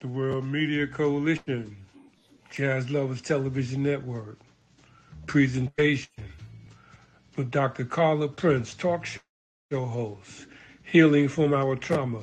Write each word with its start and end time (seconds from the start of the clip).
the 0.00 0.08
World 0.08 0.46
Media 0.46 0.86
Coalition, 0.86 1.76
Jazz 2.50 2.88
Lovers 2.88 3.20
Television 3.20 3.82
Network, 3.82 4.38
presentation 5.26 6.08
with 7.36 7.50
Dr. 7.50 7.84
Carla 7.84 8.28
Prince, 8.28 8.72
talk 8.72 9.04
show 9.04 9.84
host, 9.84 10.46
Healing 10.84 11.28
from 11.28 11.52
Our 11.52 11.76
Trauma, 11.76 12.22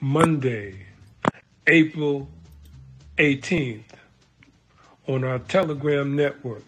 Monday, 0.00 0.84
April 1.66 2.28
18th, 3.16 3.84
on 5.06 5.24
our 5.24 5.38
Telegram 5.38 6.14
network, 6.14 6.64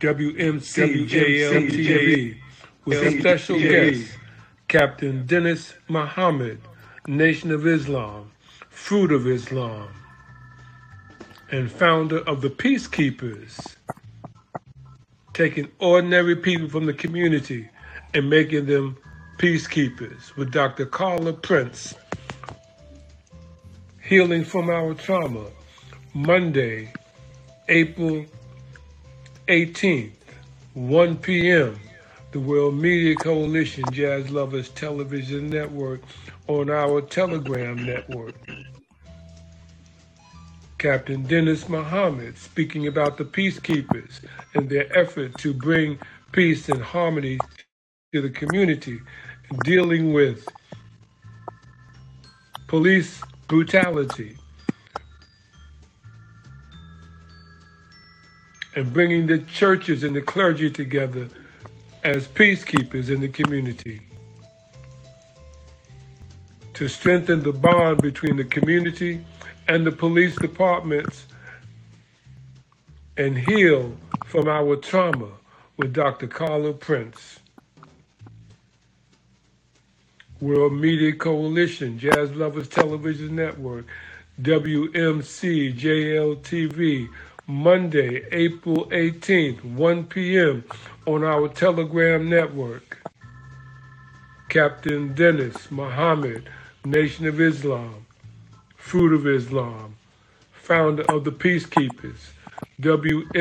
WMCJLTV, 0.00 2.36
with 2.84 3.02
a 3.02 3.18
special 3.18 3.58
guest, 3.58 4.18
Captain 4.68 5.24
Dennis 5.24 5.72
Muhammad, 5.88 6.60
Nation 7.06 7.50
of 7.50 7.66
Islam, 7.66 8.30
Fruit 8.70 9.12
of 9.12 9.26
Islam, 9.26 9.88
and 11.50 11.70
founder 11.70 12.20
of 12.20 12.40
the 12.40 12.48
Peacekeepers, 12.48 13.76
taking 15.34 15.68
ordinary 15.80 16.34
people 16.34 16.66
from 16.66 16.86
the 16.86 16.94
community 16.94 17.68
and 18.14 18.30
making 18.30 18.64
them 18.64 18.96
peacekeepers 19.36 20.34
with 20.36 20.50
Dr. 20.50 20.86
Carla 20.86 21.34
Prince, 21.34 21.94
Healing 24.02 24.42
from 24.42 24.70
Our 24.70 24.94
Trauma, 24.94 25.48
Monday, 26.14 26.90
April 27.68 28.24
18th, 29.48 30.12
1 30.72 31.16
p.m., 31.18 31.78
the 32.34 32.40
World 32.40 32.74
Media 32.74 33.14
Coalition 33.14 33.84
Jazz 33.92 34.28
Lovers 34.28 34.68
Television 34.70 35.48
Network 35.48 36.00
on 36.48 36.68
our 36.68 37.00
Telegram 37.00 37.76
network. 37.86 38.34
Captain 40.78 41.22
Dennis 41.22 41.68
Muhammad 41.68 42.36
speaking 42.36 42.88
about 42.88 43.18
the 43.18 43.24
peacekeepers 43.24 44.18
and 44.52 44.68
their 44.68 44.98
effort 44.98 45.38
to 45.38 45.54
bring 45.54 45.96
peace 46.32 46.68
and 46.68 46.82
harmony 46.82 47.38
to 48.12 48.20
the 48.20 48.30
community, 48.30 48.98
dealing 49.62 50.12
with 50.12 50.44
police 52.66 53.22
brutality, 53.46 54.36
and 58.74 58.92
bringing 58.92 59.28
the 59.28 59.38
churches 59.38 60.02
and 60.02 60.16
the 60.16 60.20
clergy 60.20 60.68
together 60.68 61.28
as 62.04 62.28
peacekeepers 62.28 63.08
in 63.08 63.20
the 63.20 63.28
community 63.28 64.00
to 66.74 66.86
strengthen 66.86 67.42
the 67.42 67.52
bond 67.52 68.02
between 68.02 68.36
the 68.36 68.44
community 68.44 69.24
and 69.68 69.86
the 69.86 69.92
police 69.92 70.36
departments 70.36 71.26
and 73.16 73.38
heal 73.38 73.96
from 74.26 74.48
our 74.48 74.76
trauma 74.76 75.28
with 75.78 75.94
Dr. 75.94 76.26
Carla 76.26 76.72
Prince. 76.72 77.40
World 80.40 80.74
Media 80.74 81.12
Coalition, 81.14 81.98
Jazz 81.98 82.30
Lovers 82.32 82.68
Television 82.68 83.34
Network, 83.34 83.86
WMC 84.42 85.78
JLTV, 85.78 87.08
Monday, 87.46 88.24
April 88.32 88.86
18th, 88.86 89.62
1 89.64 90.04
p.m. 90.04 90.64
on 91.06 91.22
our 91.22 91.46
Telegram 91.48 92.26
network. 92.26 93.06
Captain 94.48 95.12
Dennis 95.12 95.70
Muhammad, 95.70 96.48
Nation 96.86 97.26
of 97.26 97.38
Islam, 97.40 98.06
Fruit 98.76 99.12
of 99.12 99.26
Islam, 99.26 99.96
founder 100.52 101.02
of 101.02 101.24
the 101.24 101.32
Peacekeepers, 101.32 102.30
WMCJLTV, 102.80 103.34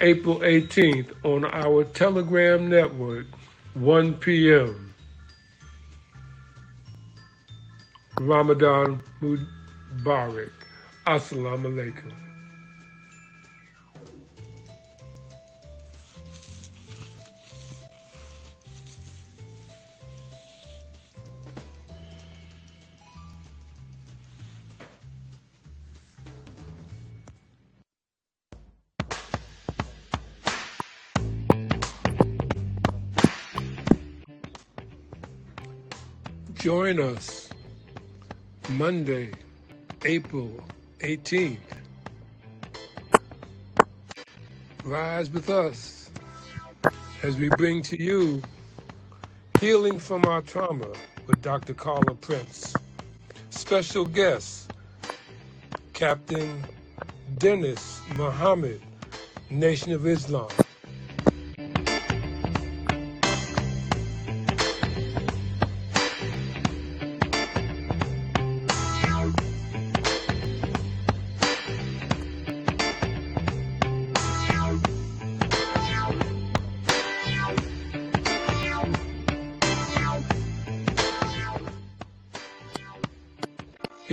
April 0.00 0.38
18th 0.40 1.12
on 1.24 1.44
our 1.44 1.84
Telegram 1.84 2.68
network, 2.68 3.26
1 3.74 4.14
p.m. 4.14 4.92
Ramadan 8.18 9.00
Mubarak. 9.22 10.65
Assalamu 11.06 11.68
alaikum. 11.68 12.10
Join 36.54 36.98
us 36.98 37.48
Monday, 38.70 39.30
April 40.04 40.50
18th. 41.00 41.58
Rise 44.84 45.30
with 45.30 45.50
us 45.50 46.10
as 47.22 47.36
we 47.36 47.48
bring 47.50 47.82
to 47.82 48.00
you 48.02 48.42
Healing 49.60 49.98
from 49.98 50.24
Our 50.26 50.42
Trauma 50.42 50.88
with 51.26 51.42
Dr. 51.42 51.74
Carla 51.74 52.14
Prince. 52.14 52.74
Special 53.50 54.04
guest, 54.04 54.72
Captain 55.92 56.64
Dennis 57.38 58.00
Muhammad, 58.16 58.80
Nation 59.50 59.92
of 59.92 60.06
Islam. 60.06 60.48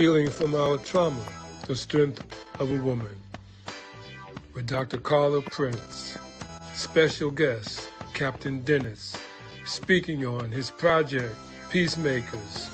Healing 0.04 0.28
from 0.28 0.54
Our 0.54 0.76
Trauma, 0.76 1.24
The 1.66 1.74
Strength 1.74 2.22
of 2.60 2.70
a 2.70 2.76
Woman, 2.76 3.16
with 4.52 4.66
Dr. 4.66 4.98
Carla 4.98 5.40
Prince. 5.40 6.18
Special 6.74 7.30
guest, 7.30 7.88
Captain 8.12 8.60
Dennis, 8.64 9.16
speaking 9.64 10.26
on 10.26 10.50
his 10.50 10.70
project, 10.70 11.34
Peacemakers, 11.70 12.68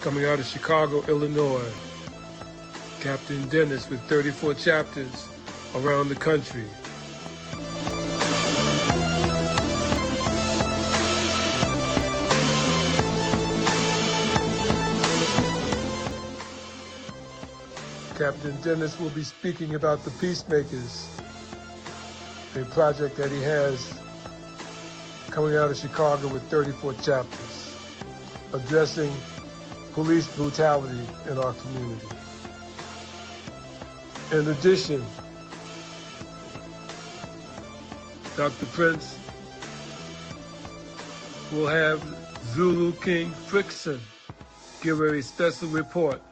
coming 0.00 0.24
out 0.24 0.40
of 0.40 0.44
Chicago, 0.44 1.04
Illinois. 1.06 1.72
Captain 3.00 3.48
Dennis 3.48 3.88
with 3.88 4.00
34 4.08 4.54
chapters 4.54 5.28
around 5.76 6.08
the 6.08 6.16
country. 6.16 6.64
Captain 18.22 18.56
Dennis 18.62 19.00
will 19.00 19.10
be 19.10 19.24
speaking 19.24 19.74
about 19.74 20.04
the 20.04 20.12
Peacemakers, 20.12 21.08
a 22.54 22.64
project 22.66 23.16
that 23.16 23.32
he 23.32 23.42
has 23.42 23.98
coming 25.30 25.56
out 25.56 25.72
of 25.72 25.76
Chicago 25.76 26.28
with 26.28 26.44
34 26.44 26.92
chapters, 27.02 27.74
addressing 28.52 29.12
police 29.92 30.28
brutality 30.36 31.04
in 31.28 31.36
our 31.36 31.52
community. 31.54 32.06
In 34.30 34.46
addition, 34.46 35.04
Dr. 38.36 38.66
Prince 38.66 39.18
will 41.50 41.66
have 41.66 42.00
Zulu 42.54 42.92
King 42.92 43.32
Frickson 43.48 43.98
give 44.80 45.00
a 45.00 45.20
special 45.24 45.66
report 45.66 46.22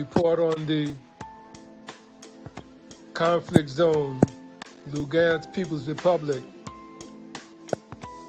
report 0.00 0.38
on 0.38 0.64
the 0.64 0.94
conflict 3.12 3.68
zone, 3.68 4.18
Lugansk 4.88 5.52
People's 5.52 5.86
Republic, 5.86 6.42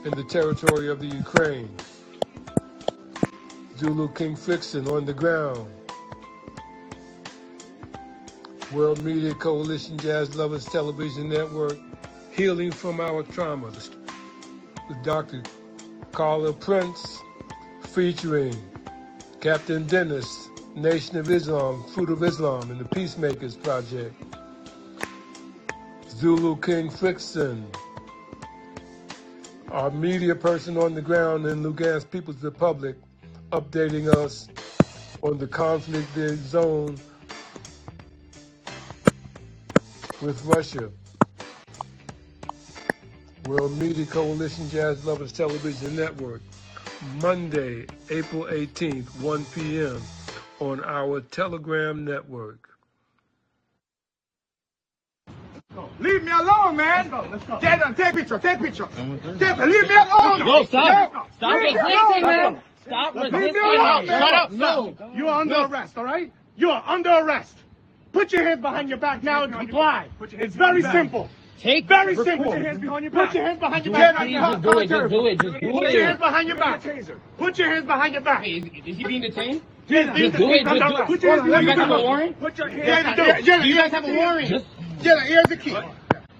in 0.04 0.12
the 0.12 0.24
territory 0.26 0.90
of 0.90 1.00
the 1.00 1.08
Ukraine. 1.08 1.70
Zulu 3.78 4.10
King 4.14 4.36
Frickson 4.36 4.92
on 4.92 5.06
the 5.06 5.14
ground 5.14 5.66
World 8.74 9.02
Media 9.04 9.34
Coalition 9.34 9.98
Jazz 9.98 10.36
Lovers 10.36 10.66
Television 10.66 11.30
Network, 11.30 11.78
Healing 12.32 12.72
from 12.72 13.00
Our 13.00 13.24
Traumas, 13.24 13.90
with 14.88 15.02
Dr. 15.04 15.42
Carla 16.12 16.54
Prince, 16.54 17.18
featuring 17.94 18.56
Captain 19.40 19.88
Dennis, 19.88 20.51
Nation 20.76 21.18
of 21.18 21.30
Islam, 21.30 21.84
Fruit 21.94 22.10
of 22.10 22.24
Islam, 22.24 22.72
and 22.72 22.80
the 22.80 22.86
Peacemakers 22.86 23.58
Project. 23.58 24.16
Zulu 26.10 26.56
King 26.58 26.90
Frickson, 26.90 27.64
our 29.70 29.92
media 29.92 30.34
person 30.34 30.78
on 30.78 30.94
the 30.94 31.02
ground 31.02 31.46
in 31.46 31.62
Lugansk 31.62 32.10
People's 32.10 32.42
Republic, 32.42 32.96
updating 33.52 34.08
us 34.08 34.48
on 35.22 35.38
the 35.38 35.48
conflict 35.48 36.08
zone 36.38 36.98
with 40.22 40.42
Russia. 40.46 40.90
World 43.46 43.78
Media 43.78 44.06
Coalition 44.06 44.70
Jazz 44.70 45.04
Lovers 45.04 45.32
Television 45.32 45.96
Network, 45.96 46.42
Monday, 47.22 47.88
April 48.10 48.44
18th, 48.44 49.10
1 49.20 49.46
p.m. 49.46 50.02
on 50.62 50.84
our 50.84 51.22
Telegram 51.22 52.06
network. 52.06 52.70
Leave 56.00 56.24
me 56.24 56.32
alone, 56.32 56.76
man. 56.76 57.10
Let's 57.10 57.10
go. 57.10 57.30
Let's 57.32 57.44
go. 57.46 57.60
Get 57.60 57.80
them. 57.80 57.96
Take 57.96 58.14
picture. 58.16 58.38
Take 58.40 58.60
picture. 58.60 58.88
Take 59.40 59.58
Leave 59.58 59.88
me 59.90 59.96
alone. 59.96 60.40
No, 60.46 60.64
stop. 60.66 61.30
Stop 61.38 61.54
Leave 61.54 61.74
me 61.74 61.80
resisting, 61.82 62.24
alone. 62.24 62.54
man. 62.54 62.62
Stop 62.86 63.16
Leave 63.16 63.34
resisting. 63.34 63.54
me 63.54 63.76
alone, 63.76 64.06
man. 64.06 64.22
Shut 64.22 64.34
up. 64.34 64.52
No. 64.52 64.96
You 65.16 65.28
are 65.30 65.42
under 65.42 65.56
arrest, 65.56 65.98
all 65.98 66.04
right? 66.04 66.32
You 66.58 66.70
are 66.72 66.84
under 66.86 67.10
arrest. 67.10 67.58
Put 68.12 68.34
your 68.34 68.44
hands 68.44 68.62
behind 68.62 68.90
your 68.90 68.98
back 68.98 69.24
now 69.24 69.44
and 69.44 69.54
comply. 69.54 70.10
It's 70.32 70.56
very 70.56 70.82
simple. 70.84 71.30
Take 71.60 71.88
Very 71.88 72.16
record. 72.16 72.26
simple. 72.26 72.52
Put 72.52 72.58
your 72.60 72.66
hands 72.68 72.80
behind 72.82 73.04
your 73.04 73.12
back. 73.12 73.28
Put 73.28 73.36
your 73.36 73.46
hands 73.46 73.60
behind 73.60 73.86
your 73.86 73.92
Do 73.94 74.00
back. 74.00 74.12
it, 74.12 74.18
please, 74.18 74.40
just 74.50 74.62
do 74.64 74.80
it, 74.80 74.90
just 74.90 75.10
do 75.10 75.26
it, 75.28 75.40
just 75.40 75.60
do 75.60 75.72
Put 75.72 75.92
your 75.94 76.06
hands 76.06 76.20
behind 76.20 76.48
your 76.48 76.58
back. 76.58 76.82
Put 77.38 77.58
your 77.60 77.70
hands 77.70 77.86
behind 77.86 78.14
your 78.14 78.22
back. 78.24 78.44
Hey, 78.44 78.52
Is, 78.54 78.66
is 78.88 78.98
he 78.98 79.04
being 79.04 79.22
detained? 79.22 79.62
Just 79.88 80.18
Just 80.18 80.38
do 80.38 80.52
it, 80.52 80.64
just 80.64 80.80
do 80.80 80.98
it. 80.98 81.06
Put 81.08 81.24
your 81.24 81.32
hands 81.32 81.46
You 81.46 81.52
behind 81.52 81.68
guys 81.68 81.78
have 81.78 81.92
a 81.92 82.02
warrant? 82.02 82.40
Put 82.40 82.58
your 82.58 82.70
hands 82.70 83.16
behind 83.16 83.46
Do 83.46 83.68
you 83.68 83.76
guys 83.76 83.92
have 83.92 84.06
a 84.06 84.14
warrant? 84.14 84.66
Jenna, 85.02 85.22
here's 85.22 85.48
the 85.48 85.58
key. 85.58 85.72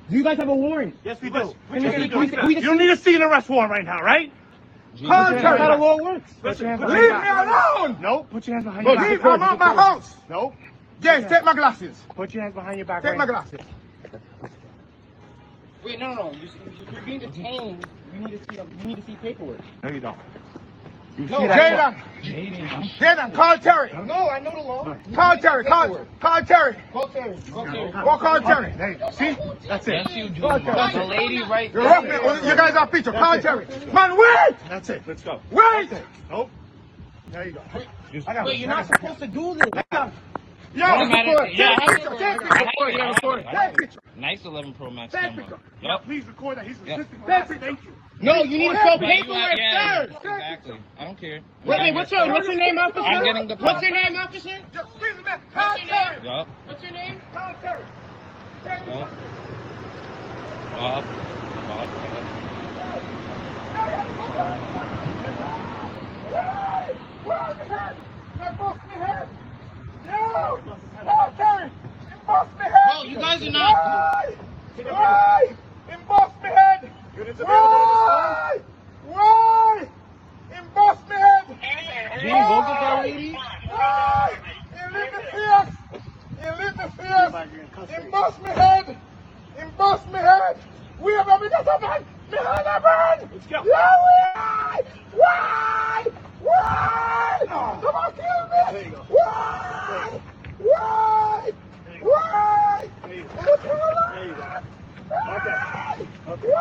Do 0.10 0.18
you 0.18 0.24
guys 0.24 0.38
have 0.38 0.50
a 0.50 0.56
warrant? 0.56 0.96
Yes, 1.04 1.22
we 1.22 1.30
do. 1.30 1.54
Can 1.72 1.82
we 1.84 1.90
see- 1.90 2.10
can 2.10 2.20
we 2.20 2.28
see- 2.28 2.36
can 2.36 2.48
we 2.48 2.56
You 2.56 2.62
don't 2.62 2.78
need 2.78 2.88
to 2.88 2.98
see 2.98 3.16
an 3.16 3.22
arrest 3.24 3.50
warrant 3.50 3.72
right 3.72 3.86
now, 3.86 4.02
right? 4.02 4.32
Jesus 4.96 5.10
Contrary. 5.10 5.42
Christ. 5.42 5.58
How 5.58 5.76
the 5.76 5.82
law 5.82 5.98
works. 5.98 6.32
Leave 6.44 6.60
me 6.62 7.30
alone! 7.30 7.98
No, 8.02 8.24
put 8.24 8.46
your 8.46 8.56
hands 8.56 8.66
behind 8.66 8.86
your 8.86 8.96
back. 8.98 9.10
Leave, 9.10 9.26
I'm 9.26 9.42
out 9.42 9.58
my 9.60 9.74
house. 9.74 10.16
No, 10.30 10.54
Yes, 11.02 11.30
take 11.30 11.44
my 11.46 11.54
glasses. 11.54 12.02
put 12.16 12.34
your 12.34 12.44
hands 12.44 12.54
behind 12.56 12.78
your 12.78 12.86
back. 12.86 13.04
Take 13.04 13.18
my 13.18 13.26
glasses. 13.26 13.60
Wait, 15.84 15.98
no, 16.00 16.14
no, 16.14 16.16
no. 16.16 16.32
You, 16.34 16.50
if 16.68 16.92
you're 16.92 17.02
being 17.02 17.20
detained, 17.20 17.86
you 18.14 18.20
need 18.20 18.32
to 18.32 18.54
see, 18.54 18.62
you 18.82 18.88
need 18.88 18.98
to 18.98 19.04
see 19.04 19.16
paperwork. 19.16 19.60
No, 19.82 19.90
you 19.90 20.00
don't. 20.00 20.18
You 21.18 21.26
No, 21.28 21.40
see 21.40 21.48
that? 21.48 21.96
Jaden. 22.24 22.98
Jaden, 22.98 23.34
call 23.34 23.58
Terry. 23.58 23.92
No, 24.06 24.30
I 24.30 24.40
know 24.40 24.52
the 24.52 24.62
law. 24.62 24.96
Call 25.14 25.38
Terry. 25.38 25.66
Call, 25.66 26.06
call 26.20 26.42
Terry. 26.44 26.78
Go 26.94 27.08
Terry. 27.08 27.38
Go 27.52 27.66
Terry. 27.66 27.92
Go 27.92 28.18
call 28.18 28.42
Terry. 28.42 28.74
There. 28.78 29.12
See? 29.12 29.36
That's 29.68 29.88
it. 29.88 29.94
Yes, 29.94 30.16
you 30.16 30.30
do. 30.30 30.42
The 30.42 31.06
lady 31.10 31.44
right 31.44 31.72
You're 31.74 31.88
up 31.88 32.04
there. 32.06 32.24
You 32.50 32.56
guys 32.56 32.74
have 32.74 32.92
picture. 32.92 33.12
Call 33.12 33.40
Terry. 33.42 33.66
Man, 33.94 34.18
wait! 34.18 34.56
That's 34.70 34.90
it. 34.90 35.02
Let's 35.06 35.22
go. 35.24 35.42
Wait! 35.52 35.90
Nope. 36.30 36.50
There 37.32 37.48
you 37.48 37.54
go. 37.54 37.62
I 38.28 38.34
got 38.34 38.46
Wait, 38.46 38.60
you're 38.60 38.70
not 38.70 38.88
supposed 38.88 39.20
to 39.20 39.28
do 39.28 39.56
this. 39.56 39.70
Yo, 40.74 40.86
Doesn't 40.88 41.10
matter. 41.10 41.30
record. 41.32 41.50
Yeah, 41.54 41.76
I 41.82 41.86
Take 41.96 42.04
have 42.04 42.12
picture. 42.12 42.14
it. 42.14 42.18
Take 42.20 42.28
I 42.28 42.34
picture. 42.38 42.56
have 42.56 42.88
it. 42.88 42.98
Yeah, 42.98 43.10
record 43.10 43.40
it. 43.40 43.46
Take 43.52 43.78
picture. 43.78 44.00
Nice 44.16 44.46
11 44.46 44.74
Pro 44.74 44.90
Max 44.90 45.12
Take 45.14 45.22
camera. 45.22 45.36
picture. 45.44 45.60
Yeah, 45.82 45.90
Yep. 45.92 46.04
please 46.06 46.26
record 46.28 46.58
that. 46.58 46.68
He's 46.68 46.78
resisting. 46.80 47.22
Take. 47.28 47.60
Thank 47.60 47.84
you. 47.84 47.91
No, 48.22 48.44
you 48.44 48.58
need 48.60 48.70
to 48.70 48.76
show 48.78 48.98
paperwork 49.00 49.58
first. 49.58 50.26
Exactly. 50.26 50.78
I 51.00 51.06
don't 51.06 51.20
care. 51.20 51.42
Wait, 51.66 51.80
wait, 51.80 51.94
what's 51.96 52.12
your 52.12 52.28
what's 52.32 52.48
your 52.48 52.56
name, 52.56 52.78
officer? 52.78 53.02
I'm 53.02 53.24
getting 53.24 53.48
the 53.48 53.56
What's 53.56 53.82
your 53.82 53.92
name, 53.92 54.16
officer? 54.16 54.50
What's 54.74 55.82
your 55.82 55.88
name? 55.88 56.24
Yup. 56.24 56.48
What's 56.66 56.84
your 56.84 56.92
name? 56.92 57.22
Tom 57.34 57.56
Terry. 57.62 57.84
Yup. 58.66 59.10
Bob. 60.72 61.04
Bob. 61.68 61.90
Oh, 72.94 73.04
you 73.04 73.16
guys 73.18 73.42
are 73.42 73.52
not. 73.52 74.36
Why? 74.84 75.56
Emboss 75.92 76.32
me 76.44 76.50
Units 77.22 77.40
Why? 77.40 78.60
Why? 79.06 79.88
In 80.58 80.66
Boston! 80.74 81.60
Being 82.20 82.34
vocal 82.34 82.76
for 82.76 83.02
lady? 83.04 83.34
Why? 83.70 84.38
In 84.74 84.94
Lincoln 84.94 85.22
In 86.42 86.58
Lincoln 86.58 86.90
Emboss 87.96 88.40
me 88.42 88.50
Head! 88.50 88.98
Emboss 89.56 90.06
me 90.08 90.18
Head! 90.18 90.58
We 91.00 91.14
have 91.14 91.28
a 91.28 91.40
Minnesota! 91.40 92.04
Minnesota! 92.32 93.30
Let's 93.32 93.46
go! 93.46 93.62
Why? 93.66 94.82
Why? 95.14 96.06
Why? 96.42 97.40
Come 97.48 97.96
on, 97.96 98.14
kill 98.14 98.24
me! 98.50 98.72
There 98.72 98.84
you 98.84 98.92
go. 98.92 99.06
Why? 99.10 100.22
Why? 100.58 101.52
Why? 102.02 102.90
There 103.06 103.14
you 103.14 103.24
go. 103.24 103.40
Why? 103.40 104.16
There 104.16 104.26
you 104.26 104.34
go. 104.34 104.81
Okay. 105.12 106.08
Okay. 106.28 106.52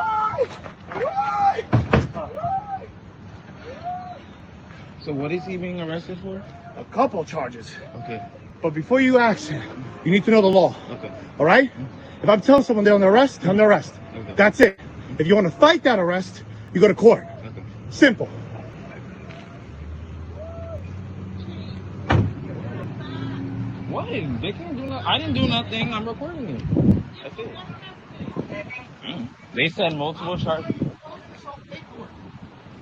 So 5.02 5.12
what 5.12 5.32
is 5.32 5.44
he 5.44 5.56
being 5.56 5.80
arrested 5.80 6.18
for? 6.18 6.42
A 6.76 6.84
couple 6.84 7.24
charges. 7.24 7.70
Okay. 8.02 8.20
But 8.60 8.74
before 8.74 9.00
you 9.00 9.18
ask, 9.18 9.50
you 10.04 10.10
need 10.10 10.24
to 10.24 10.30
know 10.30 10.42
the 10.42 10.48
law. 10.48 10.74
Okay. 10.90 11.10
All 11.38 11.46
right? 11.46 11.70
If 12.22 12.28
I'm 12.28 12.40
telling 12.40 12.64
someone 12.64 12.84
they're 12.84 12.94
under 12.94 13.08
arrest, 13.08 13.40
they're 13.40 13.50
under 13.50 13.64
arrest. 13.64 13.94
Okay. 14.14 14.34
That's 14.34 14.60
it. 14.60 14.78
If 15.18 15.26
you 15.26 15.34
want 15.34 15.46
to 15.46 15.52
fight 15.52 15.82
that 15.84 15.98
arrest, 15.98 16.42
you 16.74 16.80
go 16.80 16.88
to 16.88 16.94
court. 16.94 17.26
Okay. 17.46 17.62
Simple. 17.90 18.26
What? 23.88 24.08
They 24.10 24.52
can't 24.52 24.76
do 24.76 24.86
nothing. 24.86 25.06
I 25.06 25.18
didn't 25.18 25.34
do 25.34 25.48
nothing. 25.48 25.94
I'm 25.94 26.06
recording 26.06 26.48
it. 26.50 26.62
That's 27.22 27.38
it. 27.38 27.56
Mm. 29.04 29.28
They 29.54 29.68
said 29.68 29.94
multiple 29.96 30.36
charges. 30.38 30.74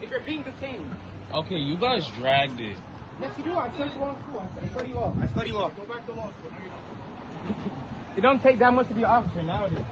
If 0.00 0.10
you're 0.10 0.20
being 0.20 0.42
detained. 0.42 0.94
Okay, 1.32 1.56
you 1.56 1.76
guys 1.76 2.06
dragged 2.18 2.60
it. 2.60 2.76
Yes, 3.20 3.36
you 3.36 3.44
do. 3.44 3.58
I 3.58 3.76
sent 3.76 3.94
you 3.94 4.02
on 4.02 4.22
school. 4.22 4.48
I 4.62 4.68
study 4.68 4.92
law. 4.92 5.16
I 5.20 5.26
study 5.28 5.52
law. 5.52 5.70
Go 5.70 5.84
back 5.84 6.06
to 6.06 6.12
law 6.12 6.30
school. 6.30 6.52
It 8.16 8.20
don't 8.20 8.40
take 8.42 8.58
that 8.58 8.72
much 8.72 8.88
to 8.88 8.94
be 8.94 9.02
an 9.02 9.10
officer 9.10 9.42
nowadays. 9.42 9.84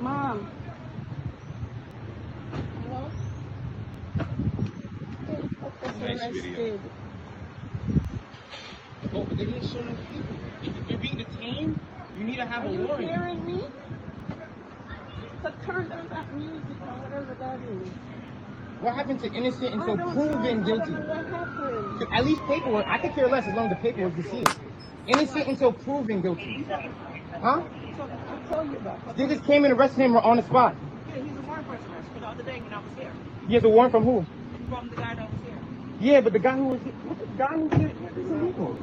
Mom. 0.00 0.50
Hello? 2.88 3.10
Nice 6.00 6.32
video. 6.32 6.80
Oh, 9.12 9.24
but 9.24 9.36
they 9.36 9.44
didn't 9.44 9.66
show 9.66 9.80
no 9.80 9.94
people. 10.12 10.36
If 10.62 10.90
you're 10.90 10.98
being 10.98 11.16
detained, 11.16 11.80
you 12.20 12.26
need 12.26 12.36
to 12.36 12.44
have 12.44 12.64
Are 12.64 12.68
a 12.68 12.72
you 12.72 12.86
warrant. 12.86 13.08
hearing 13.10 13.46
me? 13.46 13.64
So 15.42 15.52
turn 15.64 15.88
down 15.88 16.06
that 16.10 16.32
music 16.34 16.62
or 16.82 16.92
whatever 17.00 17.34
that 17.40 17.58
is. 17.60 17.88
What 18.82 18.94
happened 18.94 19.20
to 19.20 19.32
innocent 19.32 19.74
until 19.74 19.96
proven 20.12 20.60
know. 20.60 20.66
guilty? 20.66 20.92
At 22.12 22.24
least 22.26 22.42
paperwork. 22.46 22.86
I 22.86 22.98
could 22.98 23.14
care 23.14 23.26
less 23.28 23.46
as 23.46 23.54
long 23.54 23.70
as 23.70 23.76
the 23.76 23.82
paperwork 23.82 24.18
is 24.18 24.30
seen. 24.30 24.44
Innocent 25.06 25.46
until 25.48 25.72
proven 25.72 26.20
guilty. 26.20 26.66
Huh? 27.40 27.62
So 27.96 28.04
I 28.04 28.54
told 28.54 28.70
you 28.70 28.76
about. 28.76 29.16
They 29.16 29.26
just 29.26 29.44
came 29.44 29.64
and 29.64 29.72
arrested 29.72 30.00
him 30.02 30.16
on 30.16 30.36
the 30.36 30.42
spot. 30.42 30.74
Yeah, 31.08 31.22
he's 31.22 31.36
a 31.36 31.40
warrant 31.42 31.66
person 31.68 31.86
for 32.12 32.20
the 32.20 32.26
other 32.26 32.42
day 32.42 32.60
when 32.60 32.72
I 32.74 32.78
was 32.78 32.92
here. 32.98 33.12
He 33.48 33.54
has 33.54 33.64
a 33.64 33.68
warrant 33.68 33.92
from 33.92 34.04
who? 34.04 34.26
From 34.68 34.88
the 34.90 34.96
guy 34.96 35.14
that 35.14 35.30
was 35.30 35.40
here. 35.46 35.58
Yeah, 36.00 36.20
but 36.20 36.32
the 36.34 36.38
guy 36.38 36.56
who 36.56 36.64
was 36.68 36.80
here, 36.82 36.92
what 36.92 37.18
the 37.18 37.26
guy 37.38 37.46
who 37.54 37.64
was 37.64 37.72
here 37.78 37.88
is 37.88 38.30
illegal. 38.30 38.76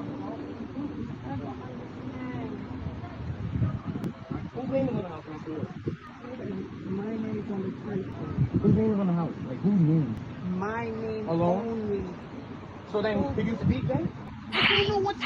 I 1.25 1.35
don't 1.37 1.47
understand. 1.47 2.57
Whose 4.53 4.69
name 4.69 4.87
is 4.87 4.95
on 4.95 5.01
the 5.01 5.09
house? 5.09 5.23
Mr. 5.25 5.47
Wood? 5.47 5.67
My 6.87 7.05
name 7.05 7.37
is 7.39 7.51
on 7.51 7.61
the 7.63 7.71
plate. 7.81 8.05
Whose 8.61 8.75
name 8.75 8.93
is 8.93 8.99
on 8.99 9.07
the 9.07 9.13
house? 9.13 9.33
Like 9.47 9.56
whose 9.67 9.79
name? 9.81 10.15
My 10.57 10.85
name 10.85 11.27
Alone? 11.27 11.67
only. 11.67 12.03
So 12.91 13.01
then, 13.01 13.35
could 13.35 13.45
you 13.45 13.57
speak 13.63 13.87
then? 13.87 14.09
I 14.53 14.67
don't 14.67 14.87
know 14.89 14.99
what's 14.99 15.19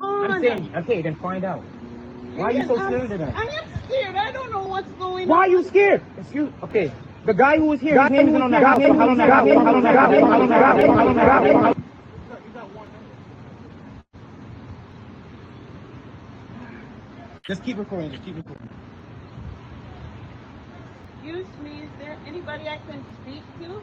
going 0.00 0.30
I'm 0.30 0.40
saying, 0.42 0.72
okay, 0.76 1.02
then 1.02 1.14
find 1.16 1.44
out. 1.44 1.60
Why 2.36 2.44
are 2.44 2.52
you 2.52 2.66
so 2.66 2.78
I'm- 2.78 2.92
scared 2.92 3.12
of 3.12 3.18
that? 3.18 3.36
I 3.36 3.44
am 3.44 3.64
scared. 3.86 4.16
I 4.16 4.32
don't 4.32 4.50
know 4.50 4.64
what's 4.64 4.88
going 4.92 5.28
Why 5.28 5.36
on. 5.36 5.42
are 5.42 5.48
you 5.48 5.64
scared? 5.64 6.02
Excuse. 6.18 6.50
Okay. 6.62 6.90
The 7.26 7.34
guy 7.34 7.56
who 7.58 7.66
was 7.66 7.80
here, 7.80 8.00
his 8.02 8.10
name 8.10 8.28
isn't 8.28 8.42
on 8.42 8.50
the 8.50 8.58
house. 8.58 8.80
so 8.82 8.92
how 8.94 9.14
do 9.14 9.22
you- 9.22 9.30
how 9.30 9.44
do 9.44 9.50
you- 9.50 9.58
how 9.58 9.74
do 9.74 9.76
you- 9.76 9.84
how 9.84 10.08
do 10.08 10.16
you- 10.16 10.26
how 10.26 10.38
do 10.38 10.46
you- 10.46 10.52
how 10.56 10.74
do 10.74 10.82
you- 10.82 10.92
how 10.92 11.04
do 11.04 11.48
you- 11.48 11.58
how 11.58 11.62
do 11.62 11.68
you- 11.68 11.74
Just 17.42 17.62
keep 17.64 17.76
recording. 17.76 18.10
Just 18.10 18.24
keep 18.24 18.36
recording. 18.36 18.68
Excuse 21.22 21.46
me, 21.62 21.82
is 21.84 21.90
there 22.00 22.18
anybody 22.26 22.68
I 22.68 22.78
can 22.78 23.04
speak 23.22 23.42
to? 23.60 23.80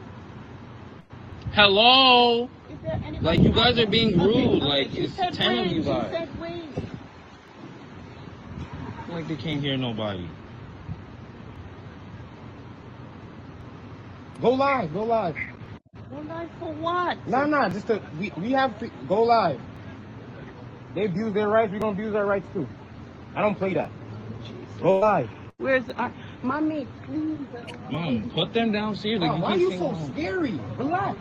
Hello. 1.52 2.50
Is 2.70 2.78
there 2.82 3.00
anybody 3.02 3.24
Like, 3.24 3.40
you 3.40 3.48
guys 3.50 3.78
are 3.78 3.86
being 3.86 4.18
rude, 4.18 4.36
okay, 4.36 4.66
like, 4.66 4.94
it's 4.94 5.14
said 5.14 5.32
10 5.32 5.58
of 5.58 5.66
you 5.72 5.82
guys. 5.82 6.10
said 6.10 6.28
wait. 6.38 6.68
Like 9.08 9.26
they 9.26 9.36
can't 9.36 9.58
hear 9.62 9.78
nobody. 9.78 10.28
Go 14.42 14.50
live. 14.50 14.92
Go 14.92 15.04
live. 15.04 15.36
Go 16.10 16.20
live 16.20 16.50
for 16.58 16.72
what? 16.74 17.26
No, 17.26 17.46
no. 17.46 17.70
Just 17.70 17.86
to, 17.86 18.02
we 18.18 18.32
we 18.36 18.52
have 18.52 18.78
to 18.80 18.90
go 19.08 19.22
live. 19.22 19.60
They 20.94 21.06
abuse 21.06 21.32
their 21.32 21.48
rights. 21.48 21.72
We 21.72 21.78
gonna 21.78 21.92
abuse 21.92 22.14
our 22.14 22.26
rights 22.26 22.46
too. 22.52 22.68
I 23.34 23.40
don't 23.40 23.56
play 23.56 23.72
that. 23.74 23.90
Go 24.82 24.98
live. 24.98 25.30
Where's 25.58 25.88
our 25.96 26.12
mommy? 26.42 26.86
Please. 27.04 27.38
Mom, 27.90 28.30
put 28.34 28.52
them 28.52 28.72
downstairs. 28.72 29.20
Like 29.20 29.30
Oh, 29.32 29.36
you 29.36 29.42
why 29.42 29.56
keep 29.56 29.56
are 29.56 29.60
you 29.60 29.68
saying, 29.70 29.80
so 29.80 29.92
"Mom." 29.92 30.12
scary? 30.12 30.60
Relax. 30.76 31.18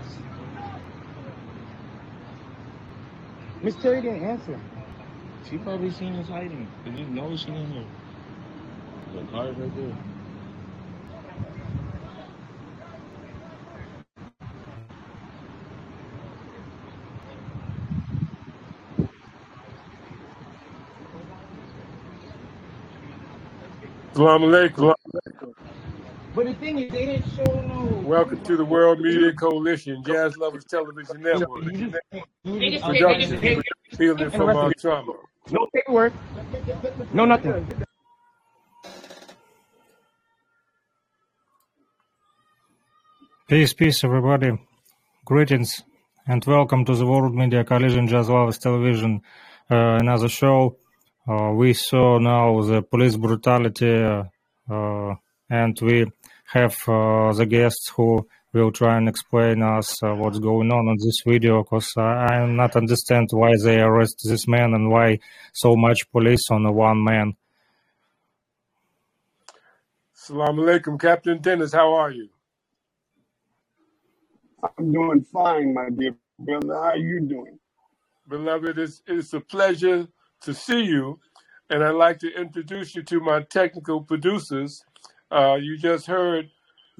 Miss 3.61 3.75
Terry 3.75 4.01
didn't 4.01 4.23
answer. 4.23 4.59
She 5.49 5.57
probably 5.57 5.91
seen 5.91 6.15
us 6.15 6.27
hiding. 6.27 6.67
Cause 6.85 6.93
you 6.97 7.05
know 7.07 7.35
she 7.35 7.49
in 7.49 7.71
here. 7.71 7.85
The 9.15 9.23
car's 9.31 9.55
right 9.57 9.75
there. 9.75 9.95
Salam 24.19 24.41
alaikum. 24.41 24.93
But 26.35 26.45
the 26.47 26.53
thing 26.55 26.77
is, 26.79 26.91
they 26.91 27.05
didn't 27.05 27.25
show 27.37 27.61
no. 27.61 28.01
Welcome 28.05 28.43
to 28.43 28.57
the 28.57 28.65
World 28.65 28.99
Media 28.99 29.31
Coalition, 29.31 30.03
Jazz 30.05 30.35
Lovers 30.35 30.65
Television 30.65 31.21
Network. 31.21 31.63
You 31.63 31.71
just- 31.71 32.25
you 32.43 32.71
just- 32.71 32.83
Production, 32.83 33.63
healing 33.97 34.29
from 34.31 34.49
our 34.57 34.73
trauma. 34.73 35.13
No 35.51 35.67
paperwork. 35.73 36.11
No 37.13 37.23
nothing. 37.23 37.65
Peace, 43.47 43.71
peace, 43.71 44.03
everybody. 44.03 44.51
Greetings 45.23 45.81
and 46.27 46.43
welcome 46.43 46.83
to 46.83 46.93
the 46.93 47.05
World 47.05 47.33
Media 47.33 47.63
Coalition 47.63 48.09
Jazz 48.09 48.29
Lovers 48.29 48.57
Television. 48.57 49.21
Uh, 49.71 49.97
another 50.01 50.27
show. 50.27 50.75
Uh, 51.29 51.51
we 51.51 51.73
saw 51.73 52.17
now 52.17 52.59
the 52.61 52.81
police 52.81 53.15
brutality, 53.15 54.01
uh, 54.01 54.23
uh, 54.67 55.13
and 55.47 55.79
we 55.79 56.11
have 56.45 56.75
uh, 56.87 57.31
the 57.33 57.45
guests 57.45 57.91
who 57.95 58.27
will 58.51 58.71
try 58.71 58.97
and 58.97 59.07
explain 59.07 59.61
us 59.61 60.01
uh, 60.01 60.15
what's 60.15 60.39
going 60.39 60.71
on 60.71 60.87
in 60.87 60.97
this 60.97 61.21
video. 61.23 61.61
Because 61.61 61.93
I, 61.95 62.01
I 62.01 62.45
not 62.47 62.75
understand 62.75 63.27
why 63.31 63.51
they 63.63 63.79
arrest 63.79 64.25
this 64.27 64.47
man 64.47 64.73
and 64.73 64.89
why 64.89 65.19
so 65.53 65.75
much 65.75 66.11
police 66.11 66.49
on 66.49 66.73
one 66.73 67.03
man. 67.03 67.35
Salam 70.13 70.57
alaikum, 70.57 70.99
Captain 70.99 71.39
Dennis. 71.39 71.73
How 71.73 71.93
are 71.93 72.09
you? 72.09 72.29
I'm 74.63 74.91
doing 74.91 75.23
fine, 75.31 75.75
my 75.75 75.89
dear 75.95 76.15
brother. 76.39 76.73
How 76.73 76.89
are 76.89 76.97
you 76.97 77.19
doing? 77.19 77.59
Beloved, 78.27 78.79
it's, 78.79 79.03
it's 79.05 79.31
a 79.33 79.39
pleasure 79.39 80.07
to 80.41 80.53
see 80.53 80.81
you, 80.81 81.19
and 81.69 81.83
I'd 81.83 81.91
like 81.91 82.19
to 82.19 82.33
introduce 82.33 82.95
you 82.95 83.03
to 83.03 83.19
my 83.19 83.41
technical 83.43 84.01
producers. 84.01 84.83
Uh, 85.31 85.57
you 85.61 85.77
just 85.77 86.07
heard 86.07 86.49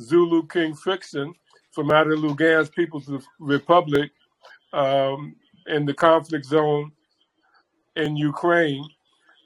Zulu 0.02 0.48
King 0.48 0.74
Frickson 0.76 1.34
from 1.72 1.92
out 1.92 2.08
of 2.12 2.20
Lugansk 2.20 2.74
People's 2.74 3.10
Republic 3.40 4.12
um, 4.74 5.36
in 5.68 5.86
the 5.86 5.94
conflict 5.94 6.46
zone 6.46 6.92
in 7.96 8.18
Ukraine. 8.18 8.86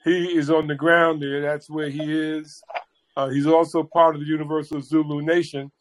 He 0.03 0.37
is 0.37 0.49
on 0.49 0.67
the 0.67 0.75
ground 0.75 1.21
there. 1.21 1.41
That's 1.41 1.69
where 1.69 1.89
he 1.89 2.03
is. 2.03 2.61
Uh, 3.17 3.29
he's 3.29 3.47
also 3.47 3.83
part 3.83 4.15
of 4.15 4.21
the 4.21 4.27
Universal 4.27 4.81
Zulu 4.81 5.21
Nation. 5.21 5.71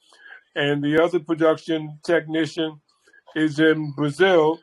And 0.57 0.83
the 0.85 1.03
other 1.03 1.21
production 1.21 1.99
technician 2.05 2.81
is 3.37 3.61
in 3.61 3.93
Brazil 3.93 4.61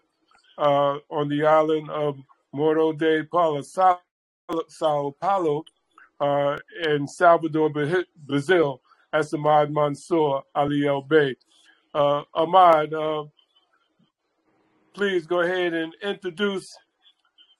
uh, 0.58 0.98
on 1.12 1.30
the 1.30 1.46
island 1.46 1.90
of 1.90 2.18
Morro 2.52 2.94
de 2.94 3.24
Paulo, 3.24 3.62
Sao, 3.62 4.00
Paulo, 5.20 5.64
uh, 6.20 6.58
in 6.86 7.08
Salvador, 7.08 7.70
Brazil. 8.26 8.82
That's 9.12 9.34
Ahmad 9.34 9.72
Mansour 9.72 10.44
Ali 10.54 10.88
El 10.88 11.02
Bey. 11.02 11.36
Uh, 11.94 12.24
Ahmad, 12.34 12.94
uh, 12.94 13.24
please 14.94 15.26
go 15.26 15.42
ahead 15.42 15.74
and 15.74 15.94
introduce 16.04 16.78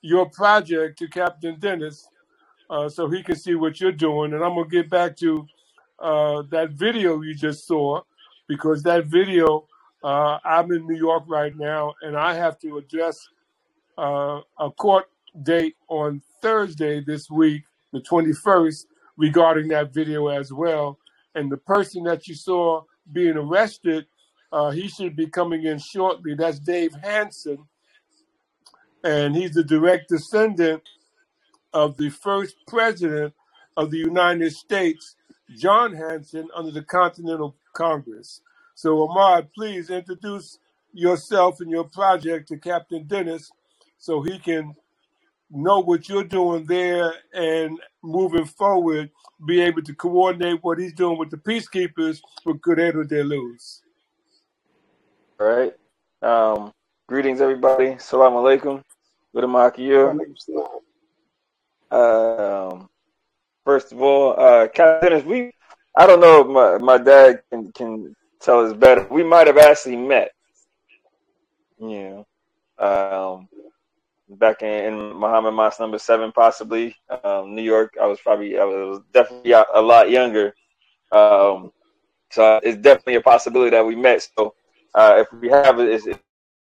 your 0.02 0.28
project 0.30 0.98
to 0.98 1.08
Captain 1.08 1.58
Dennis 1.58 2.08
uh, 2.68 2.88
so 2.88 3.08
he 3.08 3.22
can 3.22 3.36
see 3.36 3.54
what 3.54 3.80
you're 3.80 3.92
doing. 3.92 4.32
And 4.32 4.44
I'm 4.44 4.54
going 4.54 4.68
to 4.68 4.70
get 4.70 4.90
back 4.90 5.16
to 5.18 5.46
uh, 5.98 6.42
that 6.50 6.70
video 6.70 7.20
you 7.22 7.34
just 7.34 7.66
saw 7.66 8.00
because 8.48 8.82
that 8.84 9.06
video, 9.06 9.66
uh, 10.02 10.38
I'm 10.44 10.72
in 10.72 10.86
New 10.86 10.96
York 10.96 11.24
right 11.28 11.56
now 11.56 11.94
and 12.02 12.16
I 12.16 12.34
have 12.34 12.58
to 12.60 12.78
address 12.78 13.28
uh, 14.00 14.40
a 14.58 14.70
court 14.70 15.04
date 15.42 15.76
on 15.88 16.22
Thursday 16.40 17.02
this 17.04 17.30
week, 17.30 17.64
the 17.92 18.00
21st, 18.00 18.86
regarding 19.18 19.68
that 19.68 19.92
video 19.92 20.28
as 20.28 20.52
well. 20.52 20.98
And 21.34 21.52
the 21.52 21.58
person 21.58 22.04
that 22.04 22.26
you 22.26 22.34
saw 22.34 22.82
being 23.12 23.36
arrested, 23.36 24.06
uh, 24.52 24.70
he 24.70 24.88
should 24.88 25.14
be 25.14 25.26
coming 25.26 25.64
in 25.64 25.78
shortly. 25.78 26.34
That's 26.34 26.58
Dave 26.58 26.94
Hansen, 26.94 27.58
and 29.04 29.36
he's 29.36 29.52
the 29.52 29.62
direct 29.62 30.08
descendant 30.08 30.82
of 31.72 31.96
the 31.98 32.08
first 32.08 32.56
president 32.66 33.34
of 33.76 33.90
the 33.90 33.98
United 33.98 34.52
States, 34.52 35.14
John 35.56 35.94
Hanson, 35.94 36.48
under 36.54 36.72
the 36.72 36.82
Continental 36.82 37.54
Congress. 37.74 38.40
So, 38.74 39.08
Ahmad, 39.08 39.52
please 39.52 39.90
introduce 39.90 40.58
yourself 40.92 41.60
and 41.60 41.70
your 41.70 41.84
project 41.84 42.48
to 42.48 42.56
Captain 42.56 43.04
Dennis 43.06 43.52
so 44.00 44.22
he 44.22 44.38
can 44.38 44.74
know 45.50 45.80
what 45.80 46.08
you're 46.08 46.24
doing 46.24 46.64
there 46.64 47.14
and 47.34 47.78
moving 48.02 48.46
forward, 48.46 49.10
be 49.46 49.60
able 49.60 49.82
to 49.82 49.94
coordinate 49.94 50.58
what 50.62 50.78
he's 50.78 50.94
doing 50.94 51.18
with 51.18 51.30
the 51.30 51.36
peacekeepers 51.36 52.20
for 52.42 52.54
good 52.54 52.78
Guerrero 52.78 53.04
de 53.04 53.22
Luz. 53.22 53.82
All 55.38 55.46
right. 55.46 55.74
Um, 56.22 56.72
greetings, 57.08 57.40
everybody. 57.40 57.96
Salam 57.98 58.32
alaikum. 58.32 58.82
Good 59.34 59.44
Amakiyah. 59.44 60.18
Um, 61.90 62.88
first 63.64 63.92
of 63.92 64.00
all, 64.00 64.38
uh, 64.40 64.68
Captain 64.68 65.10
Dennis, 65.10 65.26
we, 65.26 65.52
I 65.96 66.06
don't 66.06 66.20
know 66.20 66.40
if 66.40 66.46
my, 66.46 66.78
my 66.78 67.02
dad 67.02 67.42
can, 67.50 67.70
can 67.72 68.16
tell 68.40 68.64
us 68.64 68.72
better. 68.72 69.06
We 69.10 69.24
might 69.24 69.46
have 69.46 69.58
actually 69.58 69.96
met, 69.96 70.32
you 71.78 72.26
know, 72.78 72.84
um, 72.84 73.48
back 74.38 74.62
in, 74.62 74.84
in 74.84 75.14
Muhammad 75.14 75.54
Mosque 75.54 75.80
number 75.80 75.98
seven, 75.98 76.32
possibly, 76.32 76.96
um, 77.24 77.54
New 77.54 77.62
York. 77.62 77.94
I 78.00 78.06
was 78.06 78.20
probably, 78.20 78.58
I 78.58 78.64
was 78.64 79.00
definitely 79.12 79.52
a 79.52 79.80
lot 79.80 80.10
younger. 80.10 80.54
Um, 81.12 81.72
so 82.30 82.60
it's 82.62 82.80
definitely 82.80 83.16
a 83.16 83.20
possibility 83.20 83.70
that 83.70 83.84
we 83.84 83.96
met. 83.96 84.28
So, 84.36 84.54
uh, 84.94 85.16
if 85.18 85.32
we 85.32 85.48
have 85.48 85.80
it, 85.80 85.88
it's, 85.88 86.06
it's 86.06 86.18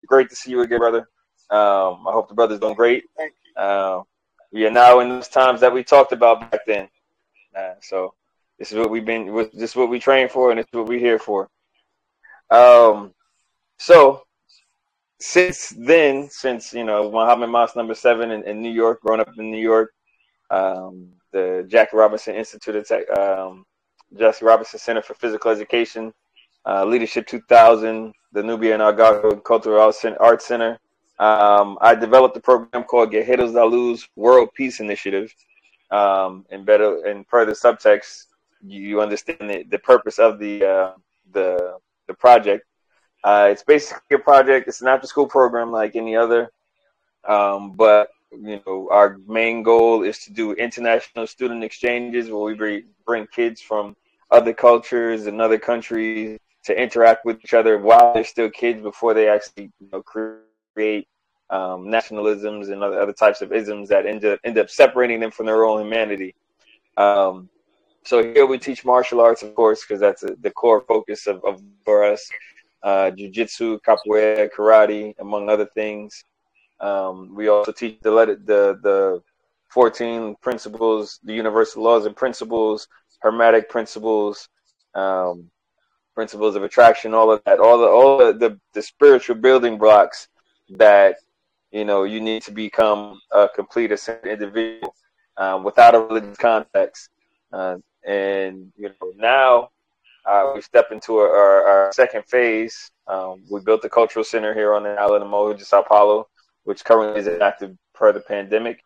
great 0.06 0.30
to 0.30 0.36
see 0.36 0.52
you 0.52 0.62
again, 0.62 0.80
brother. 0.80 1.10
Um, 1.50 2.08
I 2.08 2.12
hope 2.12 2.28
the 2.28 2.36
brother's 2.36 2.60
doing 2.60 2.76
great. 2.76 3.06
Uh, 3.56 4.02
we 4.52 4.66
are 4.66 4.72
now 4.72 5.00
in 5.00 5.10
those 5.10 5.28
times 5.28 5.62
that 5.62 5.74
we 5.74 5.84
talked 5.84 6.12
about 6.12 6.52
back 6.52 6.62
then. 6.66 6.88
Uh, 7.58 7.74
so 7.82 8.14
this 8.60 8.72
is 8.72 8.78
what 8.78 8.90
we've 8.90 9.06
been, 9.06 9.34
this 9.54 9.72
is 9.72 9.76
what 9.76 9.90
we 9.90 10.00
train 10.00 10.30
for, 10.30 10.52
and 10.52 10.60
this 10.60 10.66
is 10.66 10.74
what 10.74 10.88
we're 10.88 11.00
here 11.00 11.20
for. 11.20 11.50
Um, 12.50 13.14
so 13.78 14.25
since 15.20 15.74
then, 15.78 16.30
since 16.30 16.74
you 16.74 16.84
know 16.84 17.12
Muhammad 17.12 17.50
Mosque 17.50 17.76
number 17.76 17.96
seven 17.96 18.32
in, 18.32 18.44
in 18.44 18.62
New 18.62 18.72
York, 18.72 19.02
growing 19.02 19.22
up 19.22 19.30
in 19.38 19.52
New 19.52 19.62
York, 19.62 19.94
um, 20.50 21.10
the 21.32 21.66
Jackie 21.68 21.98
Robinson 21.98 22.36
Institute 22.36 22.76
of 22.76 22.88
Tech, 22.88 23.10
um, 23.18 23.66
Jackie 24.18 24.46
Robinson 24.46 24.80
Center 24.80 25.02
for 25.02 25.14
Physical 25.16 25.52
Education, 25.52 26.14
uh, 26.66 26.86
Leadership 26.86 27.28
2000, 27.28 28.14
the 28.32 28.44
Nubia 28.44 28.80
and 28.80 29.44
Cultural 29.44 29.82
Arts 29.82 30.06
Arts 30.20 30.46
Center. 30.46 30.80
Um, 31.18 31.78
I 31.80 31.96
developed 31.96 32.36
a 32.36 32.42
program 32.42 32.84
called 32.84 33.12
Guerreros 33.12 33.54
da 33.54 33.64
Luz 33.64 34.08
World 34.16 34.50
Peace 34.54 34.80
Initiative. 34.80 35.34
Um, 35.92 36.46
and 36.50 36.66
better 36.66 37.06
and 37.06 37.28
further 37.28 37.54
subtext, 37.54 38.26
you, 38.66 38.82
you 38.82 39.02
understand 39.02 39.50
the, 39.50 39.64
the 39.70 39.78
purpose 39.80 40.18
of 40.18 40.40
the 40.40 40.66
uh, 40.66 40.94
the 41.32 41.78
the 42.08 42.14
project. 42.14 42.66
Uh, 43.26 43.48
it's 43.50 43.64
basically 43.64 44.16
a 44.16 44.20
project. 44.20 44.68
It's 44.68 44.82
an 44.82 44.88
after 44.88 45.08
school 45.08 45.26
program 45.26 45.72
like 45.72 45.96
any 45.96 46.16
other, 46.16 46.52
um, 47.28 47.72
but 47.72 48.10
you 48.32 48.62
know, 48.66 48.88
our 48.92 49.18
main 49.28 49.64
goal 49.64 50.04
is 50.04 50.20
to 50.26 50.32
do 50.32 50.54
international 50.54 51.26
student 51.26 51.64
exchanges 51.64 52.30
where 52.30 52.42
we 52.42 52.54
bring, 52.54 52.84
bring 53.04 53.26
kids 53.34 53.62
from 53.62 53.96
other 54.30 54.54
cultures 54.54 55.26
and 55.26 55.42
other 55.42 55.58
countries 55.58 56.38
to 56.66 56.80
interact 56.80 57.26
with 57.26 57.40
each 57.44 57.56
other 57.56 57.80
while 57.80 58.14
they're 58.14 58.24
still 58.24 58.50
kids 58.50 58.80
before 58.84 59.16
they 59.16 59.28
actually 59.28 59.72
you 59.80 59.90
know, 59.92 60.04
create 60.04 61.08
um, 61.50 61.88
nationalisms 61.88 62.72
and 62.72 62.84
other, 62.84 63.02
other 63.02 63.14
types 63.14 63.42
of 63.42 63.52
isms 63.52 63.90
that 63.90 64.06
end 64.06 64.24
up, 64.24 64.40
end 64.44 64.60
up 64.60 64.70
separating 64.70 65.20
them 65.20 65.32
from 65.32 65.48
their 65.48 65.66
own 65.66 65.82
humanity. 65.82 66.36
Um, 66.98 67.50
so 68.04 68.22
here 68.22 68.46
we 68.46 68.60
teach 68.60 68.86
martial 68.86 69.20
arts, 69.20 69.42
of 69.42 69.56
course, 69.56 69.82
because 69.82 70.00
that's 70.00 70.22
a, 70.22 70.36
the 70.42 70.52
core 70.52 70.82
focus 70.82 71.26
of, 71.26 71.44
of 71.44 71.60
for 71.84 72.04
us. 72.04 72.30
Uh, 72.86 73.10
jiu-jitsu, 73.10 73.80
capoeira, 73.80 74.48
karate, 74.56 75.16
among 75.18 75.50
other 75.50 75.66
things. 75.66 76.24
Um, 76.80 77.34
we 77.34 77.48
also 77.48 77.72
teach 77.72 77.98
the, 78.04 78.12
the 78.46 78.80
the 78.84 79.24
14 79.70 80.36
principles, 80.40 81.20
the 81.24 81.34
universal 81.34 81.82
laws 81.82 82.06
and 82.06 82.16
principles, 82.16 82.88
hermetic 83.22 83.72
principles, 83.72 84.48
um, 84.94 85.50
principles 86.14 86.56
of 86.56 86.62
attraction, 86.62 87.16
all 87.16 87.32
of 87.32 87.42
that, 87.46 87.60
all 87.60 87.80
the 87.80 87.88
all 87.88 88.20
the, 88.20 88.34
the, 88.34 88.60
the 88.74 88.84
spiritual 88.84 89.36
building 89.36 89.80
blocks 89.80 90.28
that 90.70 91.16
you 91.72 91.86
know 91.86 92.04
you 92.04 92.22
need 92.22 92.44
to 92.44 92.52
become 92.52 93.20
a 93.32 93.50
complete 93.56 93.92
individual 94.24 94.94
um, 95.38 95.64
without 95.64 95.96
a 95.96 96.00
religious 96.00 96.38
context. 96.38 97.10
Uh, 97.52 97.78
and 98.06 98.72
you 98.78 98.90
know 98.90 99.12
now 99.16 99.70
uh, 100.26 100.52
we 100.56 100.62
step 100.62 100.92
into 100.92 101.18
our, 101.18 101.66
our, 101.68 101.94
second 101.94 102.24
phase. 102.26 102.92
Um, 103.08 103.44
we 103.50 103.62
built 103.62 103.82
the 103.82 103.90
cultural 103.90 104.26
center 104.26 104.54
here 104.54 104.74
on 104.74 104.84
the 104.84 104.90
island 104.90 105.24
of 105.24 105.30
Mojo, 105.30 105.62
Sao 105.62 105.84
Paulo, 105.84 106.28
which 106.64 106.84
currently 106.84 107.20
is 107.20 107.28
inactive 107.28 107.76
per 107.94 108.12
the 108.12 108.22
pandemic, 108.22 108.80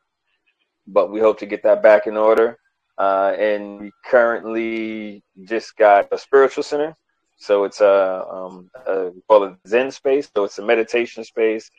but 0.88 1.12
we 1.12 1.20
hope 1.20 1.40
to 1.40 1.46
get 1.46 1.64
that 1.64 1.82
back 1.82 2.08
in 2.08 2.18
order. 2.18 2.58
Uh, 2.98 3.34
and 3.40 3.80
we 3.80 3.92
currently 4.06 5.24
just 5.46 5.78
got 5.78 6.12
a 6.12 6.18
spiritual 6.18 6.64
center. 6.64 6.94
So 7.38 7.64
it's 7.64 7.80
a, 7.80 8.26
um, 8.30 8.70
a 8.86 9.12
call 9.30 9.46
it 9.46 9.54
Zen 9.66 9.92
space. 9.92 10.30
So 10.36 10.44
it's 10.44 10.60
a 10.60 10.66
meditation 10.66 11.24
space, 11.24 11.72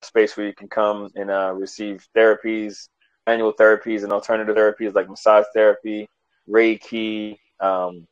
a 0.00 0.06
space 0.06 0.36
where 0.36 0.46
you 0.46 0.54
can 0.54 0.68
come 0.68 1.08
and 1.16 1.28
uh, 1.32 1.52
receive 1.52 2.06
therapies, 2.16 2.88
manual 3.26 3.52
therapies, 3.52 4.04
and 4.04 4.12
alternative 4.12 4.54
therapies 4.54 4.94
like 4.94 5.08
massage 5.08 5.46
therapy, 5.52 6.08
Reiki, 6.48 7.36
um, 7.58 8.06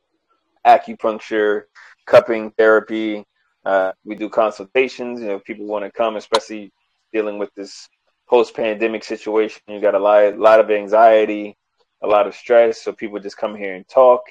acupuncture, 0.65 1.63
cupping 2.05 2.51
therapy. 2.51 3.25
Uh, 3.65 3.91
we 4.05 4.15
do 4.15 4.29
consultations. 4.29 5.19
You 5.19 5.27
know, 5.27 5.39
people 5.39 5.65
want 5.65 5.85
to 5.85 5.91
come, 5.91 6.15
especially 6.15 6.71
dealing 7.11 7.37
with 7.37 7.53
this 7.55 7.89
post-pandemic 8.29 9.03
situation. 9.03 9.61
You 9.67 9.79
got 9.79 9.95
a 9.95 9.99
lot, 9.99 10.37
lot 10.37 10.59
of 10.59 10.71
anxiety, 10.71 11.57
a 12.01 12.07
lot 12.07 12.27
of 12.27 12.35
stress. 12.35 12.81
So 12.81 12.93
people 12.93 13.19
just 13.19 13.37
come 13.37 13.55
here 13.55 13.75
and 13.75 13.87
talk. 13.87 14.21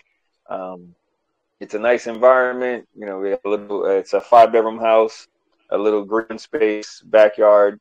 Um, 0.49 0.95
it's 1.61 1.75
a 1.75 1.79
nice 1.79 2.07
environment. 2.07 2.87
You 2.95 3.07
know, 3.07 3.19
we 3.19 3.31
have 3.31 3.41
a 3.45 3.49
little. 3.49 3.85
Uh, 3.85 3.91
it's 3.91 4.13
a 4.13 4.21
five-bedroom 4.21 4.79
house, 4.79 5.27
a 5.71 5.79
little 5.79 6.05
green 6.05 6.39
space, 6.39 7.03
backyard, 7.05 7.81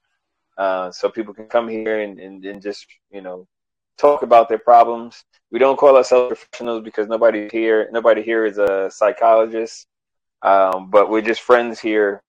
uh, 0.58 0.92
so 0.92 1.10
people 1.10 1.34
can 1.34 1.48
come 1.48 1.68
here 1.68 2.00
and, 2.00 2.20
and, 2.20 2.46
and 2.46 2.62
just 2.62 2.88
you 3.12 3.22
know 3.22 3.48
talk 3.98 4.22
about 4.22 4.50
their 4.50 4.60
problems. 4.60 5.24
We 5.51 5.60
don't 5.60 5.77
call 5.77 5.96
ourselves 5.96 6.40
professionals 6.40 6.84
because 6.84 7.08
nobody 7.08 7.50
here, 7.51 7.90
nobody 7.92 8.22
here 8.22 8.46
is 8.46 8.58
a 8.58 8.90
psychologist. 8.92 9.88
Um, 10.42 10.90
but 10.90 11.10
we're 11.10 11.22
just 11.22 11.42
friends 11.42 11.79
here 11.79 12.22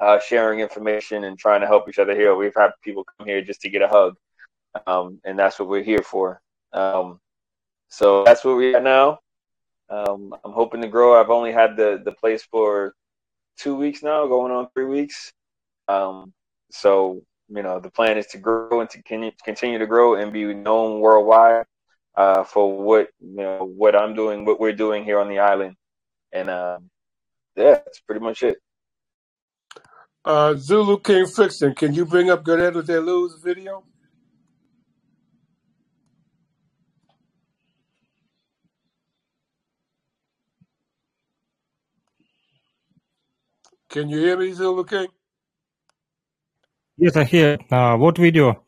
uh, 0.00 0.18
sharing 0.18 0.60
information 0.60 1.24
and 1.24 1.38
trying 1.38 1.60
to 1.60 1.66
help 1.66 1.88
each 1.88 1.98
other 1.98 2.14
here. 2.14 2.34
We've 2.34 2.54
had 2.56 2.70
people 2.82 3.04
come 3.04 3.26
here 3.26 3.42
just 3.42 3.60
to 3.62 3.68
get 3.68 3.82
a 3.82 3.88
hug, 3.88 4.16
um, 4.86 5.20
and 5.24 5.38
that's 5.38 5.58
what 5.58 5.68
we're 5.68 5.82
here 5.82 6.02
for. 6.02 6.40
Um, 6.72 7.20
so 7.88 8.24
that's 8.24 8.44
where 8.44 8.54
we 8.54 8.74
are 8.74 8.80
now. 8.80 9.18
Um, 9.88 10.34
I'm 10.44 10.52
hoping 10.52 10.80
to 10.82 10.88
grow. 10.88 11.20
I've 11.20 11.30
only 11.30 11.52
had 11.52 11.76
the 11.76 12.00
the 12.04 12.12
place 12.12 12.42
for 12.42 12.94
two 13.58 13.74
weeks 13.74 14.02
now, 14.02 14.26
going 14.26 14.52
on 14.52 14.68
three 14.74 14.86
weeks. 14.86 15.32
Um, 15.88 16.32
so 16.70 17.22
you 17.50 17.62
know, 17.62 17.80
the 17.80 17.90
plan 17.90 18.16
is 18.16 18.26
to 18.28 18.38
grow 18.38 18.80
and 18.80 18.88
to 18.90 19.02
continue 19.02 19.78
to 19.78 19.86
grow 19.86 20.14
and 20.14 20.32
be 20.32 20.44
known 20.54 21.00
worldwide 21.00 21.66
uh, 22.16 22.44
for 22.44 22.80
what 22.80 23.08
you 23.20 23.36
know 23.36 23.72
what 23.76 23.96
I'm 23.96 24.14
doing, 24.14 24.44
what 24.44 24.60
we're 24.60 24.72
doing 24.72 25.04
here 25.04 25.18
on 25.18 25.28
the 25.28 25.40
island, 25.40 25.76
and 26.32 26.48
um, 26.48 26.90
yeah, 27.56 27.74
that's 27.84 28.00
pretty 28.00 28.20
much 28.20 28.42
it. 28.42 28.58
Uh, 30.24 30.54
Zulu 30.54 31.00
King 31.00 31.24
Frickson, 31.24 31.74
can 31.74 31.94
you 31.94 32.04
bring 32.04 32.30
up 32.30 32.44
Guerrero 32.44 32.82
de 32.82 33.00
Luz 33.00 33.40
video? 33.42 33.84
Can 43.88 44.08
you 44.08 44.20
hear 44.20 44.36
me, 44.36 44.52
Zulu 44.52 44.84
King? 44.84 45.08
Yes, 47.00 47.16
I 47.16 47.24
hear. 47.24 47.56
Uh, 47.70 47.96
what 47.96 48.18
video? 48.18 48.62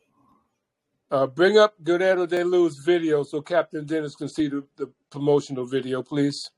Uh, 1.11 1.27
bring 1.27 1.59
up 1.59 1.75
Guerrero 1.83 2.25
de 2.25 2.43
Luz 2.43 2.79
video 2.79 3.21
so 3.21 3.43
Captain 3.43 3.85
Dennis 3.85 4.15
can 4.15 4.27
see 4.27 4.47
the, 4.47 4.63
the 4.75 4.91
promotional 5.11 5.67
video, 5.67 6.01
please. 6.01 6.49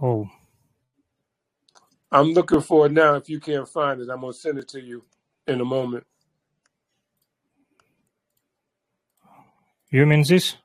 Oh, 0.00 0.26
I'm 2.10 2.32
looking 2.32 2.62
for 2.62 2.86
it 2.86 2.92
now. 2.92 3.16
If 3.16 3.28
you 3.28 3.40
can't 3.40 3.68
find 3.68 4.00
it, 4.00 4.08
I'm 4.08 4.22
gonna 4.22 4.32
send 4.32 4.58
it 4.58 4.68
to 4.68 4.80
you 4.80 5.04
in 5.46 5.60
a 5.60 5.66
moment. 5.66 6.06
you 9.90 10.06
mean 10.06 10.24
this? 10.26 10.56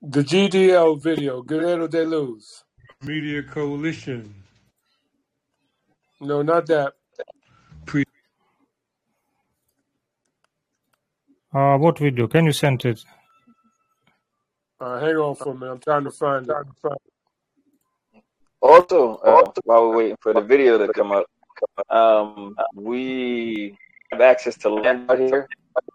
The 0.00 0.22
GDL 0.22 1.02
video, 1.02 1.42
Guerrero 1.42 1.88
de 1.88 2.06
Luz. 2.06 2.64
Media 3.02 3.42
Coalition. 3.42 4.34
No, 6.22 6.40
not 6.40 6.64
that. 6.68 6.94
Uh, 11.56 11.78
what 11.78 11.98
video? 11.98 12.28
Can 12.28 12.44
you 12.44 12.52
send 12.52 12.84
it? 12.84 13.02
uh, 14.78 15.00
hang 15.00 15.16
on 15.16 15.34
for 15.34 15.52
a 15.52 15.54
minute. 15.54 15.72
I'm 15.72 15.80
trying 15.80 16.04
to 16.04 16.10
find 16.10 16.46
it. 16.46 18.22
Also, 18.60 19.16
uh, 19.16 19.50
while 19.64 19.88
we're 19.88 19.96
waiting 19.96 20.18
for 20.20 20.34
the 20.34 20.42
video 20.42 20.76
to 20.76 20.92
come 20.92 21.12
up, 21.12 21.24
um, 21.88 22.54
we 22.74 23.74
have 24.12 24.20
access 24.20 24.58
to 24.58 24.68
land 24.68 25.10
out 25.10 25.18
here. 25.18 25.48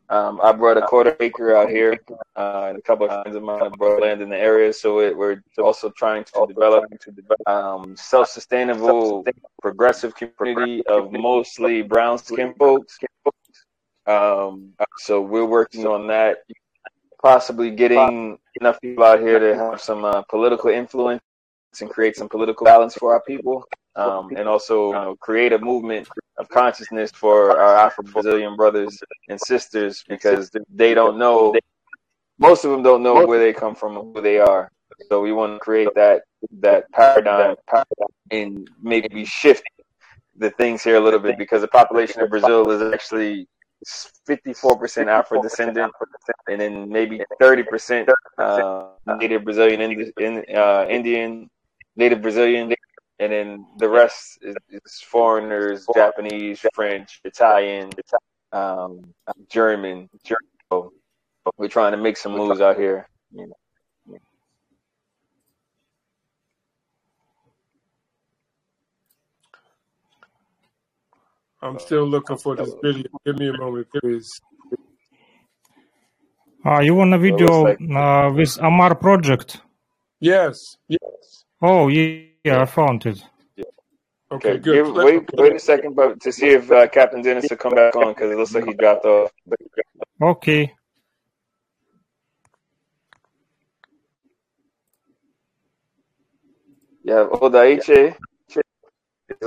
Um, 0.09 0.39
I 0.41 0.51
brought 0.51 0.77
a 0.77 0.81
quarter 0.81 1.15
acre 1.19 1.55
out 1.55 1.69
here, 1.69 1.95
uh, 2.35 2.65
and 2.69 2.79
a 2.79 2.81
couple 2.81 3.07
of 3.07 3.21
friends 3.21 3.35
of 3.35 3.43
mine 3.43 3.69
brought 3.77 4.01
land 4.01 4.23
in 4.23 4.29
the 4.29 4.37
area. 4.37 4.73
So 4.73 4.99
it, 4.99 5.15
we're 5.15 5.43
also 5.59 5.91
trying 5.91 6.23
to 6.23 6.47
develop 6.47 6.85
um, 7.45 7.95
self-sustainable, 7.95 9.25
progressive 9.61 10.15
community 10.15 10.83
of 10.87 11.11
mostly 11.11 11.83
brown 11.83 12.17
skin 12.17 12.55
folks. 12.57 12.97
Um, 14.07 14.73
so 14.97 15.21
we're 15.21 15.45
working 15.45 15.85
on 15.85 16.07
that, 16.07 16.39
possibly 17.21 17.71
getting 17.71 18.37
enough 18.59 18.79
people 18.81 19.03
out 19.03 19.19
here 19.19 19.39
to 19.39 19.55
have 19.55 19.81
some 19.81 20.03
uh, 20.03 20.21
political 20.23 20.69
influence 20.69 21.21
and 21.79 21.89
create 21.89 22.15
some 22.15 22.27
political 22.27 22.65
balance 22.65 22.95
for 22.95 23.13
our 23.13 23.21
people, 23.21 23.63
um, 23.95 24.31
and 24.35 24.47
also 24.47 24.87
you 24.87 24.93
know, 24.93 25.15
create 25.17 25.53
a 25.53 25.59
movement 25.59 26.07
of 26.37 26.49
consciousness 26.49 27.11
for 27.11 27.59
our 27.59 27.75
Afro 27.75 28.03
Brazilian 28.03 28.55
brothers 28.55 28.97
and 29.29 29.39
sisters 29.39 30.03
because 30.07 30.49
they 30.73 30.93
don't 30.93 31.17
know, 31.17 31.55
most 32.39 32.65
of 32.65 32.71
them 32.71 32.83
don't 32.83 33.03
know 33.03 33.25
where 33.25 33.39
they 33.39 33.53
come 33.53 33.75
from 33.75 33.93
who 33.93 34.21
they 34.21 34.39
are. 34.39 34.69
So 35.09 35.21
we 35.21 35.31
want 35.31 35.53
to 35.53 35.59
create 35.59 35.89
that 35.95 36.23
that 36.59 36.91
paradigm 36.91 37.55
and 38.31 38.69
maybe 38.81 39.25
shift 39.25 39.63
the 40.37 40.49
things 40.51 40.83
here 40.83 40.95
a 40.95 40.99
little 40.99 41.19
bit 41.19 41.37
because 41.37 41.61
the 41.61 41.67
population 41.67 42.21
of 42.21 42.29
Brazil 42.29 42.69
is 42.71 42.93
actually 42.93 43.47
54% 43.85 45.07
Afro 45.07 45.41
descendant, 45.41 45.91
and 46.47 46.61
then 46.61 46.89
maybe 46.89 47.21
30% 47.41 48.09
uh, 48.37 48.87
native 49.17 49.43
Brazilian 49.43 49.81
in, 50.17 50.45
uh, 50.55 50.85
Indian, 50.89 51.49
native 51.95 52.21
Brazilian, 52.21 52.73
and 53.19 53.31
then 53.31 53.65
the 53.77 53.89
rest 53.89 54.39
is, 54.41 54.55
is 54.69 55.01
foreigners, 55.01 55.85
Japanese, 55.93 56.63
French, 56.73 57.21
Italian, 57.23 57.89
um, 58.51 59.01
German. 59.49 60.09
So 60.71 60.91
we're 61.57 61.67
trying 61.67 61.91
to 61.91 61.97
make 61.97 62.17
some 62.17 62.33
moves 62.33 62.61
out 62.61 62.77
here. 62.77 63.07
You 63.31 63.47
know. 63.47 63.53
I'm 71.61 71.77
still 71.79 72.05
looking 72.05 72.37
for 72.37 72.55
this 72.55 72.73
video. 72.81 73.03
Give 73.25 73.37
me 73.37 73.49
a 73.49 73.57
moment, 73.57 73.87
please. 73.93 74.41
Uh, 76.65 76.79
you 76.79 76.95
want 76.95 77.13
a 77.13 77.17
video 77.17 77.65
uh, 77.67 78.31
with 78.33 78.57
Amar 78.61 78.95
project? 78.95 79.61
Yes, 80.19 80.77
yes. 80.87 81.45
Oh, 81.61 81.87
yeah, 81.87 82.23
yeah, 82.43 82.61
I 82.61 82.65
found 82.65 83.05
it. 83.05 83.23
Okay, 83.57 84.51
Okay, 84.51 84.57
good. 84.59 84.85
give 84.85 84.93
wait 84.93 85.29
wait 85.33 85.55
a 85.55 85.59
second, 85.59 85.93
but 85.95 86.19
to 86.21 86.31
see 86.31 86.49
if 86.49 86.71
uh, 86.71 86.87
Captain 86.87 87.21
Dennis 87.21 87.49
will 87.49 87.57
come 87.57 87.75
back 87.75 87.95
on 87.97 88.13
because 88.13 88.31
it 88.31 88.37
looks 88.37 88.55
like 88.55 88.65
he 88.65 88.73
dropped 88.73 89.03
off. 89.05 89.31
Okay. 90.21 90.73
Yeah, 97.03 97.27
Odaiche 97.31 98.09
is 98.09 98.15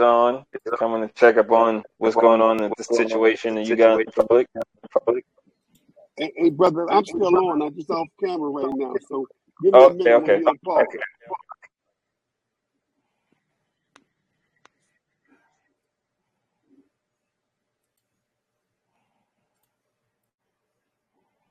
on, 0.02 0.44
coming 0.78 1.07
to 1.09 1.14
check 1.14 1.37
up 1.38 1.50
on 1.52 1.85
what's 1.98 2.16
going 2.16 2.42
on 2.42 2.62
in 2.62 2.72
the 2.76 2.85
situation 2.85 3.59
in 3.59 3.68
Lugansk 3.68 4.02
Republic. 4.16 4.48
Hey, 6.18 6.33
hey, 6.37 6.50
brother, 6.50 6.90
I'm 6.92 7.04
still 7.07 7.37
on. 7.38 7.62
I'm 7.62 7.74
just 7.74 7.90
off 7.90 8.09
camera 8.22 8.50
right 8.50 8.72
now. 8.72 8.98
So 9.09 9.28
give 9.62 9.74
me 9.74 9.87
a 9.87 9.92
minute. 9.92 10.18
I'm 10.20 10.33
okay, 10.33 10.35
here 10.35 10.48
to 10.48 10.57
pause. 10.64 10.87
okay. 10.87 10.98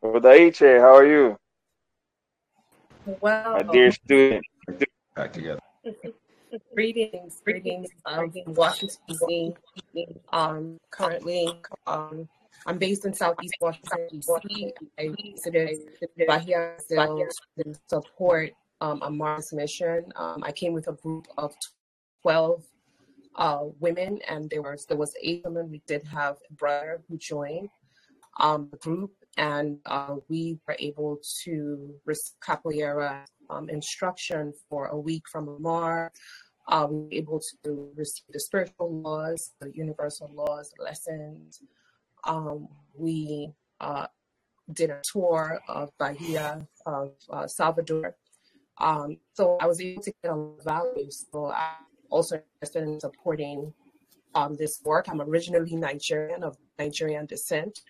Odaiche, 0.03 0.79
how 0.81 0.95
are 0.95 1.05
you, 1.07 1.37
Well, 3.21 3.53
my 3.53 3.63
dear 3.63 3.91
student? 3.91 4.45
back 5.15 5.33
together. 5.33 5.59
greetings, 6.73 7.41
greetings 7.43 7.89
um, 8.05 8.31
from 8.31 8.53
Washington, 8.53 8.97
D.C. 9.17 10.07
Um, 10.31 10.79
currently, 10.91 11.47
um, 11.87 12.27
I'm 12.65 12.77
based 12.77 13.05
in 13.05 13.13
Southeast 13.13 13.55
Washington, 13.59 14.07
D.C. 14.11 14.73
I 14.99 15.09
visited 15.09 15.79
Bahia 16.27 16.75
Brazil 16.89 17.27
to 17.57 17.75
support 17.89 18.51
um, 18.81 19.01
Amar's 19.03 19.53
mission. 19.53 20.05
Um, 20.15 20.43
I 20.43 20.51
came 20.51 20.73
with 20.73 20.87
a 20.87 20.93
group 20.93 21.27
of 21.37 21.53
12 22.21 22.63
uh, 23.35 23.59
women, 23.79 24.19
and 24.29 24.49
there 24.49 24.61
was 24.61 24.85
there 24.85 24.97
was 24.97 25.15
eight 25.21 25.41
women. 25.43 25.69
We 25.69 25.81
did 25.87 26.03
have 26.03 26.37
a 26.49 26.53
brother 26.53 27.01
who 27.07 27.17
joined 27.17 27.69
um, 28.39 28.69
the 28.71 28.77
group, 28.77 29.11
and 29.37 29.79
uh, 29.85 30.15
we 30.29 30.59
were 30.67 30.75
able 30.79 31.19
to 31.43 31.95
receive 32.05 32.33
capoeira 32.45 33.25
um, 33.49 33.69
instruction 33.69 34.53
for 34.69 34.87
a 34.87 34.99
week 34.99 35.23
from 35.31 35.47
Amar. 35.47 36.11
Uh, 36.67 36.87
we 36.89 36.97
were 36.97 37.07
able 37.11 37.41
to 37.63 37.89
receive 37.95 38.23
the 38.29 38.39
spiritual 38.39 39.01
laws, 39.01 39.51
the 39.59 39.71
universal 39.73 40.31
laws, 40.33 40.73
lessons. 40.79 41.61
Um, 42.23 42.69
we 42.97 43.51
uh, 43.81 44.07
did 44.71 44.89
a 44.89 45.01
tour 45.03 45.59
of 45.67 45.91
Bahia, 45.97 46.65
of 46.85 47.11
uh, 47.29 47.47
Salvador. 47.47 48.15
Um, 48.77 49.17
so 49.33 49.57
I 49.59 49.67
was 49.67 49.81
able 49.81 50.01
to 50.03 50.13
get 50.23 50.31
a 50.31 50.35
lot 50.35 50.57
of 50.57 50.63
value. 50.63 51.11
So 51.11 51.51
I'm 51.51 51.85
also 52.09 52.41
interested 52.55 52.83
in 52.83 52.99
supporting 52.99 53.73
um, 54.35 54.55
this 54.55 54.81
work. 54.83 55.09
I'm 55.09 55.21
originally 55.21 55.75
Nigerian, 55.75 56.43
of 56.43 56.57
Nigerian 56.79 57.25
descent. 57.25 57.81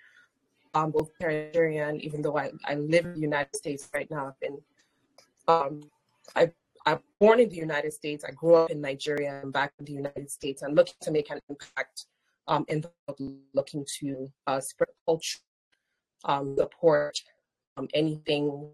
Um, 0.73 0.89
both 0.89 1.11
Nigerian, 1.21 2.01
even 2.01 2.23
though 2.23 2.37
I, 2.37 2.51
I 2.65 2.73
live 2.75 3.05
in 3.05 3.13
the 3.13 3.19
United 3.19 3.55
States 3.55 3.87
right 3.93 4.09
now. 4.09 4.27
I've 4.27 4.39
been 4.39 4.57
um, 5.47 5.81
I 6.35 6.51
I'm 6.85 6.99
born 7.19 7.39
in 7.39 7.49
the 7.49 7.55
United 7.55 7.93
States. 7.93 8.23
I 8.23 8.31
grew 8.31 8.55
up 8.55 8.71
in 8.71 8.81
Nigeria 8.81 9.39
and 9.41 9.53
back 9.53 9.73
in 9.79 9.85
the 9.85 9.93
United 9.93 10.29
States. 10.29 10.61
I'm 10.61 10.73
looking 10.73 10.95
to 11.01 11.11
make 11.11 11.29
an 11.29 11.39
impact 11.49 12.05
um, 12.47 12.65
in 12.67 12.81
the 12.81 12.91
world, 13.07 13.39
looking 13.53 13.85
to 13.99 14.31
uh, 14.47 14.59
spread 14.59 14.89
culture, 15.05 15.39
um, 16.25 16.55
support 16.57 17.17
um, 17.77 17.87
anything 17.93 18.69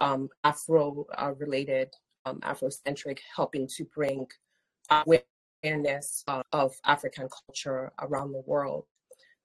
um, 0.00 0.28
Afro 0.44 1.06
uh, 1.16 1.32
related, 1.38 1.90
um, 2.26 2.40
Afrocentric, 2.40 3.18
helping 3.34 3.66
to 3.68 3.84
bring 3.94 4.26
awareness 4.90 6.24
uh, 6.28 6.42
of 6.52 6.74
African 6.84 7.28
culture 7.46 7.90
around 8.00 8.32
the 8.32 8.42
world 8.46 8.84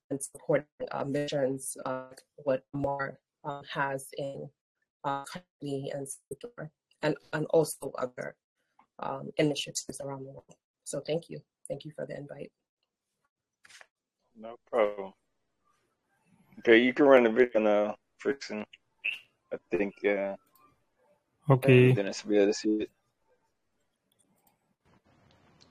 and 0.10 0.21
supporting 0.21 0.67
uh, 0.91 1.03
missions 1.05 1.77
uh, 1.86 2.10
what 2.43 2.63
Amar 2.73 3.19
uh, 3.43 3.62
has 3.71 4.08
in 4.17 4.49
uh, 5.03 5.23
country 5.25 5.91
and 5.93 6.08
Salvador, 6.08 6.71
and, 7.06 7.15
and 7.34 7.46
also 7.52 7.91
other 7.98 8.36
um, 9.00 9.32
initiatives 9.38 10.02
around 10.02 10.26
the 10.26 10.32
world. 10.32 10.56
So 10.84 11.00
thank 11.00 11.30
you. 11.30 11.39
Thank 11.68 11.86
you 11.86 11.91
for 11.96 12.06
the 12.06 12.18
invite. 12.18 12.52
No 14.38 14.56
problem. 14.70 15.13
Okay, 16.60 16.78
you 16.80 16.94
can 16.94 17.06
run 17.06 17.24
the 17.24 17.30
video 17.30 17.62
now, 17.62 17.96
Frickson. 18.22 18.65
I 19.54 19.58
think 19.72 19.94
uh, 20.04 20.36
Okay. 21.48 21.94
Dennis 21.94 22.24
will 22.24 22.32
be 22.32 22.38
able 22.38 22.48
to 22.48 22.54
see 22.54 22.70
it. 22.82 22.89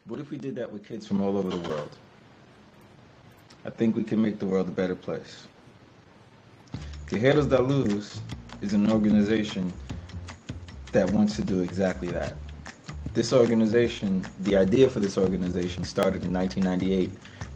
What 0.06 0.20
if 0.20 0.30
we 0.30 0.38
did 0.38 0.54
that 0.56 0.70
with 0.70 0.86
kids 0.86 1.06
from 1.06 1.20
all 1.20 1.36
over 1.36 1.50
the 1.50 1.68
world? 1.68 1.96
I 3.64 3.70
think 3.70 3.96
we 3.96 4.04
can 4.04 4.22
make 4.22 4.38
the 4.38 4.46
world 4.46 4.68
a 4.68 4.70
better 4.70 4.94
place. 4.94 5.48
Guerreros 7.06 7.48
da 7.48 7.58
Luz 7.58 8.20
is 8.60 8.72
an 8.72 8.90
organization 8.92 9.72
that 10.94 11.10
wants 11.10 11.34
to 11.34 11.42
do 11.42 11.60
exactly 11.60 12.08
that. 12.08 12.34
This 13.14 13.32
organization, 13.32 14.24
the 14.40 14.56
idea 14.56 14.88
for 14.88 15.00
this 15.00 15.18
organization 15.18 15.82
started 15.82 16.24
in 16.24 16.32
1998 16.32 17.10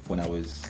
when 0.09 0.18
I 0.18 0.27
was 0.27 0.64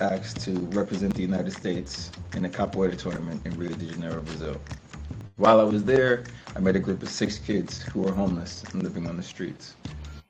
asked 0.00 0.40
to 0.40 0.52
represent 0.72 1.14
the 1.14 1.20
United 1.20 1.52
States 1.52 2.10
in 2.34 2.46
a 2.46 2.48
capoeira 2.48 2.96
tournament 2.96 3.44
in 3.44 3.54
Rio 3.58 3.74
de 3.74 3.84
Janeiro, 3.84 4.22
Brazil. 4.22 4.58
While 5.36 5.60
I 5.60 5.64
was 5.64 5.84
there, 5.84 6.24
I 6.56 6.60
met 6.60 6.76
a 6.76 6.78
group 6.78 7.02
of 7.02 7.10
six 7.10 7.38
kids 7.38 7.82
who 7.82 8.00
were 8.00 8.12
homeless 8.12 8.64
and 8.72 8.82
living 8.82 9.06
on 9.06 9.18
the 9.18 9.22
streets. 9.22 9.74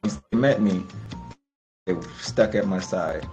Once 0.03 0.21
they 0.31 0.39
met 0.39 0.61
me, 0.61 0.83
they 1.87 1.93
were 1.93 2.09
stuck 2.21 2.57
at 2.57 2.67
my 2.67 2.81
side, 2.81 3.25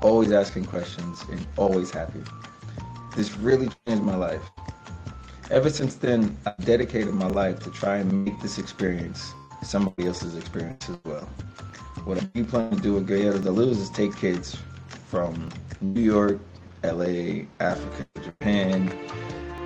always 0.00 0.32
asking 0.32 0.64
questions 0.64 1.22
and 1.30 1.46
always 1.56 1.92
happy. 1.92 2.22
This 3.14 3.36
really 3.36 3.68
changed 3.86 4.02
my 4.02 4.16
life. 4.16 4.42
Ever 5.52 5.68
since 5.68 5.96
then, 5.96 6.34
I've 6.46 6.64
dedicated 6.64 7.12
my 7.12 7.26
life 7.26 7.60
to 7.64 7.70
try 7.70 7.98
and 7.98 8.24
make 8.24 8.40
this 8.40 8.56
experience 8.56 9.34
somebody 9.62 10.06
else's 10.06 10.34
experience 10.34 10.88
as 10.88 10.96
well. 11.04 11.28
What 12.06 12.16
I 12.16 12.42
plan 12.44 12.70
to 12.70 12.80
do 12.80 12.94
with 12.94 13.06
Guerreros 13.06 13.42
de 13.42 13.50
Luz 13.50 13.76
is 13.78 13.90
take 13.90 14.16
kids 14.16 14.56
from 15.10 15.50
New 15.82 16.00
York, 16.00 16.38
LA, 16.82 17.44
Africa, 17.60 18.06
Japan, 18.24 18.90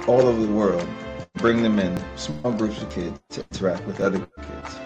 all 0.08 0.22
over 0.22 0.44
the 0.44 0.52
world, 0.52 0.88
bring 1.34 1.62
them 1.62 1.78
in 1.78 1.96
small 2.16 2.50
groups 2.50 2.82
of 2.82 2.90
kids 2.90 3.20
to 3.30 3.44
interact 3.52 3.86
with 3.86 4.00
other 4.00 4.18
kids. 4.18 4.76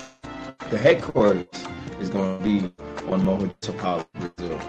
The 0.69 0.77
headquarters 0.77 1.47
is 1.99 2.11
going 2.11 2.39
to 2.39 2.45
be 2.45 2.71
on 3.11 3.25
Morro 3.25 3.47
de 3.47 3.55
Sao 3.63 3.73
Paulo, 3.73 4.07
Brazil. 4.13 4.61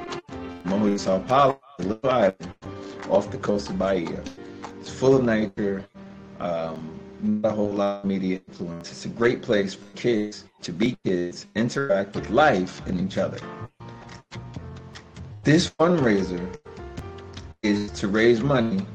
Morro 0.63 0.91
de 0.91 0.97
Sao 0.97 1.19
Paulo 1.27 1.59
is 1.77 1.85
a 1.85 1.89
little 1.89 2.09
island 2.09 2.53
off 3.09 3.29
the 3.31 3.37
coast 3.37 3.69
of 3.69 3.77
Bahia. 3.77 4.23
It's 4.79 4.89
full 4.89 5.17
of 5.17 5.25
nature, 5.25 5.85
um, 6.41 6.99
not 7.21 7.51
a 7.51 7.55
whole 7.55 7.69
lot 7.69 7.99
of 7.99 8.05
media 8.05 8.41
influence. 8.47 8.91
It's 8.91 9.05
a 9.05 9.09
great 9.09 9.41
place 9.41 9.75
for 9.75 9.85
kids 9.95 10.45
to 10.63 10.73
be 10.73 10.97
kids, 11.05 11.45
interact 11.55 12.15
with 12.15 12.29
life 12.29 12.85
and 12.87 12.99
each 12.99 13.17
other. 13.17 13.39
This 15.43 15.69
fundraiser 15.69 16.57
is 17.61 17.91
to 17.91 18.07
raise 18.07 18.41
money 18.41 18.85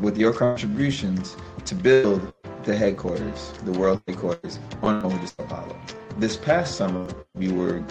with 0.00 0.16
your 0.16 0.32
contributions 0.32 1.36
to 1.66 1.74
build 1.74 2.32
the 2.64 2.74
headquarters, 2.74 3.52
the 3.64 3.72
world 3.72 4.00
headquarters 4.06 4.58
on 4.82 5.02
Sao 5.26 5.44
Paulo. 5.44 5.76
This 6.16 6.36
past 6.36 6.76
summer, 6.76 7.06
we 7.34 7.52
were 7.52 7.84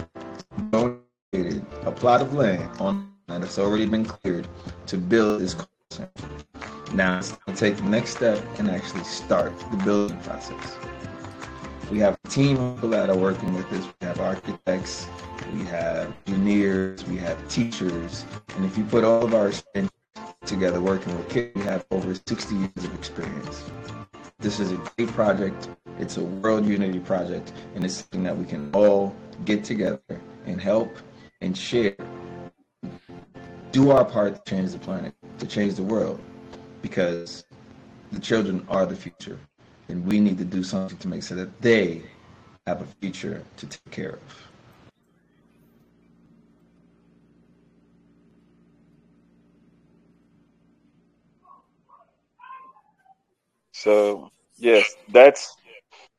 donated 0.72 1.66
a 1.86 1.92
plot 1.92 2.22
of 2.22 2.34
land 2.34 2.68
on 2.80 3.14
land 3.28 3.44
that's 3.44 3.60
already 3.60 3.86
been 3.86 4.06
cleared 4.06 4.48
to 4.88 4.98
build 4.98 5.42
this 5.42 5.56
center. 5.92 6.10
Now 6.94 7.18
it's 7.18 7.30
time 7.30 7.40
to 7.48 7.56
take 7.56 7.78
the 7.78 7.84
next 7.86 8.12
step 8.12 8.40
and 8.60 8.70
actually 8.70 9.04
start 9.04 9.52
the 9.72 9.78
building 9.78 10.20
process. 10.20 10.78
We 11.90 11.98
have 12.00 12.20
a 12.24 12.28
team 12.28 12.60
of 12.60 12.76
people 12.76 12.90
that 12.90 13.10
are 13.10 13.18
working 13.18 13.52
with 13.56 13.66
us. 13.74 13.92
We 14.00 14.06
have 14.06 14.20
architects, 14.20 15.08
we 15.56 15.64
have 15.64 16.14
engineers, 16.28 17.04
we 17.08 17.18
have 17.18 17.50
teachers, 17.50 18.26
and 18.56 18.64
if 18.64 18.78
you 18.78 18.84
put 18.84 19.04
all 19.04 19.26
of 19.26 19.34
our 19.34 19.48
experience 19.48 19.92
together 20.46 20.80
working 20.82 21.18
with 21.18 21.28
kids, 21.30 21.56
we 21.56 21.64
have 21.64 21.84
over 21.90 22.14
60 22.14 22.56
years 22.56 22.72
of 22.78 22.94
experience. 22.94 23.64
This 24.38 24.60
is 24.60 24.72
a 24.72 24.76
great 24.96 25.10
project. 25.10 25.70
It's 25.98 26.18
a 26.18 26.24
world 26.24 26.64
unity 26.64 27.00
project, 27.00 27.54
and 27.74 27.84
it's 27.84 27.96
something 27.96 28.22
that 28.22 28.38
we 28.38 28.46
can 28.46 28.70
all 28.72 29.16
get 29.46 29.64
together 29.64 30.00
and 30.46 30.62
help 30.62 30.96
and 31.42 31.58
share. 31.58 31.96
Do 33.72 33.90
our 33.90 34.06
part 34.06 34.36
to 34.36 34.42
change 34.48 34.74
the 34.74 34.78
planet, 34.80 35.16
to 35.40 35.48
change 35.48 35.74
the 35.74 35.84
world, 35.84 36.22
because 36.84 37.46
the 38.12 38.20
children 38.20 38.64
are 38.70 38.86
the 38.86 38.96
future, 38.96 39.40
and 39.90 40.06
we 40.06 40.20
need 40.20 40.38
to 40.38 40.46
do 40.46 40.62
something 40.64 40.98
to 41.00 41.08
make 41.08 41.24
sure 41.24 41.38
that 41.38 41.60
they 41.62 42.04
have 42.68 42.82
a 42.82 42.86
future 43.02 43.44
to 43.58 43.66
take 43.66 43.90
care 43.90 44.12
of. 44.12 44.48
So 53.72 54.30
yes, 54.58 54.96
that's 55.10 55.56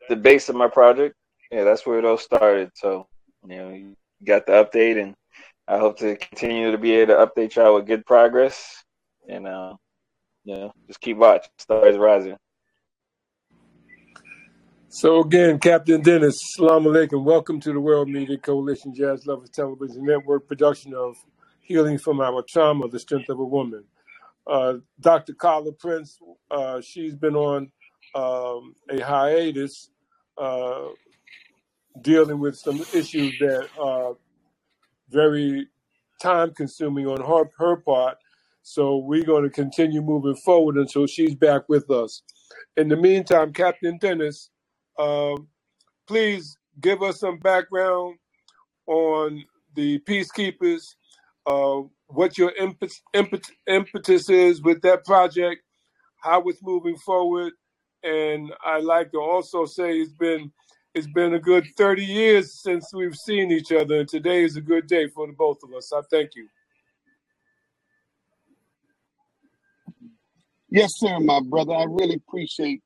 the 0.09 0.17
base 0.17 0.49
of 0.49 0.57
my 0.57 0.69
project. 0.69 1.15
Yeah, 1.51 1.65
that's 1.65 1.87
where 1.87 1.99
it 1.99 2.05
all 2.05 2.19
started. 2.19 2.71
So 2.75 3.07
you 3.47 3.57
know, 3.57 3.71
you 3.71 3.97
got 4.25 4.47
the 4.47 4.53
update, 4.53 5.01
and 5.01 5.15
I 5.69 5.79
hope 5.79 5.99
to 5.99 6.17
continue 6.17 6.73
to 6.73 6.79
be 6.79 6.93
able 6.93 7.15
to 7.15 7.27
update 7.27 7.55
y'all 7.55 7.75
with 7.75 7.87
good 7.87 8.05
progress. 8.07 8.83
And 9.29 9.47
uh, 9.47 9.75
know, 10.45 10.73
just 10.87 11.01
keep 11.01 11.17
watching. 11.17 11.51
Stars 11.59 11.97
rising. 11.97 12.37
So 14.89 15.21
again, 15.21 15.59
Captain 15.59 16.03
Dennis, 16.03 16.37
Salam 16.55 16.85
Alaikum. 16.85 17.25
Welcome 17.25 17.59
to 17.61 17.73
the 17.73 17.81
World 17.81 18.09
Media 18.09 18.39
Coalition 18.39 18.95
Jazz 18.95 19.27
Lovers 19.27 19.51
Television 19.51 20.05
Network 20.05 20.47
production 20.47 20.95
of 20.95 21.17
Healing 21.61 21.99
from 21.99 22.21
Our 22.21 22.45
Trauma, 22.49 22.89
The 22.89 23.01
Strength 23.01 23.31
of 23.31 23.41
a 23.41 23.45
Woman. 23.45 23.85
Uh, 24.47 24.75
Dr. 25.01 25.35
Carla 25.35 25.73
Prince, 25.73 26.19
uh, 26.51 26.81
she's 26.81 27.15
been 27.17 27.35
on 27.35 27.73
um, 28.15 28.77
a 28.91 29.01
hiatus 29.01 29.91
uh, 30.39 30.89
dealing 32.01 32.39
with 32.39 32.57
some 32.57 32.81
issues 32.93 33.35
that 33.41 33.69
are 33.81 34.15
very 35.09 35.67
time 36.21 36.53
consuming 36.55 37.07
on 37.07 37.21
her, 37.21 37.51
her 37.59 37.77
part. 37.77 38.19
So 38.65 38.99
we're 38.99 39.25
going 39.25 39.45
to 39.45 39.51
continue 39.51 40.03
moving 40.03 40.37
forward 40.37 40.79
until 40.79 41.09
she's 41.09 41.37
back 41.37 41.69
with 41.69 41.91
us. 41.91 42.23
In 42.79 42.89
the 42.89 42.97
meantime, 42.97 43.53
Captain 43.55 43.99
Dennis, 43.99 44.51
um, 44.99 45.49
please 46.09 46.57
give 46.81 47.03
us 47.03 47.21
some 47.21 47.39
background 47.39 48.19
on 48.87 49.45
the 49.77 50.01
peacekeepers, 50.01 50.97
uh, 51.47 51.83
what 52.09 52.39
your 52.39 52.53
impet- 52.61 53.01
impet- 53.15 53.51
impetus 53.69 54.31
is 54.31 54.63
with 54.63 54.83
that 54.83 55.05
project, 55.07 55.63
how 56.23 56.43
it's 56.49 56.63
moving 56.63 56.97
forward, 56.99 57.53
and 58.05 58.53
I 58.65 58.81
like 58.81 59.13
to 59.13 59.21
also 59.21 59.67
say 59.67 59.99
it's 59.99 60.13
been 60.15 60.53
it's 60.95 61.09
been 61.09 61.35
a 61.35 61.41
good 61.41 61.67
30 61.77 62.05
years 62.05 62.63
since 62.63 62.95
we've 62.95 63.17
seen 63.17 63.51
each 63.53 63.73
other, 63.73 64.01
and 64.01 64.09
today 64.09 64.45
is 64.45 64.57
a 64.57 64.63
good 64.63 64.87
day 64.89 65.09
for 65.09 65.27
the 65.27 65.35
both 65.35 65.59
of 65.65 65.75
us. 65.75 65.93
I 65.93 66.03
thank 66.11 66.37
you. 66.37 66.49
Yes, 70.75 70.95
sir, 70.99 71.21
my 71.21 71.41
brother. 71.41 71.75
I 71.75 71.85
really 71.85 72.17
appreciate, 72.17 72.83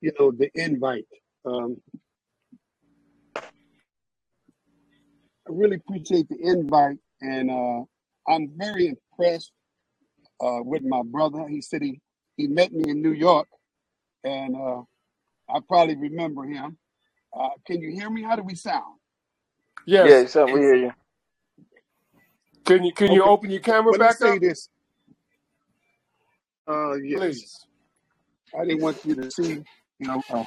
you 0.00 0.12
know, 0.18 0.32
the 0.32 0.50
invite. 0.54 1.06
Um, 1.46 1.78
I 5.48 5.52
really 5.52 5.76
appreciate 5.76 6.28
the 6.28 6.38
invite, 6.42 6.98
and 7.22 7.50
uh, 7.50 7.84
I'm 8.32 8.52
very 8.56 8.88
impressed 8.88 9.52
uh, 10.40 10.60
with 10.62 10.82
my 10.84 11.02
brother. 11.04 11.48
He 11.48 11.62
said 11.62 11.82
he, 11.82 12.00
he 12.36 12.48
met 12.48 12.72
me 12.72 12.90
in 12.90 13.02
New 13.02 13.12
York, 13.12 13.48
and 14.24 14.56
uh, 14.56 14.82
I 15.48 15.60
probably 15.68 15.96
remember 15.96 16.44
him. 16.44 16.78
Uh, 17.38 17.50
can 17.66 17.80
you 17.82 17.92
hear 17.92 18.10
me? 18.10 18.22
How 18.24 18.36
do 18.36 18.42
we 18.44 18.56
sound? 18.56 18.98
Yeah, 20.02 20.10
Yes. 20.10 20.26
so 20.26 20.48
we 20.48 20.60
hear 20.60 20.76
you. 20.76 20.92
Can 22.66 22.84
you 22.84 22.92
can 22.92 23.12
you 23.12 23.22
Okay. 23.22 23.24
open 23.24 23.50
your 23.50 23.60
camera 23.62 23.92
Well, 23.92 24.00
let's 24.00 24.16
back 24.16 24.20
say 24.20 24.38
up, 24.38 24.40
this. 24.40 24.68
Uh, 26.68 26.94
yes, 26.94 27.18
please? 27.20 27.66
I 28.58 28.64
didn't 28.64 28.82
want 28.82 28.98
you 29.04 29.14
to 29.16 29.30
see, 29.30 29.54
you 29.98 30.08
know, 30.08 30.22
uh, 30.30 30.44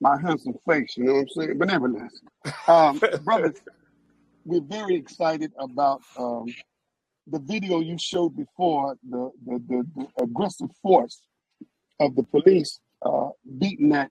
my 0.00 0.20
handsome 0.20 0.54
face. 0.68 0.94
You 0.96 1.04
know 1.04 1.14
what 1.14 1.20
I'm 1.22 1.28
saying? 1.30 1.58
But 1.58 1.68
nevertheless, 1.68 2.20
um, 2.68 3.00
brothers, 3.24 3.56
we're 4.44 4.62
very 4.62 4.96
excited 4.96 5.52
about 5.58 6.02
um, 6.18 6.46
the 7.28 7.40
video 7.40 7.80
you 7.80 7.96
showed 7.98 8.36
before 8.36 8.96
the 9.08 9.30
the, 9.46 9.62
the, 9.68 9.86
the 9.96 10.24
aggressive 10.24 10.70
force 10.82 11.22
of 12.00 12.16
the 12.16 12.24
police 12.24 12.80
uh, 13.04 13.28
beating 13.58 13.90
that 13.90 14.10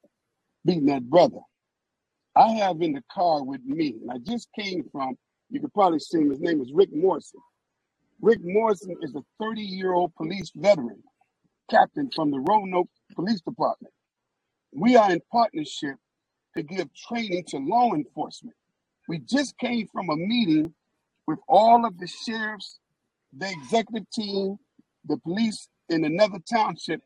beating 0.65 0.88
that 0.88 1.09
brother. 1.09 1.39
I 2.36 2.49
have 2.53 2.81
in 2.81 2.93
the 2.93 3.03
car 3.12 3.43
with 3.43 3.63
me, 3.65 3.95
and 4.01 4.12
I 4.12 4.17
just 4.19 4.49
came 4.57 4.83
from. 4.91 5.15
You 5.51 5.62
could 5.62 5.73
probably 5.73 5.99
see 5.99 6.19
him. 6.19 6.31
His 6.31 6.41
name 6.41 6.62
is 6.62 6.71
Rick 6.73 6.89
Morrison. 6.93 7.39
Rick 8.21 8.39
Morrison 8.43 8.95
is 9.01 9.15
a 9.15 9.21
30 9.41 9.62
year 9.62 9.93
old 9.93 10.15
police 10.15 10.51
veteran, 10.55 11.03
captain 11.69 12.10
from 12.15 12.32
the 12.32 12.39
Roanoke 12.39 12.89
Police 13.15 13.41
Department. 13.41 13.93
We 14.73 14.95
are 14.97 15.12
in 15.12 15.21
partnership 15.32 15.95
to 16.56 16.63
give 16.63 16.89
training 16.95 17.45
to 17.49 17.58
law 17.60 17.93
enforcement. 17.93 18.56
We 19.10 19.19
just 19.19 19.58
came 19.60 19.88
from 19.93 20.10
a 20.10 20.17
meeting 20.17 20.73
with 21.28 21.39
all 21.47 21.86
of 21.86 21.97
the 21.99 22.08
sheriffs, 22.08 22.80
the 23.38 23.49
executive 23.52 24.10
team, 24.12 24.58
the 25.06 25.17
police 25.17 25.67
in 25.89 26.06
another 26.06 26.39
township 26.52 27.02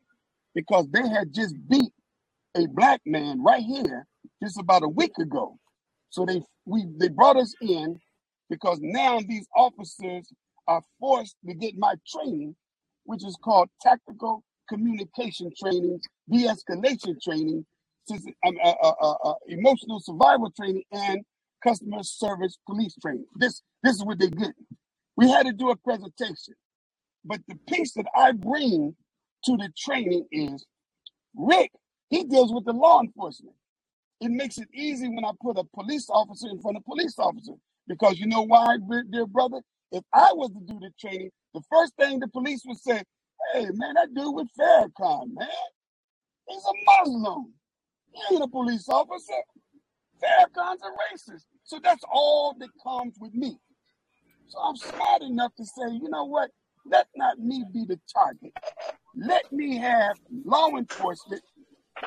because 0.54 0.88
they 0.92 1.08
had 1.08 1.34
just 1.34 1.56
beat 1.68 1.92
a 2.56 2.66
black 2.68 3.02
man 3.06 3.42
right 3.44 3.62
here 3.64 4.06
just 4.42 4.58
about 4.60 4.84
a 4.84 4.88
week 4.88 5.18
ago. 5.20 5.58
So 6.10 6.26
they 6.26 6.42
we 6.66 6.86
they 6.98 7.08
brought 7.08 7.38
us 7.38 7.54
in 7.62 8.00
because 8.50 8.80
now 8.82 9.20
these 9.20 9.48
officers 9.56 10.30
are 10.68 10.82
forced 11.00 11.36
to 11.48 11.54
get 11.54 11.74
my 11.78 11.94
training, 12.08 12.56
which 13.04 13.24
is 13.26 13.36
called 13.42 13.70
tactical 13.82 14.44
communication 14.68 15.52
training, 15.62 16.00
de-escalation 16.30 17.20
training, 17.22 17.66
sys- 18.10 18.34
um, 18.46 18.56
uh, 18.64 18.74
uh, 18.82 19.14
uh, 19.24 19.34
emotional 19.48 20.00
survival 20.00 20.52
training, 20.56 20.84
and 20.92 21.22
customer 21.64 22.02
service 22.02 22.58
police 22.66 22.94
training. 23.02 23.26
This 23.36 23.62
this 23.82 23.96
is 23.96 24.04
what 24.04 24.18
they 24.20 24.30
get. 24.30 24.54
We 25.16 25.30
had 25.30 25.46
to 25.46 25.52
do 25.54 25.70
a 25.70 25.76
presentation, 25.76 26.54
but 27.24 27.40
the 27.48 27.56
piece 27.68 27.94
that 27.94 28.06
I 28.16 28.32
bring 28.32 28.96
to 29.46 29.56
the 29.58 29.70
training 29.78 30.26
is 30.32 30.66
Rick. 31.36 31.72
He 32.10 32.24
deals 32.24 32.52
with 32.52 32.64
the 32.66 32.72
law 32.74 33.00
enforcement. 33.02 33.56
It 34.20 34.32
makes 34.32 34.58
it 34.58 34.68
easy 34.74 35.08
when 35.08 35.24
I 35.24 35.32
put 35.42 35.58
a 35.58 35.64
police 35.76 36.10
officer 36.10 36.48
in 36.50 36.60
front 36.60 36.78
of 36.78 36.84
a 36.86 36.90
police 36.90 37.16
officer 37.20 37.54
because 37.88 38.20
you 38.20 38.26
know 38.26 38.42
why, 38.42 38.78
dear 39.12 39.26
brother? 39.26 39.62
If 39.92 40.04
I 40.14 40.32
was 40.34 40.50
to 40.52 40.60
do 40.66 40.80
the 40.80 40.90
training, 41.00 41.30
the 41.54 41.62
first 41.72 41.94
thing 41.98 42.20
the 42.20 42.28
police 42.28 42.62
would 42.66 42.80
say, 42.80 43.02
"Hey, 43.52 43.66
man, 43.74 43.94
that 43.94 44.14
dude 44.14 44.34
with 44.34 44.48
Farrakhan, 44.58 45.34
man, 45.34 45.48
he's 46.48 46.64
a 46.64 46.72
Muslim. 47.06 47.54
He 48.12 48.34
ain't 48.34 48.44
a 48.44 48.48
police 48.48 48.88
officer. 48.88 49.34
Farrakhan's 50.22 50.82
a 50.82 51.32
racist." 51.32 51.44
So 51.64 51.80
that's 51.82 52.04
all 52.12 52.56
that 52.60 52.70
comes 52.84 53.16
with 53.20 53.34
me. 53.34 53.58
So 54.48 54.58
I'm 54.60 54.76
smart 54.76 55.22
enough 55.22 55.54
to 55.56 55.64
say, 55.64 55.90
you 55.92 56.08
know 56.10 56.24
what? 56.24 56.50
Let 56.86 57.08
not 57.16 57.38
me 57.38 57.64
be 57.72 57.84
the 57.86 58.00
target. 58.12 58.52
Let 59.16 59.52
me 59.52 59.78
have 59.78 60.16
law 60.44 60.68
enforcement 60.76 61.42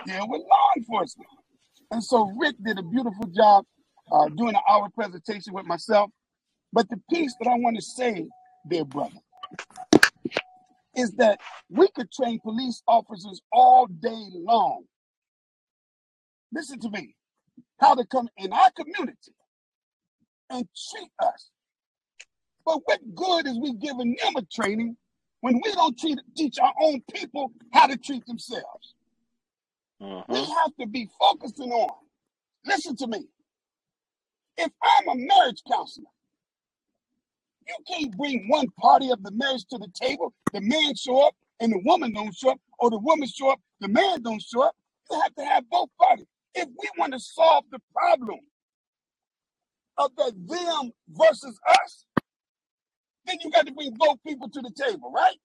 deal 0.06 0.28
with 0.30 0.42
law 0.42 0.70
enforcement. 0.78 1.30
And 1.92 2.04
so 2.04 2.32
Rick 2.40 2.56
did 2.64 2.80
a 2.80 2.84
beautiful 2.84 3.28
job 3.36 3.66
uh, 4.12 4.30
doing 4.30 4.56
an 4.56 4.62
hour 4.70 4.90
presentation 4.96 5.54
with 5.54 5.66
myself. 5.66 6.12
But 6.74 6.90
the 6.90 7.02
piece 7.12 7.36
that 7.42 7.50
I 7.50 7.56
want 7.56 7.78
to 7.78 7.82
say, 7.82 8.28
dear 8.70 8.86
brother, 8.86 9.20
is 10.96 11.14
that 11.14 11.40
we 11.70 11.88
could 11.96 12.12
train 12.12 12.40
police 12.42 12.82
officers 12.88 13.42
all 13.54 13.88
day 13.88 14.28
long. 14.36 14.84
Listen 16.54 16.80
to 16.82 16.90
me. 16.92 17.16
How 17.80 17.96
to 17.96 18.06
come 18.06 18.30
in 18.38 18.54
our 18.54 18.72
community 18.72 19.34
and 20.52 20.68
treat 20.92 21.10
us. 21.22 21.52
But 22.66 22.80
what 22.86 23.00
good 23.16 23.48
is 23.48 23.60
we 23.60 23.74
giving 23.76 24.18
them 24.24 24.36
a 24.38 24.44
training 24.54 24.98
when 25.42 25.62
we 25.64 25.74
don't 25.74 25.98
treat, 26.00 26.20
teach 26.38 26.60
our 26.60 26.74
own 26.82 27.02
people 27.14 27.52
how 27.74 27.88
to 27.88 27.98
treat 27.98 28.26
themselves? 28.28 28.96
We 30.30 30.40
hmm 30.40 30.52
have 30.64 30.76
to 30.82 30.88
be 30.88 31.10
focusing 31.20 31.72
on. 31.72 31.96
Listen 32.66 32.96
to 32.98 33.08
me. 33.08 33.28
If 34.58 34.72
I'm 34.84 35.10
a 35.10 35.16
marriage 35.16 35.62
counselor, 35.72 36.08
you 37.80 37.96
can't 37.96 38.18
bring 38.18 38.48
one 38.50 38.68
party 38.80 39.12
of 39.12 39.24
the 39.24 39.32
marriage 39.32 39.66
to 39.72 39.78
the 39.78 39.90
table. 39.96 40.34
The 40.54 40.62
man 40.62 40.96
show 40.96 41.28
up 41.28 41.36
and 41.60 41.72
the 41.72 41.80
woman 41.86 42.14
don't 42.14 42.36
show 42.36 42.52
up, 42.52 42.62
or 42.80 42.90
the 42.90 43.00
woman 43.00 43.28
show 43.28 43.52
up, 43.52 43.60
the 43.82 43.88
man 43.88 44.22
don't 44.22 44.42
show 44.42 44.64
up. 44.64 44.76
You 45.10 45.22
have 45.22 45.36
to 45.36 45.46
have 45.46 45.70
both 45.70 45.90
parties. 46.00 46.26
If 46.56 46.68
we 46.80 46.90
want 46.98 47.14
to 47.14 47.20
solve 47.20 47.66
the 47.72 47.80
problem 47.96 48.40
of 49.98 50.12
that 50.18 50.34
them 50.48 50.92
versus 51.10 51.60
us, 51.70 52.06
then 53.26 53.38
you 53.44 53.52
got 53.52 53.68
to 53.68 53.74
bring 53.74 53.94
both 53.98 54.18
people 54.26 54.50
to 54.50 54.62
the 54.62 54.72
table, 54.72 55.12
right? 55.12 55.38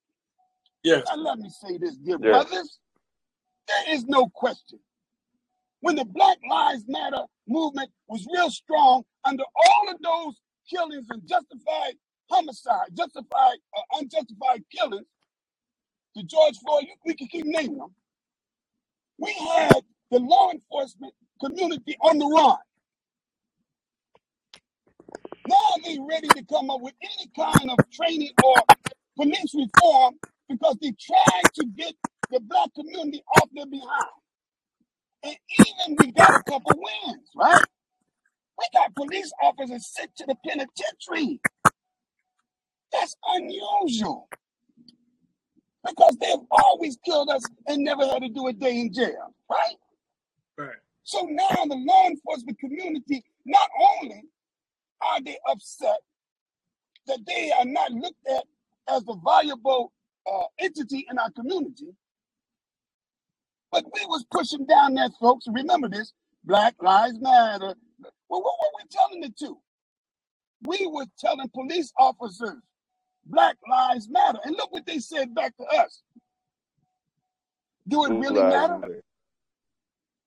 Yes. 0.83 1.03
Now 1.07 1.17
let 1.21 1.39
me 1.39 1.49
say 1.49 1.77
this, 1.77 1.97
dear 1.97 2.17
Yes. 2.21 2.49
brothers. 2.49 2.79
There 3.67 3.95
is 3.95 4.05
no 4.05 4.27
question. 4.33 4.79
When 5.81 5.95
the 5.95 6.05
Black 6.05 6.37
Lives 6.49 6.85
Matter 6.87 7.23
movement 7.47 7.89
was 8.07 8.25
real 8.33 8.49
strong 8.49 9.03
under 9.25 9.43
all 9.43 9.89
of 9.91 10.01
those 10.01 10.35
killings 10.69 11.07
and 11.09 11.21
justified 11.27 11.93
homicide, 12.29 12.89
justified 12.97 13.57
uh, 13.77 13.99
unjustified 13.99 14.63
killings, 14.75 15.07
to 16.17 16.23
George 16.23 16.57
Floyd, 16.59 16.85
you- 16.87 16.95
we 17.05 17.15
can 17.15 17.27
keep 17.27 17.45
naming 17.45 17.79
them. 17.79 17.95
We 19.19 19.33
had 19.33 19.85
the 20.11 20.19
law 20.19 20.51
enforcement 20.51 21.13
community 21.41 21.97
on 22.01 22.19
the 22.19 22.27
run. 22.27 22.57
Now 25.47 25.75
they 25.83 25.99
ready 25.99 26.29
to 26.29 26.45
come 26.45 26.69
up 26.71 26.81
with 26.81 26.95
any 27.01 27.29
kind 27.35 27.71
of 27.71 27.79
training 27.91 28.33
or 28.43 28.55
police 29.17 29.53
reform 29.55 30.15
because 30.49 30.77
they 30.81 30.93
tried 30.93 31.53
to 31.55 31.65
get 31.77 31.95
the 32.31 32.39
black 32.41 32.69
community 32.75 33.23
off 33.37 33.49
their 33.53 33.67
behind. 33.67 34.11
And 35.23 35.37
even 35.59 35.97
we 35.99 36.11
got 36.13 36.31
a 36.41 36.43
couple 36.43 36.73
wins, 36.75 37.29
right? 37.35 37.63
We 38.59 38.65
got 38.73 38.95
police 38.95 39.31
officers 39.43 39.87
sent 39.87 40.15
to 40.17 40.25
the 40.27 40.35
penitentiary. 40.47 41.41
That's 42.93 43.15
unusual 43.29 44.29
because 45.85 46.17
they've 46.21 46.45
always 46.51 46.97
killed 47.05 47.29
us 47.29 47.43
and 47.67 47.83
never 47.83 48.05
had 48.07 48.21
to 48.23 48.29
do 48.29 48.47
a 48.47 48.53
day 48.53 48.79
in 48.79 48.93
jail, 48.93 49.33
right? 49.49 49.75
Right. 50.57 50.75
So 51.03 51.21
now 51.29 51.47
the 51.65 51.75
law 51.75 52.07
enforcement 52.07 52.59
community, 52.59 53.23
not 53.45 53.69
only 54.01 54.23
are 55.01 55.21
they 55.21 55.37
upset 55.49 55.99
that 57.07 57.19
they 57.27 57.51
are 57.59 57.65
not 57.65 57.91
looked 57.91 58.27
at 58.29 58.43
as 58.89 59.03
a 59.09 59.15
valuable 59.25 59.93
uh, 60.31 60.43
entity 60.59 61.05
in 61.09 61.17
our 61.19 61.31
community, 61.31 61.89
but 63.71 63.85
we 63.93 64.05
was 64.07 64.25
pushing 64.31 64.65
down 64.65 64.95
that, 64.95 65.11
folks. 65.19 65.45
Remember 65.49 65.89
this: 65.89 66.13
Black 66.45 66.75
Lives 66.81 67.19
Matter. 67.21 67.75
Well, 68.29 68.41
what 68.41 68.55
were 68.61 68.79
we 68.79 68.89
telling 68.91 69.23
it 69.23 69.37
to? 69.39 69.57
We 70.63 70.87
were 70.87 71.05
telling 71.19 71.49
police 71.49 71.93
officers, 71.99 72.57
Black 73.29 73.57
Lives 73.69 74.09
Matter, 74.09 74.39
and 74.43 74.55
look 74.55 74.71
what 74.71 74.85
they 74.85 74.99
said 74.99 75.35
back 75.35 75.55
to 75.57 75.63
us. 75.65 76.01
Do 77.87 78.05
it 78.05 78.13
really 78.13 78.41
matter? 78.41 78.79
matter. 78.79 79.03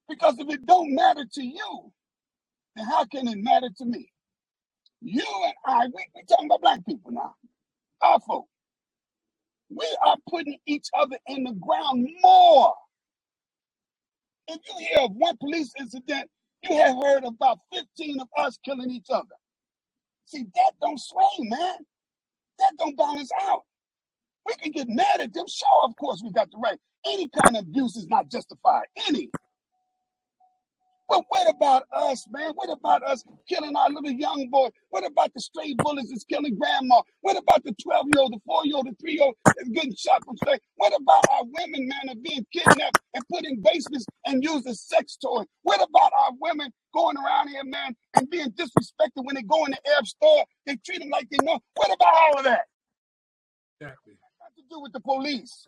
Because 0.08 0.38
if 0.38 0.48
it 0.48 0.66
don't 0.66 0.94
matter 0.94 1.24
to 1.34 1.42
you, 1.42 1.92
then 2.76 2.84
how 2.86 3.04
can 3.04 3.28
it 3.28 3.38
matter 3.38 3.70
to 3.78 3.84
me? 3.84 4.10
You 5.00 5.24
and 5.44 5.54
I, 5.66 5.86
we, 5.86 6.04
we 6.14 6.22
talking 6.28 6.46
about 6.46 6.60
black 6.60 6.84
people 6.84 7.12
now, 7.12 7.34
our 8.02 8.20
folk. 8.20 8.46
We 9.70 9.86
are 10.04 10.16
putting 10.28 10.58
each 10.66 10.88
other 10.98 11.16
in 11.28 11.44
the 11.44 11.52
ground 11.52 12.08
more. 12.22 12.74
If 14.48 14.58
you 14.68 14.86
hear 14.86 15.04
of 15.04 15.12
one 15.12 15.36
police 15.36 15.72
incident, 15.78 16.28
you 16.68 16.76
have 16.76 16.96
heard 17.02 17.24
about 17.24 17.58
15 17.72 18.20
of 18.20 18.28
us 18.36 18.58
killing 18.64 18.90
each 18.90 19.06
other. 19.10 19.24
See, 20.26 20.44
that 20.54 20.72
don't 20.82 21.00
swing, 21.00 21.48
man. 21.48 21.76
That 22.60 22.74
don't 22.78 22.96
balance 22.98 23.30
out. 23.42 23.62
We 24.46 24.54
can 24.56 24.72
get 24.72 24.88
mad 24.88 25.20
at 25.20 25.34
them. 25.34 25.46
Sure, 25.48 25.84
of 25.84 25.96
course, 25.96 26.22
we 26.24 26.32
got 26.32 26.50
the 26.52 26.58
right. 26.58 26.78
Any 27.06 27.28
kind 27.42 27.56
of 27.56 27.64
abuse 27.64 27.96
is 27.96 28.08
not 28.08 28.30
justified. 28.30 28.86
Any. 29.08 29.30
But 31.10 31.24
what 31.30 31.50
about 31.50 31.84
us, 31.94 32.26
man? 32.32 32.52
What 32.56 32.70
about 32.70 33.04
us 33.04 33.24
killing 33.48 33.76
our 33.76 33.90
little 33.90 34.12
young 34.12 34.48
boy? 34.50 34.70
What 34.90 35.06
about 35.06 35.34
the 35.34 35.40
stray 35.42 35.74
bullets 35.78 36.10
that's 36.10 36.24
killing 36.24 36.58
grandma? 36.58 37.02
What 37.22 37.38
about 37.38 37.64
the 37.64 37.74
12 37.82 38.06
year 38.14 38.22
old, 38.22 38.34
the 38.34 38.40
4 38.46 38.66
year 38.66 38.76
old, 38.76 38.88
the 38.88 38.96
3 39.00 39.14
year 39.14 39.24
old 39.24 39.36
that's 39.46 39.70
getting 39.70 39.96
shot 39.96 40.24
from 40.24 40.38
stray? 40.38 40.58
What 40.76 40.94
about 41.00 41.24
our 41.32 41.44
women, 41.44 41.88
man, 41.88 42.10
are 42.10 42.22
being 42.22 42.46
kidnapped 42.52 43.00
and 43.14 43.24
put 43.32 43.44
in 43.46 43.62
basements 43.62 44.06
and 44.26 44.44
used 44.44 44.68
as 44.68 44.82
sex 44.82 45.18
toys? 45.18 45.46
What 45.64 45.82
about 45.82 46.12
our 46.18 46.32
women 46.40 46.72
going 46.94 47.18
around 47.18 47.50
here, 47.50 47.64
man, 47.64 47.96
and 48.16 48.30
being 48.30 48.52
disrespected 48.52 49.24
when 49.24 49.36
they 49.36 49.42
go 49.44 49.66
in 49.66 49.72
the 49.72 49.92
Arab 49.94 50.08
store? 50.08 50.46
They 50.66 50.78
treat 50.86 51.00
them 51.00 51.10
like 51.10 51.28
they 51.30 51.38
know. 51.44 51.60
What 51.76 51.94
about 51.94 52.14
all 52.22 52.38
of 52.38 52.44
that? 52.46 52.66
Exactly. 53.80 54.14
Got 54.40 54.56
to 54.56 54.62
do 54.70 54.80
with 54.82 54.92
the 54.92 55.00
police. 55.00 55.66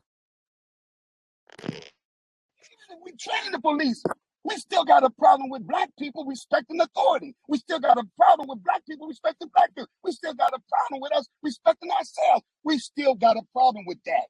We 3.04 3.12
train 3.18 3.52
the 3.52 3.60
police. 3.60 4.02
We 4.44 4.56
still 4.56 4.84
got 4.84 5.04
a 5.04 5.10
problem 5.10 5.50
with 5.50 5.66
black 5.68 5.90
people 5.98 6.24
respecting 6.26 6.80
authority. 6.80 7.34
We 7.48 7.58
still 7.58 7.80
got 7.80 7.98
a 7.98 8.04
problem 8.16 8.48
with 8.48 8.64
black 8.64 8.84
people 8.86 9.06
respecting 9.08 9.50
black 9.54 9.70
people. 9.74 9.88
We 10.04 10.12
still 10.12 10.34
got 10.34 10.52
a 10.54 10.60
problem 10.70 11.02
with 11.02 11.14
us 11.16 11.28
respecting 11.42 11.90
ourselves. 11.90 12.44
We 12.64 12.78
still 12.78 13.14
got 13.14 13.36
a 13.36 13.42
problem 13.52 13.84
with 13.86 13.98
that. 14.06 14.26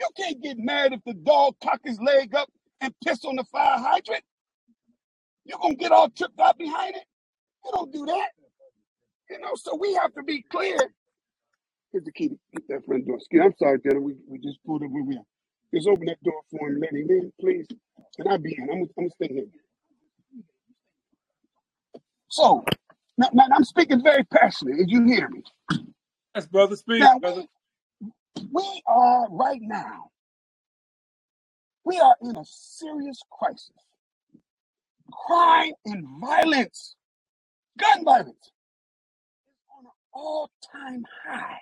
You 0.00 0.08
can't 0.16 0.42
get 0.42 0.58
mad 0.58 0.92
if 0.94 1.00
the 1.06 1.14
dog 1.14 1.56
cock 1.62 1.80
his 1.84 2.00
leg 2.00 2.34
up 2.34 2.48
and 2.80 2.94
piss 3.04 3.24
on 3.24 3.36
the 3.36 3.44
fire 3.44 3.78
hydrant. 3.78 4.24
You're 5.44 5.58
gonna 5.60 5.74
get 5.76 5.92
all 5.92 6.10
tripped 6.10 6.40
out 6.40 6.58
behind 6.58 6.96
it. 6.96 7.04
You 7.64 7.72
don't 7.74 7.92
do 7.92 8.06
that. 8.06 8.30
You 9.30 9.40
know, 9.40 9.52
so 9.56 9.76
we 9.76 9.94
have 9.94 10.14
to 10.14 10.22
be 10.24 10.42
clear. 10.50 10.78
Here's 11.92 12.04
the 12.04 12.12
key 12.12 12.28
to 12.30 12.36
keep 12.54 12.68
that 12.68 12.84
front 12.86 13.06
door. 13.06 13.16
Excuse- 13.16 13.42
I'm 13.44 13.54
sorry, 13.58 13.78
Dennis. 13.78 14.02
We, 14.02 14.14
we 14.28 14.38
just 14.40 14.58
pulled 14.66 14.82
up 14.84 14.90
where 14.90 15.04
we 15.04 15.16
are. 15.16 15.35
Just 15.76 15.88
open 15.88 16.06
that 16.06 16.22
door 16.24 16.42
for 16.50 16.68
him, 16.70 16.80
let 16.80 16.92
him 16.92 17.08
in, 17.10 17.32
please. 17.40 17.66
And 18.18 18.28
I'll 18.28 18.38
be 18.38 18.56
in. 18.58 18.64
I'm, 18.64 18.68
gonna- 18.68 18.82
I'm 18.82 19.04
gonna 19.04 19.10
stay 19.10 19.28
here. 19.34 19.46
So 22.28 22.64
now, 23.18 23.28
now 23.34 23.44
I'm 23.54 23.64
speaking 23.64 24.02
very 24.02 24.24
passionately, 24.24 24.82
as 24.84 24.90
you 24.90 25.04
hear 25.04 25.28
me. 25.30 25.42
Yes, 26.34 26.46
brother. 26.46 26.76
Speak, 26.76 27.00
Now 27.00 27.18
brother. 27.20 27.44
we, 28.36 28.48
we 28.52 28.82
are 28.86 29.28
right 29.30 29.60
now, 29.62 30.10
we 31.84 31.98
are 32.00 32.16
in 32.22 32.36
a 32.36 32.44
serious 32.44 33.20
crisis. 33.30 33.70
Crime 35.12 35.72
and 35.86 36.04
violence, 36.20 36.96
gun 37.78 38.04
violence, 38.04 38.52
is 39.48 39.54
on 39.78 39.86
an 39.86 39.92
all-time 40.14 41.04
high 41.26 41.58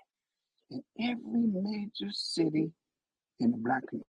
in 0.71 0.83
every 1.01 1.47
major 1.63 2.13
city 2.13 2.73
in 3.41 3.53
the 3.53 3.59
black 3.59 3.87
community. 3.89 4.09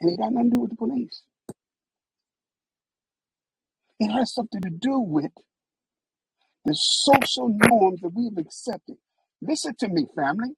And 0.00 0.12
it 0.12 0.18
got 0.18 0.32
nothing 0.32 0.50
to 0.52 0.54
do 0.56 0.60
with 0.62 0.70
the 0.70 0.76
police. 0.76 1.22
It 4.00 4.10
has 4.12 4.34
something 4.34 4.60
to 4.62 4.70
do 4.70 4.98
with 5.00 5.32
the 6.64 6.74
social 6.74 7.48
norms 7.48 8.00
that 8.02 8.10
we've 8.14 8.38
accepted. 8.38 8.96
Listen 9.42 9.74
to 9.80 9.88
me, 9.88 10.06
family. 10.16 10.50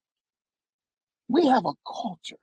We 1.28 1.46
have 1.48 1.64
a 1.66 1.74
culture, 1.86 2.36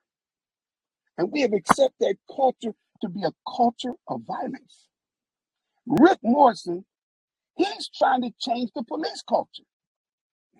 and 1.17 1.31
we 1.31 1.41
have 1.41 1.53
accepted 1.53 1.93
that 2.01 2.17
culture 2.35 2.73
to 3.01 3.09
be 3.09 3.23
a 3.23 3.31
culture 3.57 3.93
of 4.07 4.21
violence. 4.27 4.87
Rick 5.87 6.19
Morrison, 6.23 6.85
he's 7.55 7.89
trying 7.97 8.21
to 8.23 8.31
change 8.39 8.71
the 8.75 8.83
police 8.83 9.23
culture. 9.27 9.63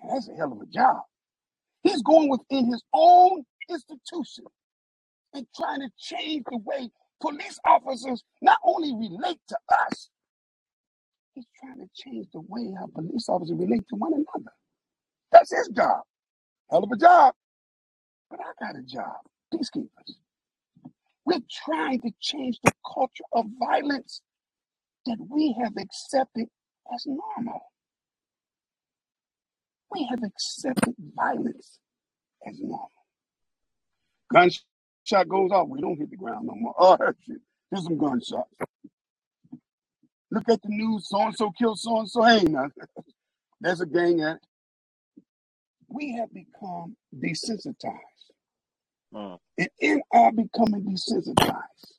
That's 0.09 0.29
a 0.29 0.35
hell 0.35 0.53
of 0.53 0.61
a 0.61 0.67
job. 0.67 1.01
He's 1.83 2.01
going 2.03 2.29
within 2.29 2.67
his 2.71 2.83
own 2.93 3.43
institution 3.69 4.45
and 5.33 5.47
trying 5.55 5.81
to 5.81 5.89
change 5.97 6.43
the 6.49 6.59
way 6.65 6.89
police 7.21 7.59
officers 7.65 8.23
not 8.41 8.59
only 8.65 8.93
relate 8.93 9.39
to 9.49 9.57
us, 9.89 10.09
he's 11.33 11.45
trying 11.59 11.79
to 11.79 11.87
change 11.95 12.27
the 12.33 12.41
way 12.47 12.73
how 12.77 12.87
police 12.93 13.29
officers 13.29 13.57
relate 13.57 13.83
to 13.89 13.95
one 13.95 14.13
another. 14.13 14.51
That's 15.31 15.55
his 15.55 15.69
job. 15.69 16.01
Hell 16.71 16.83
of 16.83 16.91
a 16.91 16.97
job. 16.97 17.33
But 18.29 18.39
I 18.41 18.65
got 18.65 18.77
a 18.79 18.83
job. 18.83 19.17
Peacekeepers. 19.53 20.15
We're 21.25 21.41
trying 21.65 22.01
to 22.01 22.11
change 22.21 22.59
the 22.63 22.71
culture 22.93 23.23
of 23.33 23.45
violence 23.59 24.21
that 25.05 25.17
we 25.29 25.55
have 25.61 25.73
accepted 25.77 26.47
as 26.93 27.05
normal. 27.07 27.61
We 29.93 30.05
have 30.09 30.23
accepted 30.23 30.95
violence 31.15 31.79
as 32.47 32.59
normal. 32.59 32.91
Gunshot 34.33 35.29
goes 35.29 35.51
off, 35.51 35.69
we 35.69 35.81
don't 35.81 35.97
hit 35.97 36.09
the 36.11 36.17
ground 36.17 36.47
no 36.47 36.55
more. 36.55 36.75
Oh, 36.77 36.97
that 36.97 37.15
shit. 37.27 37.37
There's 37.71 37.83
some 37.85 37.97
gunshots. 37.97 38.49
Look 40.31 40.49
at 40.49 40.61
the 40.61 40.69
news, 40.69 41.07
so 41.09 41.21
and 41.21 41.35
so 41.35 41.51
killed 41.51 41.79
so 41.79 41.99
and 41.99 42.09
so. 42.09 42.27
Ain't 42.27 42.51
nothing. 42.51 42.71
There's 43.61 43.81
a 43.81 43.85
gang 43.85 44.21
at 44.21 44.37
it. 44.37 44.41
We 45.89 46.13
have 46.17 46.33
become 46.33 46.95
desensitized. 47.17 48.31
Mm. 49.13 49.37
And 49.57 49.69
in 49.79 50.01
our 50.13 50.31
becoming 50.31 50.83
desensitized, 50.85 51.93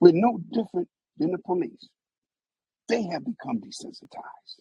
we're 0.00 0.12
no 0.14 0.38
different 0.52 0.88
than 1.18 1.32
the 1.32 1.38
police. 1.38 1.88
They 2.88 3.02
have 3.04 3.24
become 3.24 3.60
desensitized. 3.60 4.60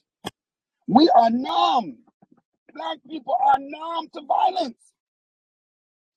We 0.87 1.09
are 1.09 1.29
numb. 1.29 1.97
Black 2.73 2.97
people 3.09 3.35
are 3.43 3.57
numb 3.59 4.07
to 4.13 4.21
violence. 4.27 4.93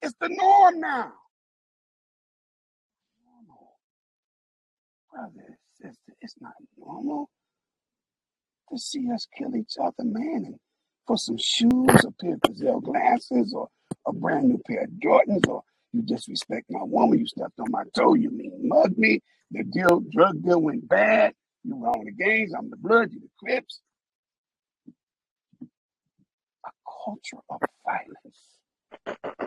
It's 0.02 0.14
the 0.20 0.28
norm 0.28 0.80
now. 0.80 1.12
Normal. 3.24 3.72
Brother, 5.12 5.59
sister, 5.80 6.14
it's 6.20 6.34
not 6.40 6.52
normal 6.78 7.30
to 8.70 8.78
see 8.78 9.11
us 9.12 9.26
kill 9.36 9.57
each 9.57 9.74
other, 9.80 10.05
man. 10.05 10.44
And 10.46 10.57
for 11.07 11.16
some 11.16 11.38
shoes, 11.38 12.05
a 12.05 12.11
pair 12.20 12.34
of 12.34 12.40
Gazelle 12.42 12.80
glasses, 12.80 13.55
or 13.55 13.68
a 14.07 14.12
brand 14.12 14.48
new 14.48 14.61
pair 14.66 14.84
of 14.84 14.90
Jordans, 14.90 15.46
or 15.48 15.62
you 15.92 16.02
disrespect 16.02 16.66
my 16.70 16.82
woman, 16.82 17.18
you 17.20 17.26
stepped 17.26 17.59
on 17.61 17.70
my 17.70 17.84
toe, 17.96 18.14
you 18.14 18.30
mean 18.30 18.68
mug 18.68 18.96
me, 18.98 19.20
the 19.50 19.64
deal, 19.64 20.02
drug 20.12 20.42
deal 20.42 20.61
went 20.61 20.88
bad, 20.88 21.34
you 21.62 21.76
were 21.76 21.88
on 21.88 22.05
the 22.05 22.12
gangs, 22.12 22.52
I'm 22.57 22.70
the 22.70 22.76
blood, 22.76 23.11
you 23.12 23.20
the 23.20 23.28
Crips. 23.38 23.80
A 26.66 26.70
culture 27.05 27.38
of 27.50 27.61
violence. 27.86 28.59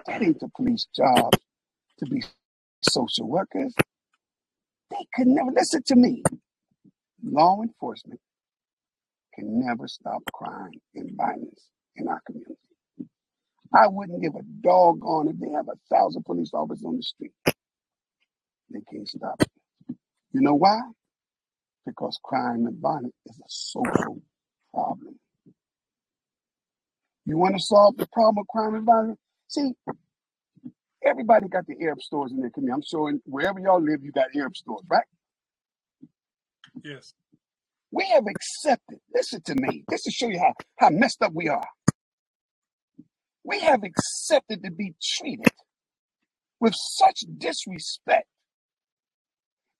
That 0.07 0.23
ain't 0.23 0.39
the 0.39 0.49
police 0.55 0.87
job 0.95 1.33
to 1.99 2.05
be 2.07 2.23
social 2.83 3.27
workers. 3.29 3.75
They 4.91 5.07
could 5.15 5.27
never 5.27 5.51
listen 5.51 5.83
to 5.87 5.95
me. 5.95 6.23
Law 7.23 7.61
enforcement 7.63 8.21
can 9.35 9.59
never 9.65 9.87
stop 9.87 10.23
crime 10.33 10.71
and 10.95 11.11
violence 11.17 11.69
in 11.97 12.07
our 12.07 12.21
community. 12.25 12.55
I 13.73 13.87
wouldn't 13.87 14.21
give 14.21 14.35
a 14.35 14.43
doggone 14.61 15.29
if 15.29 15.39
they 15.39 15.51
have 15.51 15.67
a 15.69 15.95
thousand 15.95 16.23
police 16.25 16.51
officers 16.53 16.85
on 16.85 16.97
the 16.97 17.03
street. 17.03 17.33
They 18.71 18.81
can't 18.91 19.07
stop 19.07 19.35
it. 19.41 19.49
You 20.33 20.41
know 20.41 20.55
why? 20.55 20.81
Because 21.85 22.19
crime 22.23 22.67
and 22.67 22.79
violence 22.81 23.15
is 23.27 23.39
a 23.39 23.49
social 23.49 24.21
problem. 24.73 25.19
You 27.27 27.37
want 27.37 27.55
to 27.55 27.61
solve 27.61 27.97
the 27.97 28.07
problem 28.07 28.37
of 28.37 28.47
crime 28.47 28.73
and 28.73 28.85
violence? 28.85 29.19
See, 29.49 29.73
everybody 31.05 31.49
got 31.49 31.67
the 31.67 31.75
Arab 31.81 32.01
stores 32.01 32.31
in 32.31 32.39
their 32.39 32.49
community. 32.49 32.73
I'm 32.73 32.83
sure 32.83 33.09
in, 33.09 33.21
wherever 33.25 33.59
y'all 33.59 33.81
live, 33.83 34.01
you 34.01 34.13
got 34.13 34.27
Arab 34.33 34.55
stores, 34.55 34.85
right? 34.89 35.03
Yes. 36.85 37.13
We 37.91 38.05
have 38.13 38.23
accepted, 38.29 38.99
listen 39.13 39.41
to 39.41 39.55
me, 39.55 39.83
this 39.89 40.03
to 40.03 40.11
show 40.11 40.27
you 40.27 40.39
how, 40.39 40.53
how 40.77 40.89
messed 40.89 41.21
up 41.21 41.33
we 41.33 41.49
are. 41.49 41.67
We 43.43 43.59
have 43.59 43.83
accepted 43.83 44.63
to 44.63 44.71
be 44.71 44.93
treated 45.17 45.51
with 46.61 46.75
such 46.75 47.25
disrespect 47.37 48.27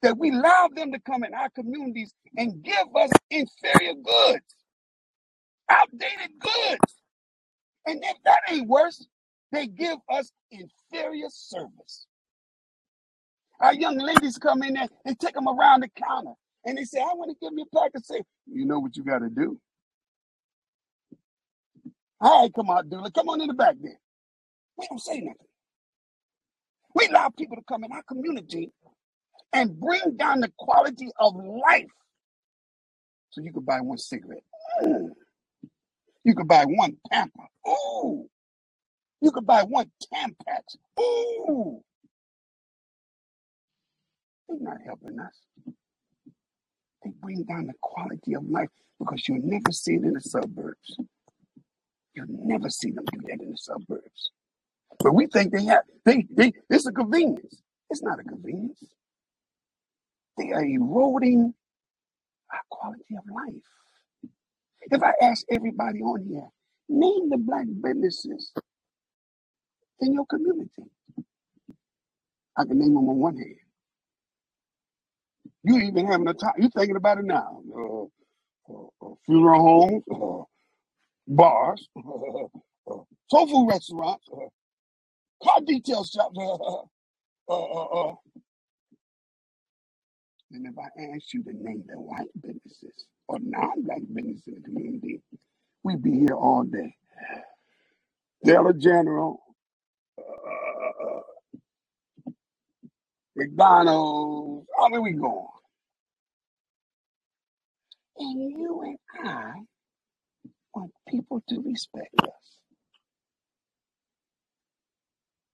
that 0.01 0.17
we 0.17 0.31
allow 0.31 0.67
them 0.75 0.91
to 0.91 0.99
come 0.99 1.23
in 1.23 1.33
our 1.33 1.49
communities 1.51 2.13
and 2.35 2.61
give 2.61 2.93
us 2.93 3.09
inferior 3.29 3.93
goods, 3.93 4.55
outdated 5.69 6.31
goods. 6.39 6.93
And 7.87 8.03
if 8.03 8.17
that 8.25 8.39
ain't 8.49 8.67
worse, 8.67 9.07
they 9.51 9.65
give 9.65 9.97
us 10.11 10.31
inferior 10.51 11.27
service. 11.29 12.05
Our 13.59 13.73
young 13.73 13.97
ladies 13.97 14.37
come 14.37 14.61
in 14.61 14.75
there 14.75 14.87
and 15.05 15.19
take 15.19 15.33
them 15.33 15.47
around 15.47 15.81
the 15.81 15.89
counter 15.89 16.33
and 16.65 16.77
they 16.77 16.83
say, 16.83 16.99
I 16.99 17.13
want 17.15 17.31
to 17.31 17.37
give 17.41 17.53
me 17.53 17.63
a 17.63 17.75
pack 17.75 17.91
of 17.95 18.05
cigarettes. 18.05 18.27
You 18.45 18.65
know 18.65 18.79
what 18.79 18.95
you 18.97 19.03
got 19.03 19.19
to 19.19 19.29
do. 19.29 19.59
All 22.19 22.43
right, 22.43 22.53
come 22.53 22.69
on, 22.69 22.89
dude. 22.89 23.13
Come 23.13 23.29
on 23.29 23.41
in 23.41 23.47
the 23.47 23.53
back 23.53 23.75
there. 23.81 23.99
We 24.77 24.87
don't 24.89 24.99
say 24.99 25.19
nothing. 25.21 25.47
We 26.93 27.07
allow 27.07 27.29
people 27.29 27.55
to 27.57 27.63
come 27.67 27.83
in 27.83 27.91
our 27.91 28.03
community 28.03 28.71
and 29.53 29.79
bring 29.79 30.17
down 30.17 30.41
the 30.41 30.51
quality 30.57 31.09
of 31.19 31.35
life. 31.35 31.85
So 33.29 33.41
you 33.41 33.53
could 33.53 33.65
buy 33.65 33.81
one 33.81 33.97
cigarette. 33.97 34.43
Mm. 34.83 35.09
You 36.27 36.35
could 36.35 36.49
buy 36.49 36.65
one 36.65 36.97
pamper. 37.11 37.47
Ooh. 37.67 38.27
You 39.21 39.31
could 39.31 39.47
buy 39.47 39.63
one 39.63 39.91
Tampax. 40.13 40.77
Ooh. 40.99 41.81
They're 44.49 44.59
not 44.59 44.77
helping 44.85 45.19
us. 45.19 45.35
They 47.03 47.11
bring 47.21 47.43
down 47.43 47.67
the 47.67 47.73
quality 47.81 48.35
of 48.35 48.45
life 48.49 48.69
because 48.99 49.27
you'll 49.27 49.41
never 49.43 49.71
see 49.71 49.95
it 49.95 50.03
in 50.03 50.13
the 50.13 50.21
suburbs. 50.21 50.97
You'll 52.15 52.27
never 52.29 52.69
see 52.69 52.91
them 52.91 53.05
do 53.11 53.21
that 53.27 53.41
in 53.41 53.51
the 53.51 53.57
suburbs. 53.57 54.31
But 54.99 55.13
we 55.13 55.27
think 55.27 55.53
they 55.53 55.65
have 55.65 55.83
they 56.05 56.27
they 56.31 56.53
it's 56.69 56.87
a 56.87 56.93
convenience. 56.93 57.61
It's 57.89 58.03
not 58.03 58.19
a 58.19 58.23
convenience. 58.23 58.83
They 60.37 60.51
are 60.53 60.65
eroding 60.65 61.53
our 62.53 62.61
quality 62.71 63.17
of 63.17 63.23
life. 63.33 63.63
If 64.91 65.03
I 65.03 65.13
ask 65.21 65.45
everybody 65.51 66.01
on 66.01 66.25
here, 66.25 66.47
name 66.89 67.29
the 67.29 67.37
black 67.37 67.65
businesses 67.81 68.53
in 69.99 70.13
your 70.13 70.25
community, 70.27 70.83
I 72.57 72.65
can 72.65 72.79
name 72.79 72.93
them 72.93 73.09
on 73.09 73.17
one 73.17 73.37
hand. 73.37 73.55
You 75.63 75.79
even 75.79 76.07
having 76.07 76.27
a 76.27 76.33
time. 76.33 76.53
You 76.57 76.69
thinking 76.69 76.95
about 76.95 77.19
it 77.19 77.25
now. 77.25 77.61
Uh, 77.75 78.03
uh, 78.69 78.87
uh, 79.01 79.15
funeral 79.25 79.61
homes, 79.61 80.03
uh, 80.11 80.43
bars, 81.27 81.87
uh, 81.97 82.93
soul 83.29 83.67
restaurants, 83.67 84.25
uh, 84.31 84.47
car 85.43 85.61
detail 85.65 86.03
shops. 86.03 86.37
Uh, 87.49 87.53
uh, 87.53 87.63
uh, 87.63 88.09
uh. 88.09 88.15
And 90.51 90.67
if 90.67 90.73
I 90.77 91.15
ask 91.15 91.33
you 91.33 91.43
to 91.43 91.53
name 91.53 91.83
the 91.87 91.95
white 91.99 92.27
businesses 92.41 93.05
or 93.27 93.39
non-black 93.41 94.01
businesses 94.13 94.47
in 94.47 94.55
the 94.55 94.61
community, 94.61 95.21
we'd 95.83 96.03
be 96.03 96.19
here 96.19 96.35
all 96.35 96.63
day. 96.63 96.95
Dollar 98.45 98.73
General, 98.73 99.41
uh, 100.19 101.21
McDonald's, 103.35 104.67
all 104.79 104.91
where 104.91 105.01
we 105.01 105.13
going. 105.13 105.47
And 108.17 108.51
you 108.59 108.81
and 108.83 109.29
I 109.29 109.51
want 110.75 110.91
people 111.09 111.43
to 111.49 111.61
respect 111.65 112.15
us. 112.23 112.29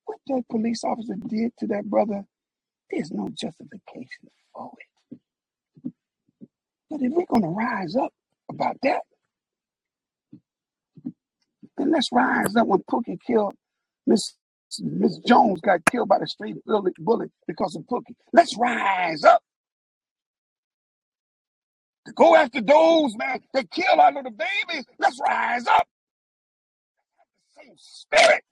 What 0.06 0.20
that 0.28 0.44
police 0.52 0.84
officer 0.84 1.16
did 1.28 1.52
to 1.60 1.68
that 1.68 1.86
brother, 1.86 2.24
there's 2.92 3.12
no 3.12 3.30
justification 3.30 4.30
for 4.54 4.72
it. 4.80 4.93
But 6.94 7.04
if 7.04 7.14
we're 7.14 7.26
going 7.28 7.44
to 7.44 7.50
rise 7.50 7.98
up 7.98 8.14
about 8.52 8.78
that, 8.84 9.02
then 11.78 11.92
let's 11.92 12.10
rise 12.14 12.56
up 12.56 12.68
when 12.68 12.82
Pookie 12.92 13.20
killed 13.28 13.56
Miss 14.08 14.36
Miss 14.82 15.18
Jones 15.20 15.62
got 15.62 15.82
killed 15.92 16.10
by 16.10 16.20
the 16.20 16.28
straight 16.28 16.58
bullet 16.66 17.32
because 17.48 17.76
of 17.76 17.84
Pookie. 17.84 18.16
Let's 18.34 18.58
rise 18.58 19.24
up 19.24 19.42
to 22.08 22.14
go 22.14 22.36
after 22.36 22.62
those 22.62 23.16
man 23.18 23.42
that 23.54 23.72
kill 23.72 24.00
our 24.02 24.14
little 24.14 24.32
babies. 24.32 24.86
Let's 25.00 25.20
rise 25.22 25.68
up. 25.68 25.88
The 27.58 27.64
Same 27.64 27.76
spirit. 27.78 28.44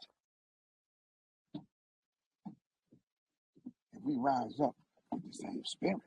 If 3.93 4.03
we 4.03 4.15
rise 4.17 4.59
up 4.63 4.75
with 5.11 5.23
the 5.23 5.33
same 5.33 5.63
spirit, 5.65 5.97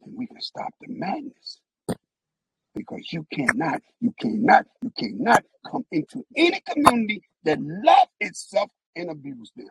we 0.00 0.26
can 0.26 0.40
stop 0.40 0.72
the 0.80 0.88
madness. 0.90 1.60
Because 2.74 3.12
you 3.12 3.26
cannot, 3.32 3.82
you 4.00 4.14
cannot, 4.20 4.66
you 4.82 4.92
cannot 4.96 5.42
come 5.70 5.84
into 5.90 6.24
any 6.36 6.60
community 6.60 7.22
that 7.44 7.58
love 7.60 8.08
itself 8.20 8.70
and 8.94 9.10
abuse 9.10 9.50
them. 9.56 9.68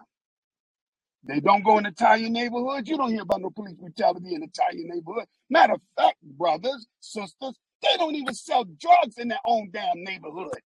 They 1.23 1.39
don't 1.39 1.63
go 1.63 1.78
in 1.78 1.86
Italian 1.86 2.34
neighborhoods. 2.34 2.89
You 2.89 2.97
don't 2.97 3.11
hear 3.11 3.23
about 3.23 3.41
no 3.41 3.49
police 3.49 3.75
brutality 3.75 4.36
in 4.36 4.43
Italian 4.43 4.89
neighborhood. 4.89 5.25
Matter 5.49 5.73
of 5.73 5.82
fact, 5.97 6.17
brothers, 6.23 6.88
sisters, 7.01 7.55
they 7.82 7.97
don't 7.97 8.15
even 8.15 8.34
sell 8.34 8.63
drugs 8.63 9.17
in 9.17 9.28
their 9.30 9.39
own 9.45 9.69
damn 9.71 10.03
neighborhood. 10.03 10.59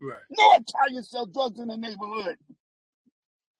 Right. 0.00 0.18
No 0.30 0.52
Italians 0.54 1.10
sell 1.10 1.26
drugs 1.26 1.60
in 1.60 1.68
the 1.68 1.76
neighborhood. 1.76 2.36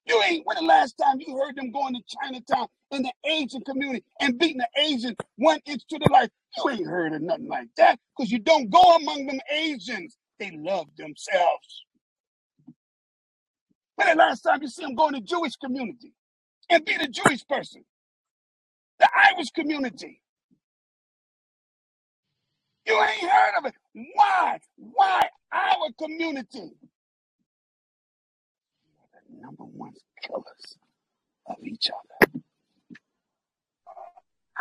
You 0.07 0.23
ain't 0.25 0.47
when 0.47 0.57
the 0.57 0.65
last 0.65 0.95
time 1.03 1.21
you 1.21 1.37
heard 1.39 1.57
them 1.57 1.73
going 1.73 1.95
to 1.95 2.03
Chinatown 2.21 2.69
in 2.91 3.03
the 3.03 3.13
Asian 3.25 3.63
community 3.63 4.05
and 4.21 4.39
beating 4.39 4.59
the 4.59 4.69
Asian 4.83 5.17
one 5.37 5.61
inch 5.67 5.83
to 5.91 5.99
the 5.99 6.11
life. 6.13 6.31
You 6.59 6.71
ain't 6.71 6.87
heard 6.87 7.15
of 7.15 7.23
nothing 7.23 7.49
like 7.49 7.69
that 7.77 7.99
because 8.17 8.31
you 8.33 8.41
don't 8.41 8.71
go 8.71 8.81
among 8.97 9.27
them 9.27 9.41
Asians. 9.51 10.17
They 10.39 10.51
love 10.53 10.89
themselves. 10.99 11.85
When 13.97 14.09
the 14.09 14.15
last 14.17 14.43
time 14.43 14.63
you 14.63 14.69
see 14.69 14.85
them 14.85 14.95
go 14.97 15.09
in 15.09 15.15
the 15.15 15.21
Jewish 15.21 15.57
community 15.57 16.13
and 16.71 16.85
beat 16.85 17.03
a 17.03 17.09
Jewish 17.09 17.47
person, 17.47 17.85
the 19.01 19.09
Irish 19.35 19.51
community. 19.51 20.21
You 22.87 23.01
ain't 23.01 23.31
heard 23.31 23.59
of 23.59 23.67
it. 23.67 23.75
Why? 24.15 24.59
Why 24.77 25.29
our 25.53 25.89
community? 26.01 26.73
Number 29.43 29.64
one 29.64 29.93
killers 30.22 30.78
of 31.47 31.57
each 31.64 31.90
other. 31.90 32.32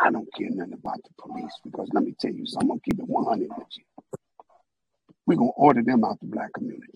I 0.00 0.10
don't 0.10 0.28
care 0.34 0.50
nothing 0.50 0.72
about 0.72 1.00
the 1.04 1.10
police 1.22 1.52
because 1.64 1.88
let 1.92 2.02
me 2.02 2.14
tell 2.18 2.32
you 2.32 2.44
something. 2.46 2.72
I'm 2.72 2.80
keep 2.80 2.98
it 2.98 3.08
100 3.08 3.48
with 3.56 3.66
you. 3.76 3.84
We're 5.26 5.36
gonna 5.36 5.50
order 5.50 5.82
them 5.82 6.02
out 6.04 6.18
the 6.18 6.26
black 6.26 6.52
community. 6.52 6.92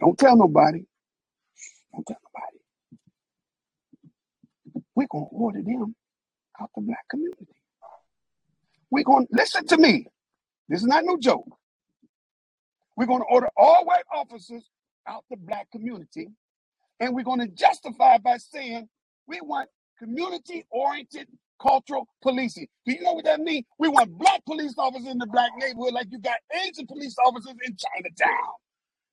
Don't 0.00 0.18
tell 0.18 0.36
nobody. 0.36 0.84
Don't 1.92 2.06
tell 2.06 2.16
nobody. 2.24 2.58
We're 4.94 5.08
gonna 5.10 5.26
order 5.26 5.62
them 5.62 5.94
out 6.58 6.70
the 6.74 6.80
black 6.80 7.06
community. 7.10 7.46
We're 8.90 9.04
gonna 9.04 9.26
listen 9.30 9.66
to 9.66 9.76
me. 9.76 10.06
This 10.68 10.80
is 10.80 10.86
not 10.86 11.04
no 11.04 11.18
joke. 11.18 11.46
We're 12.96 13.06
gonna 13.06 13.24
order 13.24 13.50
all 13.54 13.84
white 13.84 14.04
officers 14.10 14.64
out 15.06 15.24
the 15.28 15.36
black 15.36 15.70
community, 15.70 16.30
and 17.00 17.14
we're 17.14 17.24
gonna 17.24 17.48
justify 17.48 18.18
by 18.18 18.38
saying 18.38 18.88
we 19.26 19.40
want 19.42 19.68
community-oriented 19.98 21.28
cultural 21.60 22.08
policing. 22.22 22.68
Do 22.86 22.92
you 22.92 23.02
know 23.02 23.14
what 23.14 23.24
that 23.24 23.40
means? 23.40 23.64
We 23.78 23.88
want 23.88 24.16
black 24.18 24.44
police 24.46 24.74
officers 24.78 25.08
in 25.08 25.18
the 25.18 25.26
black 25.26 25.50
neighborhood, 25.58 25.94
like 25.94 26.08
you 26.10 26.18
got 26.20 26.38
Asian 26.66 26.86
police 26.86 27.16
officers 27.24 27.54
in 27.66 27.76
Chinatown. 27.76 28.52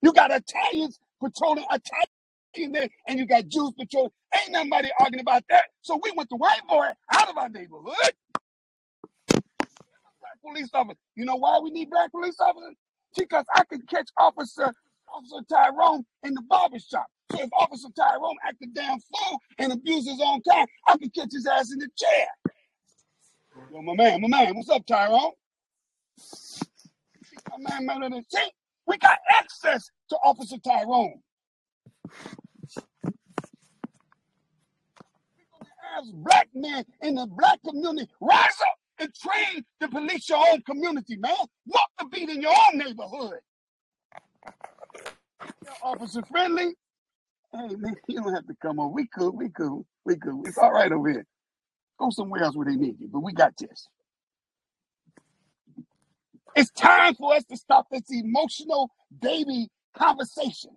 You 0.02 0.12
got 0.12 0.30
Italians 0.30 1.00
patrolling 1.22 1.64
Italian 1.70 2.72
there, 2.72 2.88
and 3.08 3.18
you 3.18 3.26
got 3.26 3.48
Jews 3.48 3.72
patrolling. 3.78 4.12
Ain't 4.34 4.52
nobody 4.52 4.90
arguing 5.00 5.22
about 5.22 5.44
that. 5.50 5.64
So 5.82 6.00
we 6.02 6.12
want 6.12 6.28
the 6.30 6.36
white 6.36 6.60
boy 6.68 6.88
out 7.12 7.28
of 7.30 7.38
our 7.38 7.48
neighborhood. 7.48 8.12
Black 10.20 10.40
police 10.44 10.70
officers. 10.74 10.98
You 11.16 11.24
know 11.24 11.36
why 11.36 11.58
we 11.62 11.70
need 11.70 11.90
black 11.90 12.12
police 12.12 12.38
officers? 12.40 12.76
Because 13.16 13.44
I 13.54 13.64
can 13.64 13.82
catch 13.88 14.10
Officer 14.18 14.72
Officer 15.14 15.44
Tyrone 15.50 16.04
in 16.24 16.34
the 16.34 16.42
barber 16.42 16.78
shop. 16.78 17.06
So 17.32 17.40
if 17.40 17.50
Officer 17.58 17.88
Tyrone 17.96 18.36
act 18.46 18.56
a 18.62 18.66
damn 18.66 18.98
fool 18.98 19.38
and 19.58 19.72
abuse 19.72 20.06
his 20.06 20.20
own 20.22 20.40
kind, 20.48 20.68
I 20.86 20.96
can 20.98 21.10
catch 21.10 21.32
his 21.32 21.46
ass 21.46 21.72
in 21.72 21.78
the 21.78 21.88
chair. 21.96 22.26
Yo, 23.72 23.82
my 23.82 23.94
man, 23.94 24.20
my 24.20 24.28
man, 24.28 24.54
what's 24.54 24.68
up, 24.68 24.84
Tyrone? 24.86 25.32
My 27.50 27.56
man, 27.58 27.86
man, 27.86 28.10
man, 28.10 28.22
see, 28.28 28.50
we 28.86 28.98
got 28.98 29.18
access 29.34 29.88
to 30.10 30.16
Officer 30.24 30.56
Tyrone. 30.58 31.20
As 35.98 36.10
black 36.12 36.48
men 36.54 36.84
in 37.02 37.14
the 37.14 37.26
black 37.26 37.60
community, 37.66 38.10
rise 38.20 38.58
up 38.60 38.76
and 38.98 39.10
train 39.14 39.64
to 39.80 39.88
police 39.88 40.28
your 40.28 40.44
own 40.52 40.60
community, 40.62 41.16
man. 41.16 41.34
Walk 41.66 41.88
the 41.98 42.06
beat 42.06 42.28
in 42.28 42.42
your 42.42 42.52
own 42.52 42.78
neighborhood. 42.78 43.38
You're 45.64 45.74
officer 45.82 46.22
friendly. 46.22 46.74
Hey 47.54 47.76
man, 47.76 47.96
you 48.08 48.22
don't 48.22 48.34
have 48.34 48.46
to 48.48 48.56
come 48.62 48.80
over. 48.80 48.94
We 48.94 49.08
cool, 49.08 49.32
we 49.32 49.50
cool, 49.50 49.86
we 50.06 50.16
cool. 50.16 50.42
It's 50.46 50.58
all 50.58 50.72
right 50.72 50.92
over 50.92 51.10
here. 51.10 51.26
Go 52.00 52.10
somewhere 52.10 52.42
else 52.44 52.56
where 52.56 52.66
they 52.66 52.76
need 52.76 53.00
you, 53.00 53.08
but 53.12 53.20
we 53.20 53.32
got 53.34 53.54
this. 53.58 53.88
It's 56.56 56.70
time 56.72 57.14
for 57.16 57.34
us 57.34 57.44
to 57.46 57.56
stop 57.56 57.86
this 57.90 58.04
emotional 58.10 58.90
baby 59.22 59.68
conversation. 59.96 60.72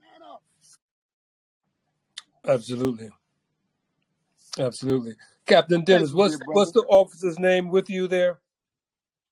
Man 0.00 0.28
up. 0.32 0.42
Absolutely. 2.46 3.10
Absolutely. 4.58 5.14
Captain 5.46 5.84
Dennis, 5.84 6.12
what's 6.12 6.38
what's 6.52 6.72
the 6.72 6.82
officer's 6.88 7.38
name 7.38 7.70
with 7.70 7.90
you 7.90 8.08
there? 8.08 8.40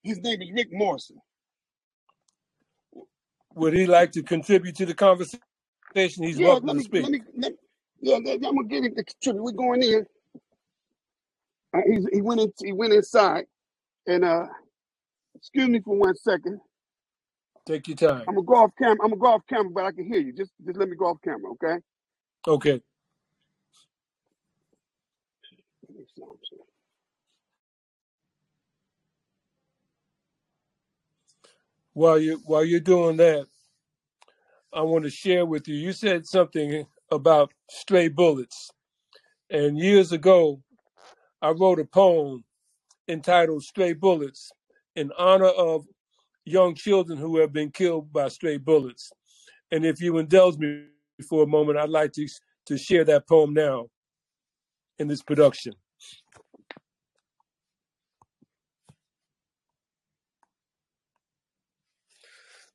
His 0.02 0.20
name 0.20 0.42
is 0.42 0.50
Rick 0.52 0.68
Morrison. 0.72 1.18
Would 3.58 3.74
he 3.74 3.86
like 3.86 4.12
to 4.14 4.24
contribute 4.24 4.76
to 4.76 4.86
the 4.86 4.94
conversation? 4.94 5.40
He's 6.24 6.40
Yeah, 6.40 6.42
welcome 6.42 6.62
let 6.62 6.76
to 6.76 6.80
me, 6.80 6.84
speak. 6.84 7.00
let 7.00 7.12
me, 7.12 7.22
let, 7.36 7.52
yeah, 8.00 8.16
I'm 8.16 8.24
gonna 8.40 8.64
get 8.68 8.84
him 8.84 8.94
to 8.96 9.04
contribute. 9.04 9.42
We're 9.44 9.52
going 9.52 9.82
in. 9.82 10.06
Uh, 11.74 11.80
he's, 11.90 12.06
he 12.12 12.22
went 12.22 12.40
in, 12.40 12.52
he 12.64 12.72
went 12.72 12.92
inside, 12.94 13.46
and 14.06 14.24
uh, 14.24 14.46
excuse 15.36 15.68
me 15.68 15.80
for 15.84 15.96
one 15.96 16.16
second. 16.16 16.60
Take 17.66 17.88
your 17.88 17.96
time. 17.96 18.28
I'm 18.28 18.36
gonna 18.36 18.46
go 18.46 18.54
off 18.54 18.72
camera. 18.78 18.96
I'm 19.04 19.10
gonna 19.10 19.20
go 19.20 19.34
off 19.34 19.42
camera, 19.48 19.70
but 19.74 19.84
I 19.86 19.92
can 19.92 20.06
hear 20.06 20.20
you. 20.20 20.32
Just, 20.34 20.52
just 20.66 20.78
let 20.78 20.88
me 20.88 20.96
go 20.96 21.06
off 21.06 21.18
camera, 21.24 21.52
okay? 21.52 21.78
Okay. 22.48 22.80
Let 25.88 25.98
me 25.98 26.04
see 26.14 26.22
what 26.22 26.30
I'm 26.32 26.38
saying. 26.50 26.62
While 31.98 32.20
you 32.20 32.40
while 32.44 32.64
you're 32.64 32.78
doing 32.78 33.16
that, 33.16 33.48
I 34.72 34.82
want 34.82 35.02
to 35.02 35.10
share 35.10 35.44
with 35.44 35.66
you. 35.66 35.74
You 35.74 35.92
said 35.92 36.26
something 36.26 36.86
about 37.10 37.52
stray 37.68 38.06
bullets, 38.06 38.70
and 39.50 39.76
years 39.76 40.12
ago, 40.12 40.62
I 41.42 41.50
wrote 41.50 41.80
a 41.80 41.84
poem 41.84 42.44
entitled 43.08 43.64
"Stray 43.64 43.94
Bullets" 43.94 44.52
in 44.94 45.10
honor 45.18 45.48
of 45.48 45.86
young 46.44 46.76
children 46.76 47.18
who 47.18 47.38
have 47.38 47.52
been 47.52 47.72
killed 47.72 48.12
by 48.12 48.28
stray 48.28 48.58
bullets. 48.58 49.10
And 49.72 49.84
if 49.84 50.00
you 50.00 50.18
indulge 50.18 50.56
me 50.56 50.84
for 51.28 51.42
a 51.42 51.48
moment, 51.48 51.78
I'd 51.78 51.90
like 51.90 52.12
to 52.12 52.28
to 52.66 52.78
share 52.78 53.04
that 53.06 53.26
poem 53.26 53.54
now 53.54 53.88
in 55.00 55.08
this 55.08 55.24
production. 55.24 55.72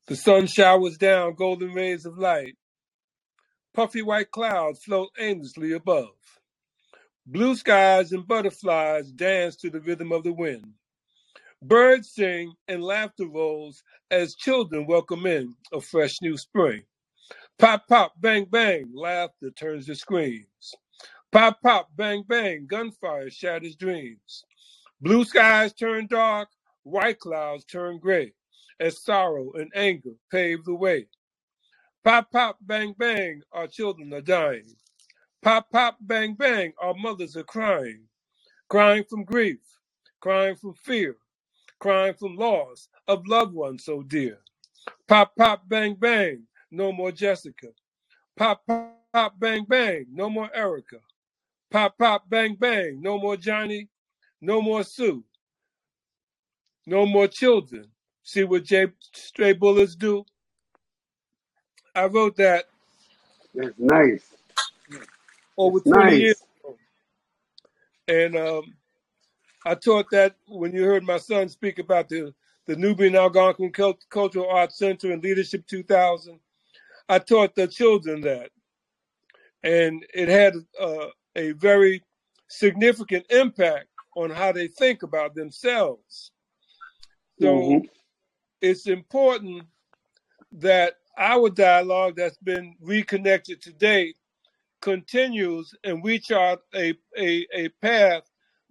The 0.07 0.17
sun 0.17 0.47
showers 0.47 0.97
down 0.97 1.35
golden 1.35 1.73
rays 1.73 2.05
of 2.05 2.17
light. 2.17 2.55
Puffy 3.73 4.01
white 4.01 4.31
clouds 4.31 4.83
float 4.83 5.09
aimlessly 5.17 5.71
above. 5.73 6.15
Blue 7.25 7.55
skies 7.55 8.11
and 8.11 8.27
butterflies 8.27 9.11
dance 9.11 9.55
to 9.57 9.69
the 9.69 9.79
rhythm 9.79 10.11
of 10.11 10.23
the 10.23 10.33
wind. 10.33 10.73
Birds 11.61 12.11
sing 12.13 12.53
and 12.67 12.83
laughter 12.83 13.27
rolls 13.27 13.81
as 14.11 14.35
children 14.35 14.85
welcome 14.87 15.25
in 15.25 15.55
a 15.71 15.79
fresh 15.79 16.15
new 16.21 16.37
spring. 16.37 16.83
Pop, 17.57 17.87
pop, 17.87 18.13
bang, 18.19 18.45
bang, 18.51 18.91
laughter 18.93 19.51
turns 19.51 19.85
to 19.85 19.95
screams. 19.95 20.73
Pop, 21.31 21.61
pop, 21.63 21.89
bang, 21.95 22.23
bang, 22.27 22.67
gunfire 22.69 23.29
shatters 23.29 23.77
dreams. 23.77 24.43
Blue 24.99 25.23
skies 25.23 25.73
turn 25.73 26.07
dark, 26.07 26.49
white 26.83 27.19
clouds 27.19 27.63
turn 27.65 27.99
gray, 27.99 28.33
as 28.83 29.03
sorrow 29.03 29.53
and 29.55 29.71
anger 29.75 30.11
pave 30.31 30.65
the 30.65 30.75
way. 30.75 31.07
Pop, 32.03 32.31
pop, 32.31 32.57
bang, 32.61 32.95
bang, 32.97 33.43
our 33.53 33.67
children 33.67 34.13
are 34.13 34.21
dying. 34.21 34.75
Pop, 35.43 35.71
pop, 35.71 35.97
bang, 36.01 36.35
bang, 36.35 36.73
our 36.81 36.95
mothers 36.95 37.37
are 37.37 37.43
crying. 37.43 38.03
Crying 38.69 39.05
from 39.09 39.25
grief, 39.25 39.59
crying 40.21 40.55
from 40.55 40.73
fear, 40.75 41.17
crying 41.79 42.15
from 42.15 42.37
loss 42.37 42.89
of 43.07 43.27
loved 43.27 43.53
ones 43.55 43.85
so 43.85 44.03
dear. 44.03 44.39
Pop, 45.07 45.35
pop, 45.37 45.63
bang, 45.67 45.95
bang, 45.95 46.43
no 46.71 46.91
more 46.93 47.11
Jessica. 47.11 47.67
Pop, 48.37 48.63
pop, 48.67 48.95
pop, 49.13 49.39
bang, 49.39 49.65
bang, 49.69 50.05
no 50.11 50.29
more 50.29 50.49
Erica. 50.55 50.97
Pop, 51.71 51.97
pop, 51.99 52.29
bang, 52.29 52.55
bang, 52.59 53.01
no 53.01 53.17
more 53.19 53.37
Johnny, 53.37 53.89
no 54.41 54.61
more 54.61 54.83
Sue, 54.83 55.23
no 56.87 57.05
more 57.05 57.27
children. 57.29 57.85
See 58.23 58.43
what 58.43 58.63
J- 58.63 58.87
stray 59.13 59.53
bullets 59.53 59.95
do? 59.95 60.25
I 61.95 62.05
wrote 62.05 62.37
that 62.37 62.65
That's 63.55 63.77
nice. 63.77 64.35
over 65.57 65.79
That's 65.85 65.95
20 65.95 66.13
years 66.13 66.43
ago. 66.63 66.79
And 68.07 68.35
um, 68.35 68.75
I 69.65 69.75
taught 69.75 70.09
that 70.11 70.35
when 70.47 70.73
you 70.73 70.83
heard 70.83 71.03
my 71.03 71.17
son 71.17 71.49
speak 71.49 71.79
about 71.79 72.09
the, 72.09 72.33
the 72.67 72.75
Nubian 72.75 73.15
Algonquin 73.15 73.71
Cult- 73.71 74.05
Cultural 74.09 74.49
Arts 74.49 74.77
Center 74.77 75.11
and 75.11 75.23
Leadership 75.23 75.65
2000. 75.67 76.39
I 77.09 77.19
taught 77.19 77.55
the 77.55 77.67
children 77.67 78.21
that. 78.21 78.51
And 79.63 80.05
it 80.13 80.27
had 80.29 80.55
uh, 80.79 81.07
a 81.35 81.51
very 81.53 82.03
significant 82.49 83.25
impact 83.29 83.87
on 84.15 84.29
how 84.29 84.51
they 84.51 84.67
think 84.67 85.03
about 85.03 85.35
themselves. 85.35 86.31
So 87.41 87.77
hmm 87.77 87.85
it's 88.63 88.87
important 88.87 89.65
that 90.53 90.95
our 91.17 91.49
dialogue 91.49 92.15
that's 92.17 92.37
been 92.39 92.75
reconnected 92.81 93.61
today 93.61 94.15
continues 94.81 95.73
and 95.83 96.03
we 96.03 96.19
chart 96.19 96.59
a, 96.75 96.93
a, 97.17 97.47
a 97.53 97.69
path 97.81 98.23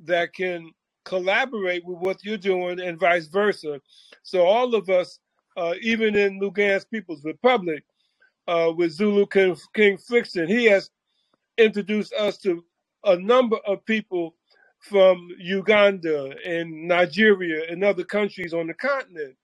that 0.05 0.33
can 0.35 0.71
collaborate 1.05 1.85
with 1.85 1.99
what 1.99 2.25
you're 2.25 2.37
doing 2.39 2.81
and 2.81 3.01
vice 3.01 3.27
versa. 3.27 3.81
So 4.23 4.43
all 4.47 4.75
of 4.75 4.89
us, 4.91 5.19
uh, 5.57 5.75
even 5.83 6.17
in 6.17 6.41
Lugansk 6.41 6.91
People's 6.91 7.25
Republic, 7.25 7.85
uh, 8.49 8.73
with 8.77 8.93
Zulu 8.93 9.27
King, 9.27 9.57
King 9.75 9.99
Frickson, 9.99 10.49
he 10.49 10.67
has 10.67 10.91
introduced 11.59 12.13
us 12.15 12.39
to 12.39 12.65
a 13.05 13.17
number 13.17 13.59
of 13.67 13.85
people 13.87 14.35
from 14.81 15.29
Uganda 15.39 16.35
and 16.47 16.89
Nigeria 16.89 17.65
and 17.71 17.85
other 17.85 18.05
countries 18.05 18.55
on 18.55 18.67
the 18.69 18.75
continent. 18.75 19.37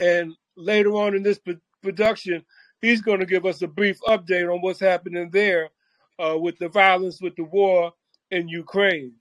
And 0.00 0.34
later 0.56 0.90
on 0.90 1.14
in 1.14 1.22
this 1.22 1.40
production, 1.82 2.44
he's 2.80 3.00
going 3.00 3.20
to 3.20 3.26
give 3.26 3.46
us 3.46 3.62
a 3.62 3.68
brief 3.68 3.98
update 4.06 4.52
on 4.52 4.60
what's 4.60 4.80
happening 4.80 5.30
there 5.30 5.70
uh, 6.18 6.36
with 6.38 6.58
the 6.58 6.68
violence, 6.68 7.20
with 7.20 7.36
the 7.36 7.44
war 7.44 7.92
in 8.30 8.48
Ukraine. 8.48 9.14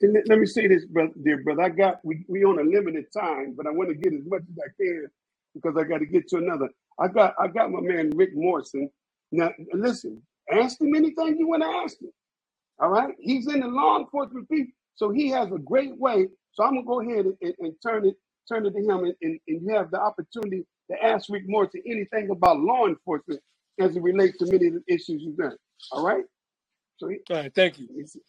And 0.00 0.16
let, 0.28 0.38
me 0.38 0.46
say 0.46 0.66
this, 0.68 0.84
brother, 0.84 1.12
dear 1.24 1.42
brother. 1.42 1.62
I 1.62 1.68
got 1.70 2.00
we 2.04 2.24
we 2.28 2.44
on 2.44 2.58
a 2.58 2.62
limited 2.62 3.06
time, 3.16 3.54
but 3.56 3.66
I 3.66 3.70
want 3.70 3.88
to 3.88 3.94
get 3.94 4.12
as 4.12 4.26
much 4.26 4.42
as 4.42 4.58
I 4.58 4.68
can 4.78 5.06
because 5.54 5.76
I 5.78 5.84
got 5.84 5.98
to 5.98 6.06
get 6.06 6.28
to 6.28 6.36
another. 6.36 6.68
I 6.98 7.08
got 7.08 7.34
I 7.40 7.48
got 7.48 7.70
my 7.70 7.80
man 7.80 8.10
Rick 8.14 8.30
Morrison. 8.34 8.90
Now 9.32 9.50
listen, 9.72 10.20
ask 10.52 10.80
him 10.80 10.94
anything 10.94 11.38
you 11.38 11.48
want 11.48 11.62
to 11.62 11.68
ask 11.68 12.00
him. 12.02 12.12
All 12.80 12.90
right, 12.90 13.14
he's 13.20 13.46
in 13.46 13.60
the 13.60 13.68
law 13.68 13.98
enforcement 13.98 14.48
field, 14.48 14.68
so 14.96 15.10
he 15.10 15.28
has 15.30 15.50
a 15.52 15.58
great 15.58 15.96
way. 15.98 16.26
So 16.52 16.64
I'm 16.64 16.74
gonna 16.74 16.86
go 16.86 17.00
ahead 17.00 17.26
and, 17.26 17.36
and, 17.40 17.54
and 17.60 17.74
turn 17.82 18.06
it 18.06 18.16
turn 18.48 18.66
it 18.66 18.72
to 18.72 18.78
him, 18.80 19.04
and, 19.04 19.14
and, 19.22 19.40
and 19.48 19.62
you 19.68 19.74
have 19.74 19.90
the 19.90 20.00
opportunity 20.00 20.66
to 20.90 21.04
ask 21.04 21.28
Rick 21.30 21.44
Morrison 21.48 21.82
anything 21.86 22.30
about 22.30 22.60
law 22.60 22.86
enforcement 22.86 23.40
as 23.80 23.96
it 23.96 24.02
relates 24.02 24.38
to 24.38 24.46
many 24.46 24.68
of 24.68 24.74
the 24.74 24.84
issues 24.88 25.22
you've 25.22 25.36
done. 25.38 25.56
All 25.92 26.04
right, 26.04 26.24
so 26.98 27.08
he, 27.08 27.18
All 27.30 27.36
right, 27.38 27.54
thank 27.54 27.78
you. 27.78 27.88
let 27.88 27.98
me 27.98 28.06
see. 28.06 28.20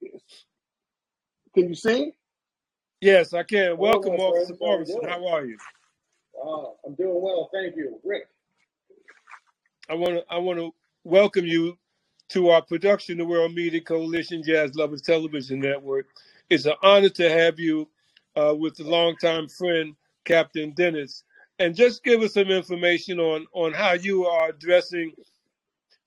Yes. 0.00 0.22
can 1.54 1.68
you 1.70 1.74
sing? 1.76 2.12
Yes, 3.00 3.34
I 3.34 3.44
can. 3.44 3.76
Hello, 3.78 3.78
Welcome, 3.78 4.16
my 4.16 4.18
Officer 4.18 4.54
friends. 4.56 4.60
How 4.64 4.72
you 4.74 4.86
Morrison. 4.86 4.86
doing? 4.86 5.10
How 5.10 5.26
are 5.28 5.46
you? 5.46 5.58
Uh, 6.40 6.70
I'm 6.86 6.94
doing 6.96 7.20
well, 7.22 7.50
thank 7.54 7.76
you. 7.76 8.00
Rick, 8.04 8.24
I 9.90 9.94
want 9.94 10.14
to 10.14 10.24
I 10.30 10.38
want 10.38 10.58
to 10.60 10.74
welcome 11.04 11.46
you 11.46 11.78
to 12.30 12.50
our 12.50 12.62
production, 12.62 13.18
the 13.18 13.26
World 13.26 13.54
Media 13.54 13.80
Coalition 13.82 14.42
Jazz 14.42 14.74
Lovers 14.76 15.02
Television 15.02 15.60
Network. 15.60 16.08
It's 16.50 16.66
an 16.66 16.74
honor 16.82 17.10
to 17.10 17.30
have 17.30 17.60
you 17.60 17.88
uh, 18.36 18.54
with 18.54 18.76
the 18.76 18.84
longtime 18.84 19.48
friend 19.48 19.94
Captain 20.24 20.72
Dennis, 20.74 21.24
and 21.58 21.74
just 21.74 22.04
give 22.04 22.20
us 22.22 22.34
some 22.34 22.48
information 22.48 23.18
on 23.18 23.46
on 23.52 23.72
how 23.72 23.92
you 23.92 24.26
are 24.26 24.50
addressing 24.50 25.12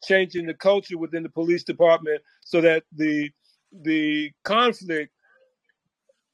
changing 0.04 0.46
the 0.46 0.54
culture 0.54 0.98
within 0.98 1.24
the 1.24 1.30
police 1.30 1.64
department 1.64 2.22
so 2.42 2.62
that 2.62 2.84
the 2.96 3.30
the 3.84 4.32
conflict 4.44 5.12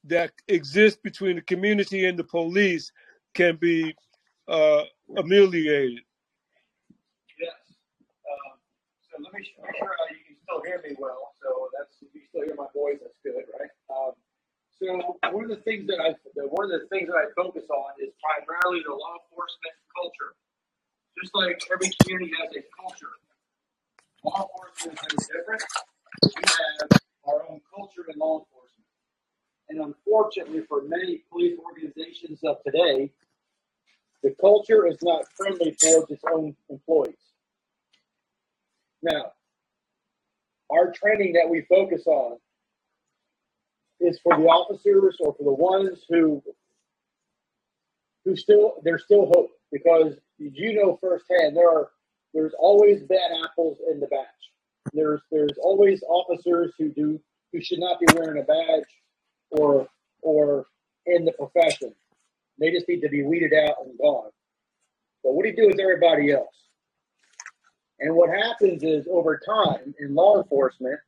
that 0.05 0.31
exists 0.47 0.99
between 1.03 1.37
the 1.37 1.41
community 1.41 2.05
and 2.05 2.17
the 2.17 2.23
police 2.23 2.91
can 3.33 3.55
be 3.57 3.93
uh, 4.47 4.83
ameliorated. 5.17 5.99
Yes. 7.39 7.51
Um, 8.23 8.59
so 9.01 9.23
let 9.23 9.33
me 9.33 9.39
make 9.39 9.75
sure 9.77 9.89
uh, 9.89 10.13
you 10.13 10.23
can 10.27 10.37
still 10.43 10.61
hear 10.63 10.81
me 10.87 10.95
well. 10.99 11.33
So 11.41 11.69
that's 11.77 11.97
if 12.01 12.13
you 12.13 12.21
still 12.29 12.45
hear 12.45 12.55
my 12.55 12.67
voice, 12.73 12.99
that's 13.01 13.17
good, 13.23 13.43
right? 13.59 13.69
Um, 13.89 14.13
so 14.81 15.17
one 15.31 15.43
of 15.45 15.49
the 15.49 15.63
things 15.63 15.87
that 15.87 15.99
I 15.99 16.15
one 16.35 16.71
of 16.71 16.81
the 16.81 16.87
things 16.87 17.07
that 17.07 17.15
I 17.15 17.31
focus 17.35 17.63
on 17.69 17.91
is 18.01 18.11
primarily 18.19 18.83
the 18.85 18.91
law 18.91 19.15
enforcement 19.23 19.75
culture. 19.95 20.35
Just 21.21 21.33
like 21.33 21.61
every 21.71 21.91
community 22.01 22.33
has 22.41 22.51
a 22.51 22.63
culture, 22.75 23.15
law 24.23 24.49
enforcement 24.67 25.13
is 25.19 25.27
different. 25.27 25.63
We 26.23 26.43
have 26.43 26.99
our 27.27 27.41
own 27.49 27.61
culture 27.73 28.03
in 28.11 28.19
law 28.19 28.43
enforcement, 28.43 28.87
and 29.69 29.79
unfortunately, 29.79 30.61
for 30.67 30.83
many 30.83 31.23
police 31.31 31.57
organizations 31.57 32.39
of 32.43 32.57
today, 32.65 33.11
the 34.23 34.35
culture 34.41 34.87
is 34.87 34.97
not 35.01 35.25
friendly 35.37 35.75
towards 35.79 36.11
its 36.11 36.23
own 36.33 36.55
employees. 36.69 37.15
Now, 39.01 39.31
our 40.71 40.91
training 40.91 41.33
that 41.33 41.49
we 41.49 41.61
focus 41.69 42.07
on 42.07 42.39
is 43.99 44.19
for 44.21 44.35
the 44.37 44.43
officers 44.43 45.17
or 45.19 45.33
for 45.35 45.43
the 45.43 45.53
ones 45.53 46.05
who 46.09 46.41
who 48.23 48.35
still 48.35 48.75
there's 48.83 49.03
still 49.03 49.27
hope 49.27 49.51
because 49.71 50.15
you 50.37 50.73
know 50.73 50.97
firsthand 51.01 51.55
there 51.55 51.69
are 51.69 51.89
there's 52.33 52.53
always 52.59 53.01
bad 53.03 53.31
apples 53.45 53.77
in 53.89 53.99
the 53.99 54.07
batch. 54.07 54.27
There's 54.93 55.21
there's 55.31 55.57
always 55.61 56.03
officers 56.03 56.73
who 56.77 56.89
do 56.89 57.19
who 57.53 57.61
should 57.61 57.79
not 57.79 57.99
be 57.99 58.07
wearing 58.15 58.41
a 58.41 58.45
badge 58.45 58.89
or 59.51 59.87
or 60.21 60.65
in 61.05 61.23
the 61.23 61.31
profession. 61.33 61.93
They 62.59 62.71
just 62.71 62.87
need 62.87 63.01
to 63.01 63.09
be 63.09 63.23
weeded 63.23 63.53
out 63.53 63.75
and 63.85 63.97
gone. 63.97 64.31
But 65.23 65.33
what 65.33 65.43
do 65.43 65.49
you 65.49 65.55
do 65.55 65.67
with 65.67 65.79
everybody 65.79 66.31
else? 66.31 66.47
And 67.99 68.15
what 68.15 68.29
happens 68.29 68.83
is 68.83 69.07
over 69.09 69.39
time 69.45 69.95
in 69.99 70.13
law 70.13 70.41
enforcement 70.41 70.99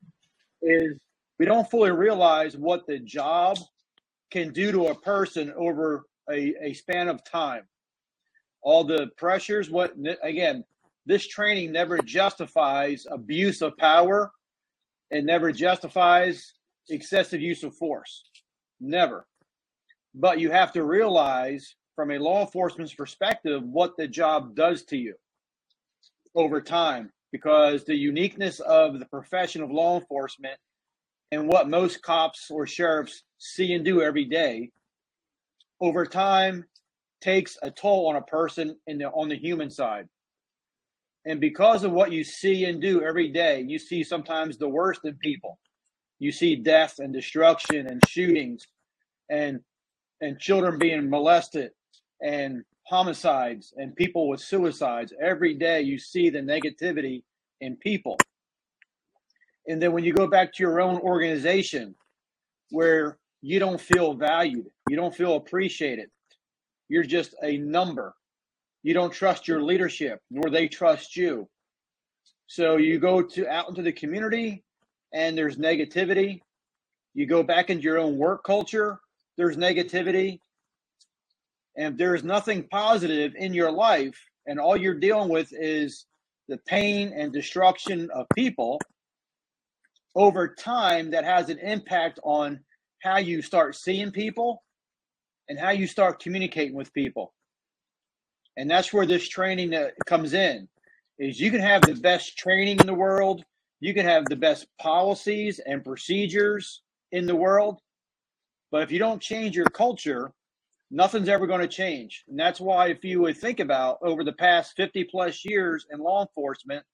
is 0.62 0.98
we 1.40 1.46
don't 1.46 1.70
fully 1.70 1.92
realize 1.92 2.58
what 2.58 2.88
the 2.88 3.00
job 3.00 3.58
can 4.32 4.52
do 4.54 4.72
to 4.72 4.88
a 4.88 4.96
person 4.96 5.54
over 5.58 6.06
a, 6.30 6.54
a 6.62 6.74
span 6.74 7.08
of 7.08 7.24
time. 7.24 7.64
All 8.62 8.84
the 8.84 9.08
pressures, 9.18 9.70
what 9.70 9.94
again, 10.24 10.64
this 11.06 11.28
training 11.28 11.72
never 11.72 12.00
justifies 12.00 13.06
abuse 13.10 13.62
of 13.62 13.78
power. 13.78 14.32
and 15.12 15.26
never 15.26 15.52
justifies 15.54 16.54
excessive 16.90 17.42
use 17.42 17.64
of 17.64 17.76
force. 17.76 18.24
Never. 18.80 19.26
But 20.14 20.40
you 20.40 20.52
have 20.52 20.74
to 20.74 20.84
realize 20.84 21.76
from 21.96 22.12
a 22.12 22.20
law 22.20 22.42
enforcement's 22.42 22.94
perspective 22.94 23.64
what 23.64 23.96
the 23.98 24.08
job 24.08 24.56
does 24.56 24.84
to 24.86 24.98
you 24.98 25.16
over 26.36 26.62
time 26.62 27.12
because 27.32 27.84
the 27.84 27.96
uniqueness 27.96 28.60
of 28.62 29.00
the 29.00 29.06
profession 29.06 29.64
of 29.64 29.72
law 29.72 30.00
enforcement 30.00 30.58
and 31.32 31.48
what 31.48 31.70
most 31.70 32.02
cops 32.02 32.50
or 32.50 32.66
sheriffs 32.66 33.24
see 33.38 33.74
and 33.74 33.84
do 33.84 34.02
every 34.02 34.26
day 34.26 34.72
over 35.82 36.06
time 36.06 36.66
takes 37.22 37.58
a 37.62 37.72
toll 37.72 38.08
on 38.08 38.16
a 38.16 38.22
person 38.22 38.76
in 38.88 38.98
the, 39.00 39.06
on 39.06 39.30
the 39.30 39.38
human 39.38 39.70
side. 39.70 40.08
And 41.26 41.42
because 41.42 41.84
of 41.84 41.92
what 41.92 42.12
you 42.12 42.24
see 42.24 42.66
and 42.66 42.82
do 42.82 43.02
every 43.02 43.30
day, 43.30 43.64
you 43.68 43.80
see 43.80 44.04
sometimes 44.04 44.58
the 44.58 44.70
worst 44.70 45.02
in 45.04 45.16
people. 45.16 45.60
You 46.20 46.32
see 46.32 46.56
death 46.56 46.96
and 47.00 47.14
destruction 47.14 47.88
and 47.88 48.02
shootings 48.08 48.66
and 49.30 49.60
and 50.22 50.40
children 50.40 50.80
being 50.80 51.10
molested 51.10 51.72
and 52.24 52.64
homicides 52.88 53.74
and 53.78 53.96
people 53.96 54.28
with 54.28 54.40
suicides. 54.40 55.14
Every 55.22 55.54
day 55.54 55.82
you 55.82 56.00
see 56.00 56.30
the 56.30 56.40
negativity 56.40 57.22
in 57.62 57.76
people. 57.76 58.18
And 59.68 59.82
then 59.82 59.92
when 59.92 60.04
you 60.04 60.14
go 60.14 60.28
back 60.28 60.54
to 60.54 60.64
your 60.64 60.80
own 60.80 61.00
organization 61.02 61.94
where 62.70 63.18
you 63.42 63.60
don't 63.60 63.80
feel 63.80 64.14
valued, 64.14 64.68
you 64.90 64.96
don't 64.96 65.16
feel 65.16 65.36
appreciated, 65.36 66.10
you're 66.90 67.04
just 67.04 67.36
a 67.44 67.58
number. 67.58 68.16
You 68.84 68.94
don't 68.94 69.12
trust 69.12 69.48
your 69.48 69.62
leadership, 69.62 70.22
nor 70.32 70.50
they 70.50 70.68
trust 70.68 71.18
you. 71.18 71.50
So 72.48 72.78
you 72.78 73.00
go 73.00 73.22
to 73.22 73.48
out 73.48 73.68
into 73.68 73.82
the 73.82 73.92
community 73.92 74.64
and 75.14 75.38
there's 75.38 75.58
negativity. 75.58 76.42
You 77.14 77.26
go 77.26 77.44
back 77.44 77.70
into 77.70 77.84
your 77.84 77.98
own 77.98 78.18
work 78.18 78.44
culture, 78.44 79.00
there's 79.38 79.58
negativity. 79.58 80.40
And 81.76 81.94
if 81.94 81.98
there's 81.98 82.24
nothing 82.24 82.68
positive 82.72 83.34
in 83.36 83.54
your 83.54 83.72
life 83.72 84.18
and 84.46 84.60
all 84.60 84.78
you're 84.78 84.94
dealing 84.94 85.30
with 85.30 85.52
is 85.52 86.06
the 86.48 86.58
pain 86.66 87.12
and 87.14 87.34
destruction 87.34 88.10
of 88.16 88.26
people, 88.36 88.80
over 90.18 90.48
time 90.48 91.12
that 91.12 91.24
has 91.24 91.50
an 91.50 91.60
impact 91.60 92.20
on 92.24 92.60
how 93.04 93.18
you 93.18 93.42
start 93.42 93.76
seeing 93.76 94.12
people 94.12 94.64
and 95.48 95.60
how 95.60 95.70
you 95.70 95.86
start 95.86 96.20
communicating 96.20 96.74
with 96.74 96.92
people. 96.92 97.34
And 98.58 98.70
that's 98.70 98.92
where 98.92 99.06
this 99.06 99.30
training 99.30 99.76
comes 100.08 100.34
in 100.34 100.68
is 101.20 101.40
you 101.40 101.52
can 101.52 101.62
have 101.62 101.84
the 101.84 101.94
best 101.94 102.38
training 102.38 102.80
in 102.80 102.88
the 102.88 102.94
world 102.94 103.44
you 103.80 103.94
can 103.94 104.06
have 104.06 104.26
the 104.26 104.36
best 104.36 104.66
policies 104.82 105.60
and 105.64 105.84
procedures 105.84 106.82
in 107.12 107.26
the 107.28 107.36
world 107.36 107.80
but 108.72 108.82
if 108.84 108.92
you 108.92 109.00
don't 109.00 109.22
change 109.22 109.56
your 109.56 109.66
culture 109.66 110.32
nothing's 110.92 111.30
ever 111.30 111.48
going 111.48 111.62
to 111.62 111.68
change. 111.68 112.24
And 112.28 112.40
that's 112.40 112.60
why 112.60 112.88
if 112.88 113.04
you 113.04 113.22
would 113.22 113.38
think 113.38 113.60
about 113.60 113.98
over 114.02 114.24
the 114.24 114.34
past 114.34 114.74
50 114.78 115.04
plus 115.06 115.44
years 115.44 115.86
in 115.92 116.00
law 116.00 116.22
enforcement 116.22 116.86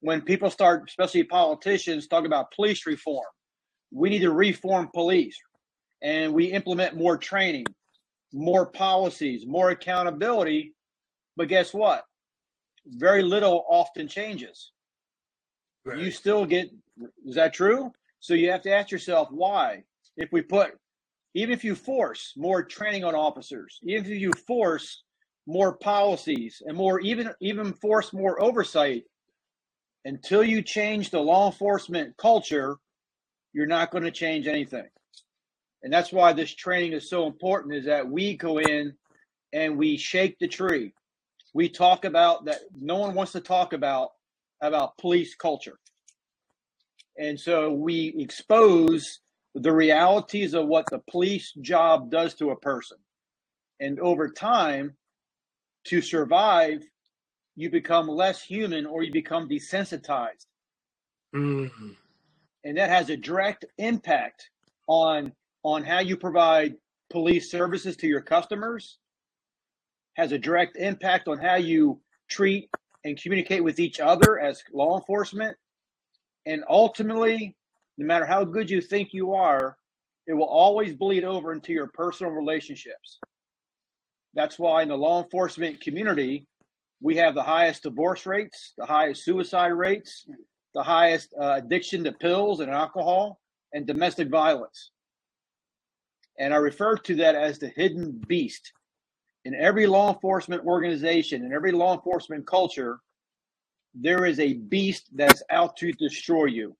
when 0.00 0.20
people 0.22 0.50
start, 0.50 0.84
especially 0.88 1.24
politicians, 1.24 2.06
talk 2.06 2.24
about 2.24 2.52
police 2.52 2.86
reform. 2.86 3.26
We 3.90 4.10
need 4.10 4.20
to 4.20 4.32
reform 4.32 4.90
police 4.94 5.36
and 6.02 6.32
we 6.32 6.46
implement 6.46 6.96
more 6.96 7.16
training, 7.16 7.66
more 8.32 8.66
policies, 8.66 9.46
more 9.46 9.70
accountability. 9.70 10.74
But 11.36 11.48
guess 11.48 11.72
what? 11.72 12.04
Very 12.86 13.22
little 13.22 13.64
often 13.68 14.08
changes. 14.08 14.72
Right. 15.84 15.98
You 15.98 16.10
still 16.10 16.44
get, 16.44 16.70
is 17.24 17.34
that 17.34 17.54
true? 17.54 17.92
So 18.20 18.34
you 18.34 18.50
have 18.50 18.62
to 18.62 18.72
ask 18.72 18.90
yourself 18.90 19.28
why. 19.30 19.84
If 20.16 20.32
we 20.32 20.42
put, 20.42 20.72
even 21.34 21.52
if 21.52 21.62
you 21.62 21.74
force 21.74 22.32
more 22.36 22.62
training 22.62 23.04
on 23.04 23.14
officers, 23.14 23.78
even 23.84 24.10
if 24.10 24.20
you 24.20 24.32
force 24.46 25.04
more 25.46 25.76
policies 25.76 26.60
and 26.66 26.76
more, 26.76 26.98
even 27.00 27.30
even 27.40 27.72
force 27.74 28.12
more 28.12 28.42
oversight 28.42 29.04
until 30.04 30.42
you 30.42 30.62
change 30.62 31.10
the 31.10 31.20
law 31.20 31.46
enforcement 31.46 32.16
culture, 32.16 32.76
you're 33.52 33.66
not 33.66 33.90
going 33.90 34.04
to 34.04 34.10
change 34.10 34.46
anything. 34.46 34.88
And 35.82 35.92
that's 35.92 36.12
why 36.12 36.32
this 36.32 36.54
training 36.54 36.92
is 36.92 37.08
so 37.08 37.26
important 37.26 37.74
is 37.74 37.86
that 37.86 38.08
we 38.08 38.36
go 38.36 38.58
in 38.58 38.94
and 39.52 39.78
we 39.78 39.96
shake 39.96 40.38
the 40.38 40.48
tree. 40.48 40.92
We 41.54 41.68
talk 41.68 42.04
about 42.04 42.44
that 42.46 42.60
no 42.74 42.96
one 42.96 43.14
wants 43.14 43.32
to 43.32 43.40
talk 43.40 43.72
about 43.72 44.10
about 44.60 44.98
police 44.98 45.34
culture. 45.34 45.78
And 47.16 47.38
so 47.38 47.72
we 47.72 48.14
expose 48.18 49.20
the 49.54 49.72
realities 49.72 50.54
of 50.54 50.66
what 50.66 50.86
the 50.90 51.00
police 51.10 51.52
job 51.60 52.10
does 52.10 52.34
to 52.34 52.50
a 52.50 52.56
person. 52.56 52.98
And 53.80 53.98
over 54.00 54.28
time, 54.28 54.96
to 55.84 56.02
survive, 56.02 56.82
you 57.58 57.68
become 57.68 58.06
less 58.06 58.40
human 58.40 58.86
or 58.86 59.02
you 59.02 59.12
become 59.12 59.48
desensitized. 59.48 60.46
Mm-hmm. 61.34 61.90
And 62.64 62.78
that 62.78 62.88
has 62.88 63.10
a 63.10 63.16
direct 63.16 63.64
impact 63.78 64.48
on 64.86 65.32
on 65.64 65.82
how 65.82 65.98
you 65.98 66.16
provide 66.16 66.76
police 67.10 67.50
services 67.50 67.96
to 67.96 68.06
your 68.06 68.20
customers, 68.20 68.98
has 70.14 70.30
a 70.30 70.38
direct 70.38 70.76
impact 70.76 71.26
on 71.26 71.36
how 71.36 71.56
you 71.56 72.00
treat 72.30 72.70
and 73.04 73.20
communicate 73.20 73.64
with 73.64 73.80
each 73.80 73.98
other 73.98 74.38
as 74.38 74.62
law 74.72 74.96
enforcement. 74.96 75.56
And 76.46 76.62
ultimately, 76.70 77.56
no 77.98 78.06
matter 78.06 78.24
how 78.24 78.44
good 78.44 78.70
you 78.70 78.80
think 78.80 79.12
you 79.12 79.34
are, 79.34 79.76
it 80.28 80.32
will 80.32 80.44
always 80.44 80.94
bleed 80.94 81.24
over 81.24 81.52
into 81.52 81.72
your 81.72 81.88
personal 81.88 82.30
relationships. 82.32 83.18
That's 84.34 84.60
why 84.60 84.82
in 84.82 84.88
the 84.88 84.96
law 84.96 85.24
enforcement 85.24 85.80
community, 85.80 86.46
we 87.00 87.16
have 87.16 87.34
the 87.34 87.42
highest 87.42 87.84
divorce 87.84 88.26
rates, 88.26 88.72
the 88.76 88.86
highest 88.86 89.24
suicide 89.24 89.68
rates, 89.68 90.26
the 90.74 90.82
highest 90.82 91.32
uh, 91.40 91.54
addiction 91.56 92.04
to 92.04 92.12
pills 92.12 92.60
and 92.60 92.70
alcohol, 92.70 93.40
and 93.72 93.86
domestic 93.86 94.28
violence. 94.28 94.90
And 96.38 96.54
I 96.54 96.58
refer 96.58 96.96
to 96.96 97.16
that 97.16 97.34
as 97.34 97.58
the 97.58 97.68
hidden 97.68 98.22
beast 98.26 98.72
in 99.44 99.54
every 99.54 99.86
law 99.86 100.12
enforcement 100.12 100.64
organization, 100.64 101.44
in 101.44 101.52
every 101.52 101.72
law 101.72 101.94
enforcement 101.94 102.46
culture, 102.46 103.00
there 103.94 104.26
is 104.26 104.38
a 104.38 104.54
beast 104.54 105.08
that's 105.14 105.42
out 105.50 105.76
to 105.78 105.92
destroy 105.92 106.46
you. 106.46 106.76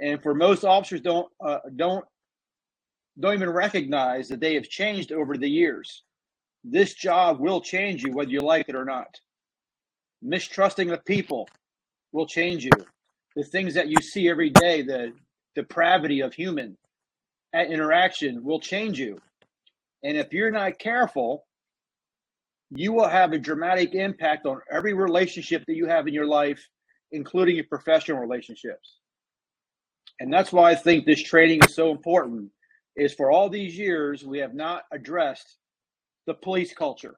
And 0.00 0.22
for 0.22 0.34
most 0.34 0.64
officers, 0.64 1.00
don't 1.00 1.28
uh, 1.44 1.58
don't 1.76 2.04
don't 3.20 3.34
even 3.34 3.50
recognize 3.50 4.28
that 4.28 4.40
they 4.40 4.54
have 4.54 4.68
changed 4.68 5.12
over 5.12 5.36
the 5.36 5.48
years. 5.48 6.02
This 6.64 6.94
job 6.94 7.40
will 7.40 7.60
change 7.60 8.02
you 8.02 8.12
whether 8.12 8.30
you 8.30 8.40
like 8.40 8.68
it 8.68 8.76
or 8.76 8.84
not. 8.84 9.20
Mistrusting 10.22 10.88
the 10.88 10.98
people 10.98 11.48
will 12.12 12.26
change 12.26 12.64
you. 12.64 12.70
The 13.34 13.44
things 13.44 13.74
that 13.74 13.88
you 13.88 13.96
see 14.00 14.28
every 14.28 14.50
day, 14.50 14.82
the 14.82 15.12
depravity 15.54 16.20
of 16.20 16.34
human 16.34 16.76
interaction 17.54 18.44
will 18.44 18.60
change 18.60 18.98
you. 18.98 19.20
And 20.02 20.16
if 20.16 20.32
you're 20.32 20.50
not 20.50 20.78
careful, 20.78 21.44
you 22.70 22.92
will 22.92 23.08
have 23.08 23.32
a 23.32 23.38
dramatic 23.38 23.94
impact 23.94 24.46
on 24.46 24.60
every 24.70 24.94
relationship 24.94 25.64
that 25.66 25.74
you 25.74 25.86
have 25.86 26.06
in 26.06 26.14
your 26.14 26.26
life, 26.26 26.66
including 27.10 27.56
your 27.56 27.66
professional 27.66 28.18
relationships. 28.18 28.98
And 30.20 30.32
that's 30.32 30.52
why 30.52 30.70
I 30.70 30.74
think 30.74 31.04
this 31.04 31.22
training 31.22 31.60
is 31.64 31.74
so 31.74 31.90
important. 31.90 32.50
Is 32.94 33.14
for 33.14 33.30
all 33.30 33.48
these 33.48 33.76
years 33.76 34.24
we 34.24 34.38
have 34.38 34.54
not 34.54 34.84
addressed 34.92 35.56
the 36.26 36.34
police 36.34 36.72
culture. 36.74 37.16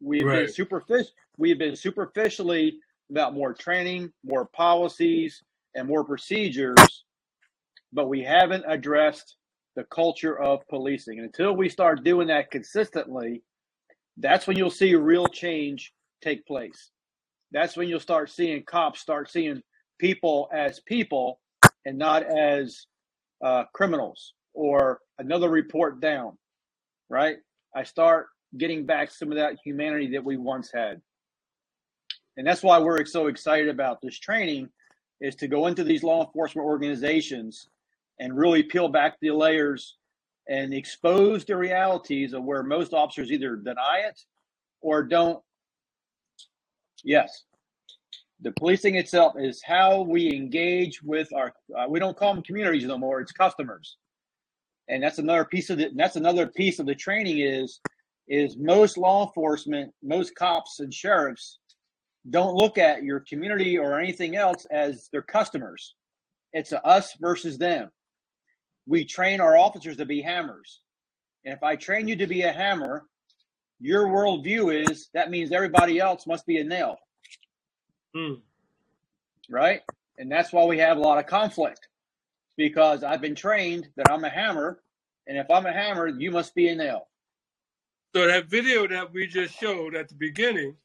We've 0.00 0.22
Right. 0.22 0.46
been 0.46 0.48
superficial. 0.48 1.12
We've 1.38 1.58
been 1.58 1.76
superficially 1.76 2.78
about 3.10 3.34
more 3.34 3.54
training, 3.54 4.12
more 4.24 4.46
policies, 4.46 5.42
and 5.74 5.88
more 5.88 6.04
procedures, 6.04 7.04
but 7.92 8.08
we 8.08 8.22
haven't 8.22 8.64
addressed 8.66 9.36
the 9.76 9.84
culture 9.84 10.38
of 10.38 10.66
policing. 10.68 11.18
And 11.18 11.26
until 11.26 11.54
we 11.56 11.68
start 11.68 12.04
doing 12.04 12.28
that 12.28 12.50
consistently, 12.50 13.42
that's 14.16 14.46
when 14.46 14.56
you'll 14.56 14.70
see 14.70 14.94
real 14.94 15.26
change 15.26 15.92
take 16.22 16.44
place. 16.46 16.90
That's 17.52 17.76
when 17.76 17.88
you'll 17.88 18.00
start 18.00 18.30
seeing 18.30 18.62
cops 18.64 19.00
start 19.00 19.30
seeing 19.30 19.62
people 19.98 20.48
as 20.52 20.80
people 20.80 21.40
and 21.86 21.98
not 21.98 22.22
as 22.24 22.86
uh, 23.42 23.64
criminals 23.74 24.34
or 24.54 25.00
another 25.18 25.48
report 25.48 26.00
down, 26.00 26.36
right? 27.10 27.36
I 27.76 27.82
start 27.82 28.28
getting 28.56 28.86
back 28.86 29.10
some 29.10 29.30
of 29.30 29.36
that 29.36 29.56
humanity 29.62 30.12
that 30.12 30.24
we 30.24 30.36
once 30.36 30.70
had. 30.72 31.00
And 32.36 32.46
that's 32.46 32.62
why 32.62 32.78
we're 32.78 33.04
so 33.04 33.26
excited 33.26 33.68
about 33.68 34.00
this 34.00 34.18
training 34.18 34.70
is 35.20 35.34
to 35.36 35.48
go 35.48 35.66
into 35.66 35.84
these 35.84 36.02
law 36.02 36.24
enforcement 36.24 36.66
organizations 36.66 37.68
and 38.18 38.36
really 38.36 38.62
peel 38.62 38.88
back 38.88 39.16
the 39.20 39.30
layers 39.30 39.96
and 40.48 40.72
expose 40.72 41.44
the 41.44 41.56
realities 41.56 42.32
of 42.32 42.44
where 42.44 42.62
most 42.62 42.94
officers 42.94 43.30
either 43.30 43.56
deny 43.56 44.04
it 44.08 44.18
or 44.80 45.02
don't. 45.02 45.42
Yes, 47.04 47.44
the 48.40 48.52
policing 48.52 48.94
itself 48.94 49.34
is 49.38 49.62
how 49.62 50.02
we 50.02 50.34
engage 50.34 51.02
with 51.02 51.32
our. 51.34 51.52
Uh, 51.76 51.86
we 51.88 51.98
don't 51.98 52.16
call 52.16 52.34
them 52.34 52.42
communities 52.42 52.84
no 52.84 52.98
more; 52.98 53.20
it's 53.20 53.32
customers, 53.32 53.96
and 54.90 55.02
that's 55.02 55.18
another 55.18 55.44
piece 55.44 55.70
of 55.70 55.78
the. 55.78 55.90
That's 55.94 56.16
another 56.16 56.46
piece 56.46 56.78
of 56.78 56.86
the 56.86 56.94
training 56.94 57.38
is 57.38 57.80
is 58.28 58.56
most 58.56 58.98
law 58.98 59.26
enforcement, 59.26 59.92
most 60.02 60.34
cops 60.34 60.80
and 60.80 60.92
sheriffs 60.92 61.58
don't 62.28 62.54
look 62.54 62.76
at 62.76 63.02
your 63.02 63.20
community 63.20 63.78
or 63.78 63.98
anything 63.98 64.36
else 64.36 64.66
as 64.70 65.08
their 65.12 65.22
customers. 65.22 65.94
It's 66.52 66.72
a 66.72 66.84
us 66.86 67.14
versus 67.20 67.56
them. 67.56 67.90
We 68.86 69.04
train 69.04 69.40
our 69.40 69.56
officers 69.56 69.96
to 69.96 70.04
be 70.04 70.20
hammers. 70.20 70.80
And 71.44 71.54
if 71.54 71.62
I 71.62 71.76
train 71.76 72.06
you 72.06 72.16
to 72.16 72.26
be 72.26 72.42
a 72.42 72.52
hammer, 72.52 73.04
your 73.80 74.06
worldview 74.06 74.88
is 74.88 75.08
that 75.14 75.30
means 75.30 75.52
everybody 75.52 75.98
else 75.98 76.26
must 76.26 76.46
be 76.46 76.58
a 76.58 76.64
nail. 76.64 76.96
Hmm. 78.14 78.34
Right? 79.48 79.80
And 80.18 80.30
that's 80.30 80.52
why 80.52 80.64
we 80.64 80.78
have 80.78 80.98
a 80.98 81.00
lot 81.00 81.18
of 81.18 81.26
conflict 81.26 81.88
because 82.60 83.02
I've 83.02 83.22
been 83.22 83.34
trained 83.34 83.88
that 83.96 84.10
I'm 84.10 84.22
a 84.22 84.28
hammer. 84.28 84.82
And 85.26 85.38
if 85.38 85.50
I'm 85.50 85.64
a 85.64 85.72
hammer, 85.72 86.08
you 86.08 86.30
must 86.30 86.54
be 86.54 86.68
a 86.68 86.76
nail. 86.76 87.08
So 88.14 88.26
that 88.26 88.50
video 88.50 88.86
that 88.86 89.14
we 89.14 89.26
just 89.26 89.58
showed 89.58 89.94
at 89.94 90.10
the 90.10 90.14
beginning 90.14 90.76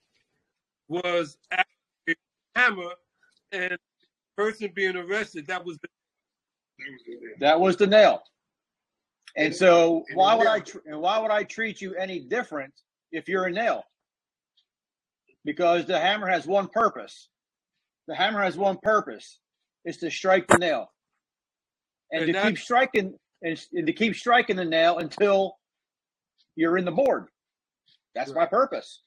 was 0.88 1.38
actually 1.52 2.16
a 2.56 2.60
hammer 2.60 2.92
and 3.52 3.78
person 4.38 4.72
being 4.74 4.96
arrested. 4.96 5.48
That 5.48 5.66
was 5.66 5.78
the 5.80 5.90
That 7.42 7.60
was 7.60 7.76
the 7.76 7.88
nail. 7.88 8.24
And 9.36 9.54
so 9.54 10.06
why 10.14 10.34
would 10.36 10.48
I 10.48 10.62
tr- 10.62 10.78
and 10.86 11.02
why 11.02 11.20
would 11.20 11.32
I 11.32 11.44
treat 11.44 11.82
you 11.82 11.94
any 11.96 12.20
different 12.22 12.74
if 13.12 13.28
you're 13.28 13.48
a 13.48 13.52
nail? 13.52 13.84
Because 15.44 15.88
the 15.88 16.00
hammer 16.00 16.28
has 16.28 16.48
one 16.48 16.70
purpose. 16.70 17.28
The 18.08 18.16
hammer 18.16 18.42
has 18.44 18.56
one 18.56 18.78
purpose. 18.78 19.40
It's 19.84 19.98
to 19.98 20.10
strike 20.10 20.48
the 20.48 20.58
nail. 20.58 20.90
And, 22.12 22.24
And 22.24 22.34
to 22.34 22.42
keep 22.44 22.58
striking 22.58 23.14
and, 23.42 23.66
and 23.74 23.88
to 23.88 23.94
keep 23.94 24.16
striking 24.16 24.56
the 24.56 24.66
nail 24.66 25.00
until 25.00 25.58
you're 26.56 26.78
in 26.78 26.86
the 26.86 26.92
board. 26.92 27.28
That's 28.14 28.34
my 28.34 28.46
purpose. 28.46 29.02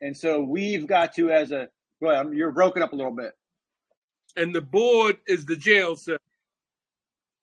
And 0.00 0.16
so 0.16 0.40
we've 0.40 0.86
got 0.86 1.14
to 1.14 1.30
as 1.30 1.52
a 1.52 1.68
well, 2.00 2.32
you're 2.32 2.50
broken 2.52 2.82
up 2.82 2.92
a 2.92 2.96
little 2.96 3.14
bit. 3.14 3.32
and 4.36 4.54
the 4.54 4.60
board 4.60 5.18
is 5.28 5.44
the 5.44 5.56
jail 5.56 5.96
cell. 5.96 6.16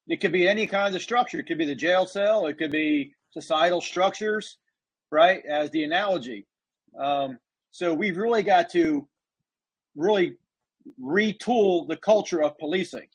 It 0.07 0.21
could 0.21 0.31
be 0.31 0.47
any 0.47 0.65
kind 0.65 0.95
of 0.95 1.01
structure. 1.01 1.39
It 1.39 1.47
could 1.47 1.57
be 1.57 1.65
the 1.65 1.75
jail 1.75 2.05
cell. 2.07 2.47
It 2.47 2.57
could 2.57 2.71
be 2.71 3.13
societal 3.31 3.81
structures, 3.81 4.57
right? 5.11 5.43
As 5.45 5.69
the 5.71 5.83
analogy. 5.83 6.47
Um, 6.97 7.37
so 7.71 7.93
we've 7.93 8.17
really 8.17 8.41
got 8.41 8.69
to 8.71 9.07
really 9.95 10.37
retool 10.99 11.87
the 11.87 11.97
culture 11.97 12.41
of 12.41 12.57
policing. 12.57 13.07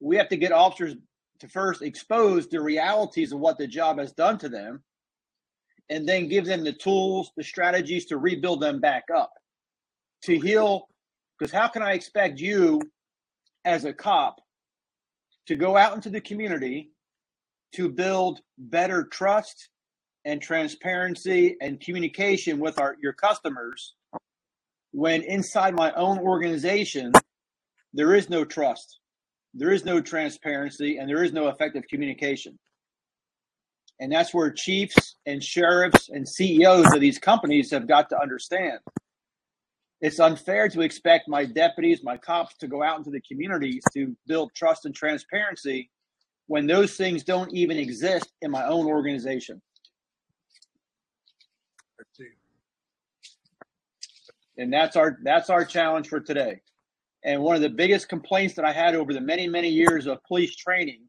We 0.00 0.16
have 0.16 0.28
to 0.28 0.36
get 0.36 0.52
officers 0.52 0.96
to 1.40 1.48
first 1.48 1.82
expose 1.82 2.48
the 2.48 2.60
realities 2.60 3.32
of 3.32 3.40
what 3.40 3.58
the 3.58 3.66
job 3.66 3.98
has 3.98 4.12
done 4.12 4.38
to 4.38 4.48
them, 4.48 4.82
and 5.88 6.08
then 6.08 6.28
give 6.28 6.44
them 6.44 6.64
the 6.64 6.72
tools, 6.72 7.30
the 7.36 7.44
strategies 7.44 8.06
to 8.06 8.18
rebuild 8.18 8.60
them 8.60 8.80
back 8.80 9.04
up, 9.14 9.32
to 10.24 10.38
heal. 10.38 10.88
Because 11.38 11.52
how 11.52 11.68
can 11.68 11.82
I 11.82 11.92
expect 11.92 12.40
you 12.40 12.80
as 13.64 13.84
a 13.84 13.92
cop 13.92 14.40
to 15.46 15.54
go 15.54 15.76
out 15.76 15.94
into 15.94 16.10
the 16.10 16.20
community 16.20 16.90
to 17.74 17.88
build 17.88 18.40
better 18.56 19.04
trust 19.04 19.68
and 20.24 20.42
transparency 20.42 21.56
and 21.60 21.80
communication 21.80 22.58
with 22.58 22.78
our 22.78 22.96
your 23.00 23.12
customers 23.12 23.94
when 24.92 25.22
inside 25.22 25.74
my 25.74 25.92
own 25.92 26.18
organization 26.18 27.12
there 27.92 28.14
is 28.14 28.28
no 28.28 28.44
trust 28.44 28.98
there 29.54 29.70
is 29.70 29.84
no 29.84 30.00
transparency 30.00 30.98
and 30.98 31.08
there 31.08 31.24
is 31.24 31.32
no 31.32 31.48
effective 31.48 31.84
communication 31.88 32.58
and 34.00 34.12
that's 34.12 34.32
where 34.32 34.50
chiefs 34.50 35.16
and 35.26 35.42
sheriffs 35.42 36.08
and 36.08 36.28
CEOs 36.28 36.92
of 36.94 37.00
these 37.00 37.18
companies 37.18 37.70
have 37.70 37.88
got 37.88 38.08
to 38.10 38.20
understand 38.20 38.78
it's 40.00 40.20
unfair 40.20 40.68
to 40.68 40.82
expect 40.82 41.28
my 41.28 41.44
deputies, 41.44 42.04
my 42.04 42.16
cops 42.16 42.56
to 42.58 42.68
go 42.68 42.82
out 42.82 42.98
into 42.98 43.10
the 43.10 43.20
communities 43.20 43.82
to 43.94 44.16
build 44.26 44.52
trust 44.54 44.84
and 44.84 44.94
transparency 44.94 45.90
when 46.46 46.66
those 46.66 46.96
things 46.96 47.24
don't 47.24 47.52
even 47.52 47.76
exist 47.76 48.28
in 48.40 48.50
my 48.50 48.64
own 48.66 48.86
organization. 48.86 49.60
And 54.56 54.72
that's 54.72 54.96
our 54.96 55.18
that's 55.22 55.50
our 55.50 55.64
challenge 55.64 56.08
for 56.08 56.20
today. 56.20 56.60
And 57.28 57.42
one 57.42 57.54
of 57.54 57.60
the 57.60 57.68
biggest 57.68 58.08
complaints 58.08 58.54
that 58.54 58.64
I 58.64 58.72
had 58.72 58.94
over 58.94 59.12
the 59.12 59.20
many, 59.20 59.46
many 59.46 59.68
years 59.68 60.06
of 60.06 60.24
police 60.24 60.56
training, 60.56 61.02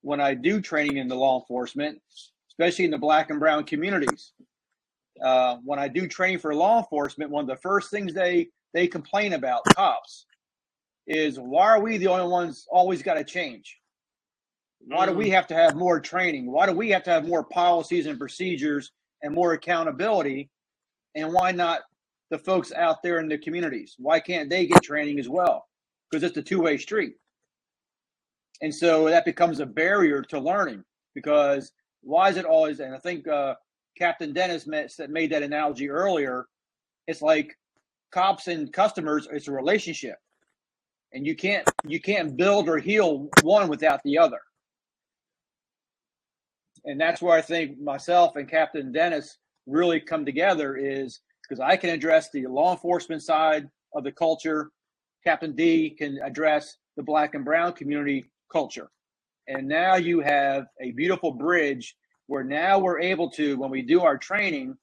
when 0.00 0.20
I 0.20 0.34
do 0.34 0.60
training 0.60 0.96
in 0.96 1.06
the 1.06 1.14
law 1.14 1.38
enforcement, 1.38 2.02
especially 2.50 2.86
in 2.86 2.90
the 2.90 2.98
black 2.98 3.30
and 3.30 3.38
brown 3.38 3.62
communities, 3.62 4.32
uh, 5.22 5.58
when 5.64 5.78
I 5.78 5.86
do 5.86 6.08
training 6.08 6.40
for 6.40 6.52
law 6.56 6.80
enforcement, 6.80 7.30
one 7.30 7.44
of 7.44 7.48
the 7.48 7.62
first 7.62 7.92
things 7.92 8.12
they 8.12 8.48
they 8.72 8.88
complain 8.88 9.34
about 9.34 9.62
cops 9.76 10.26
is 11.06 11.38
why 11.38 11.66
are 11.66 11.80
we 11.80 11.98
the 11.98 12.08
only 12.08 12.28
ones 12.28 12.66
always 12.68 13.00
got 13.04 13.14
to 13.14 13.22
change? 13.22 13.78
Why 14.80 15.06
do 15.06 15.12
we 15.12 15.30
have 15.30 15.46
to 15.46 15.54
have 15.54 15.76
more 15.76 16.00
training? 16.00 16.50
Why 16.50 16.66
do 16.66 16.72
we 16.72 16.90
have 16.90 17.04
to 17.04 17.10
have 17.10 17.28
more 17.28 17.44
policies 17.44 18.06
and 18.06 18.18
procedures 18.18 18.90
and 19.22 19.32
more 19.32 19.52
accountability? 19.52 20.50
And 21.14 21.32
why 21.32 21.52
not 21.52 21.82
the 22.30 22.38
folks 22.38 22.72
out 22.72 23.02
there 23.02 23.20
in 23.20 23.28
the 23.28 23.38
communities? 23.38 23.96
Why 23.98 24.20
can't 24.20 24.50
they 24.50 24.66
get 24.66 24.82
training 24.82 25.18
as 25.20 25.28
well? 25.28 25.66
Because 26.10 26.24
it's 26.24 26.36
a 26.36 26.42
two 26.42 26.60
way 26.62 26.78
street. 26.78 27.14
And 28.62 28.74
so 28.74 29.06
that 29.08 29.24
becomes 29.24 29.60
a 29.60 29.66
barrier 29.66 30.22
to 30.22 30.40
learning 30.40 30.84
because 31.14 31.72
why 32.02 32.30
is 32.30 32.36
it 32.36 32.44
always, 32.44 32.80
and 32.80 32.94
I 32.94 32.98
think 32.98 33.28
uh, 33.28 33.54
Captain 33.98 34.32
Dennis 34.32 34.66
made 34.66 35.32
that 35.32 35.42
analogy 35.42 35.90
earlier. 35.90 36.46
It's 37.08 37.22
like 37.22 37.56
cops 38.12 38.48
and 38.48 38.72
customers. 38.72 39.28
It's 39.32 39.48
a 39.48 39.52
relationship, 39.52 40.16
and 41.12 41.26
you 41.26 41.34
can't 41.36 41.68
you 41.86 42.00
can't 42.00 42.36
build 42.36 42.68
or 42.68 42.78
heal 42.78 43.28
one 43.42 43.68
without 43.68 44.00
the 44.04 44.18
other. 44.18 44.40
and 46.84 47.00
that's 47.00 47.22
where 47.22 47.36
I 47.36 47.40
think 47.40 47.80
myself 47.80 48.36
and 48.36 48.48
Captain 48.48 48.92
Dennis 48.92 49.38
really 49.66 50.00
come 50.00 50.24
together 50.24 50.76
is 50.76 51.20
because 51.48 51.60
I 51.60 51.76
can 51.76 51.90
address 51.90 52.30
the 52.30 52.46
law 52.46 52.72
enforcement 52.72 53.22
side 53.22 53.68
of 53.94 54.04
the 54.04 54.12
culture. 54.12 54.70
Captain 55.24 55.52
D 55.52 55.90
can 55.90 56.18
address 56.22 56.76
the 56.96 57.02
black 57.02 57.34
and 57.34 57.44
brown 57.44 57.72
community 57.72 58.24
culture. 58.50 58.90
And 59.48 59.68
now 59.68 59.96
you 59.96 60.20
have 60.20 60.66
a 60.80 60.92
beautiful 60.92 61.32
bridge 61.32 61.96
where 62.26 62.44
now 62.44 62.78
we're 62.78 63.00
able 63.00 63.30
to, 63.30 63.56
when 63.58 63.70
we 63.70 63.82
do 63.82 64.02
our 64.02 64.16
training, 64.16 64.76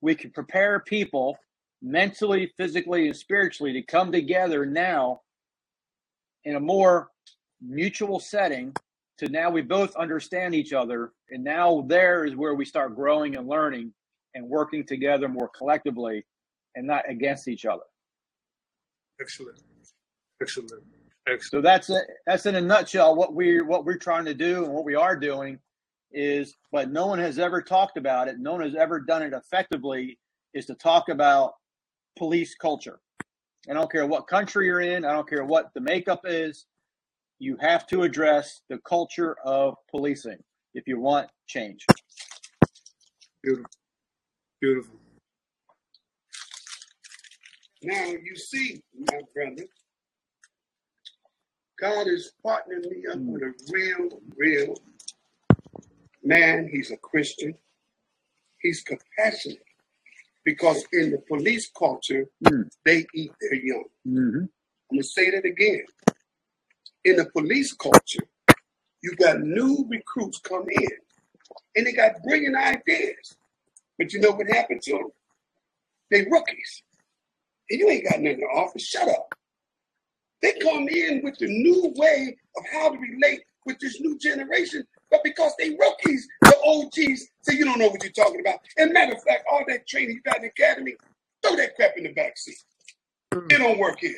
we 0.00 0.14
can 0.14 0.30
prepare 0.30 0.80
people 0.80 1.36
mentally, 1.82 2.52
physically, 2.56 3.06
and 3.06 3.16
spiritually 3.16 3.72
to 3.72 3.82
come 3.82 4.12
together 4.12 4.64
now 4.64 5.20
in 6.44 6.56
a 6.56 6.60
more 6.60 7.08
mutual 7.60 8.20
setting 8.20 8.74
to 9.18 9.28
now 9.28 9.50
we 9.50 9.62
both 9.62 9.96
understand 9.96 10.54
each 10.54 10.72
other. 10.72 11.12
And 11.30 11.42
now 11.42 11.84
there 11.88 12.24
is 12.24 12.36
where 12.36 12.54
we 12.54 12.64
start 12.64 12.94
growing 12.94 13.36
and 13.36 13.48
learning 13.48 13.92
and 14.36 14.46
working 14.48 14.84
together 14.84 15.28
more 15.28 15.48
collectively 15.48 16.24
and 16.76 16.86
not 16.86 17.08
against 17.08 17.48
each 17.48 17.64
other. 17.64 17.82
Excellent. 19.20 19.62
Excellent. 20.40 20.72
Excellent. 21.26 21.42
So 21.42 21.60
that's 21.62 21.90
it. 21.90 22.04
That's 22.26 22.46
in 22.46 22.54
a 22.54 22.60
nutshell 22.60 23.16
what 23.16 23.34
we 23.34 23.60
what 23.62 23.84
we're 23.84 23.98
trying 23.98 24.26
to 24.26 24.34
do 24.34 24.64
and 24.64 24.72
what 24.72 24.84
we 24.84 24.94
are 24.94 25.16
doing 25.16 25.58
is, 26.12 26.54
but 26.70 26.92
no 26.92 27.06
one 27.06 27.18
has 27.18 27.38
ever 27.38 27.60
talked 27.62 27.96
about 27.96 28.28
it. 28.28 28.38
No 28.38 28.52
one 28.52 28.60
has 28.60 28.76
ever 28.76 29.00
done 29.00 29.22
it 29.22 29.32
effectively. 29.32 30.18
Is 30.54 30.66
to 30.66 30.74
talk 30.74 31.08
about 31.08 31.54
police 32.16 32.54
culture. 32.54 33.00
I 33.68 33.72
don't 33.72 33.90
care 33.90 34.06
what 34.06 34.26
country 34.26 34.66
you're 34.66 34.80
in. 34.80 35.04
I 35.04 35.12
don't 35.12 35.28
care 35.28 35.44
what 35.44 35.70
the 35.74 35.80
makeup 35.80 36.20
is. 36.24 36.66
You 37.38 37.56
have 37.60 37.86
to 37.88 38.02
address 38.02 38.62
the 38.70 38.78
culture 38.78 39.36
of 39.44 39.74
policing 39.90 40.38
if 40.74 40.86
you 40.86 41.00
want 41.00 41.28
change. 41.46 41.84
Beautiful. 43.42 43.70
Beautiful. 44.60 44.98
Now 47.82 48.06
you 48.06 48.34
see, 48.36 48.80
my 48.98 49.20
brother, 49.34 49.66
God 51.78 52.06
is 52.08 52.32
partnering 52.44 52.90
me 52.90 53.04
up 53.12 53.18
with 53.18 53.42
a 53.42 53.52
real, 53.70 54.08
real 54.36 54.74
man. 56.24 56.68
He's 56.72 56.90
a 56.90 56.96
Christian. 56.96 57.54
He's 58.60 58.82
compassionate 58.82 59.62
because 60.44 60.84
in 60.92 61.10
the 61.10 61.18
police 61.28 61.70
culture, 61.76 62.26
hmm. 62.46 62.62
they 62.84 63.04
eat 63.14 63.32
their 63.40 63.54
young. 63.54 63.84
Mm-hmm. 64.06 64.44
I'm 64.44 64.48
gonna 64.90 65.02
say 65.02 65.30
that 65.30 65.44
again. 65.44 65.84
In 67.04 67.16
the 67.16 67.26
police 67.26 67.74
culture, 67.74 68.26
you 69.02 69.14
got 69.16 69.40
new 69.40 69.86
recruits 69.90 70.38
come 70.38 70.66
in, 70.70 70.88
and 71.76 71.86
they 71.86 71.92
got 71.92 72.22
brilliant 72.24 72.56
ideas. 72.56 73.36
But 73.98 74.12
you 74.12 74.20
know 74.20 74.32
what 74.32 74.48
happened 74.48 74.82
to 74.82 74.92
them? 74.92 75.08
They 76.10 76.26
rookies, 76.30 76.82
and 77.70 77.80
you 77.80 77.88
ain't 77.88 78.08
got 78.08 78.20
nothing 78.20 78.40
to 78.40 78.46
offer. 78.46 78.78
Shut 78.78 79.08
up. 79.08 79.34
They 80.42 80.52
come 80.62 80.88
in 80.88 81.22
with 81.24 81.38
the 81.38 81.46
new 81.46 81.92
way 81.96 82.36
of 82.56 82.64
how 82.72 82.90
to 82.90 82.98
relate 82.98 83.40
with 83.64 83.78
this 83.80 84.00
new 84.00 84.16
generation, 84.18 84.84
but 85.10 85.20
because 85.24 85.52
they 85.58 85.70
rookies, 85.70 86.28
the 86.42 86.56
OGs 86.64 87.28
say 87.42 87.56
you 87.56 87.64
don't 87.64 87.78
know 87.78 87.88
what 87.88 88.02
you're 88.02 88.12
talking 88.12 88.40
about. 88.40 88.60
And 88.76 88.92
matter 88.92 89.14
of 89.14 89.22
fact, 89.22 89.44
all 89.50 89.64
that 89.66 89.86
training 89.88 90.16
you 90.16 90.22
got 90.22 90.36
in 90.36 90.42
the 90.42 90.48
academy, 90.48 90.94
throw 91.42 91.56
that 91.56 91.74
crap 91.74 91.92
in 91.96 92.04
the 92.04 92.12
back 92.12 92.38
seat. 92.38 92.56
Hmm. 93.34 93.46
It 93.50 93.58
don't 93.58 93.78
work 93.78 93.98
here. 94.00 94.14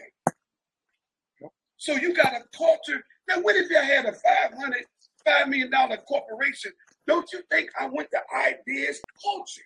So 1.79 1.95
you 1.95 2.13
got 2.15 2.35
a 2.35 2.41
culture. 2.57 3.03
Now, 3.29 3.41
what 3.41 3.57
if 3.57 3.71
I 3.75 3.85
had 3.85 4.05
a 4.05 4.13
500, 4.13 4.85
$5 5.27 5.49
million 5.49 5.71
corporation? 6.09 6.73
Don't 7.07 7.31
you 7.33 7.41
think 7.51 7.71
I 7.79 7.87
went 7.87 8.09
to 8.11 8.21
ideas 8.37 9.01
culture? 9.23 9.63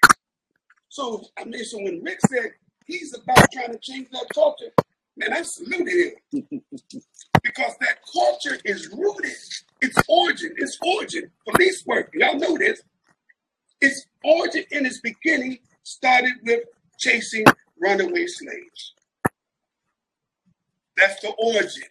So, 0.89 1.25
I 1.39 1.45
mean, 1.45 1.65
so 1.65 1.79
when 1.79 2.03
Rick 2.03 2.21
said 2.29 2.53
he's 2.87 3.15
about 3.15 3.47
trying 3.53 3.73
to 3.73 3.79
change 3.79 4.09
that 4.13 4.27
culture, 4.35 4.71
man, 5.17 5.33
I 5.33 5.43
saluted 5.43 6.15
him 6.31 6.63
because 7.43 7.75
that 7.81 7.99
culture 8.13 8.59
is 8.65 8.91
rooted. 8.93 9.33
Its 9.81 9.97
origin, 10.09 10.53
its 10.57 10.79
origin, 10.85 11.31
police 11.49 11.85
work. 11.87 12.11
Y'all 12.15 12.39
know 12.39 12.59
this. 12.59 12.83
Its 13.81 14.07
origin 14.25 14.65
in 14.71 14.87
its 14.87 15.01
beginning 15.01 15.59
started 15.83 16.35
with 16.45 16.61
chasing 16.99 17.45
runaway 17.81 18.27
slaves. 18.27 18.95
That's 20.97 21.21
the 21.21 21.31
origin. 21.39 21.89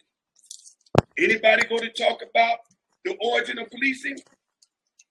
Anybody 1.18 1.68
going 1.68 1.82
to 1.82 1.90
talk 1.90 2.20
about 2.22 2.58
the 3.04 3.16
origin 3.20 3.58
of 3.58 3.68
policing? 3.70 4.18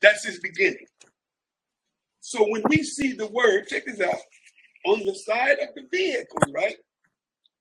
That's 0.01 0.25
its 0.25 0.39
beginning. 0.39 0.85
So 2.21 2.45
when 2.47 2.61
we 2.69 2.83
see 2.83 3.13
the 3.13 3.27
word, 3.27 3.67
check 3.67 3.85
this 3.85 3.99
out, 3.99 4.15
on 4.85 5.03
the 5.03 5.13
side 5.13 5.57
of 5.59 5.69
the 5.75 5.87
vehicle, 5.91 6.39
right? 6.53 6.77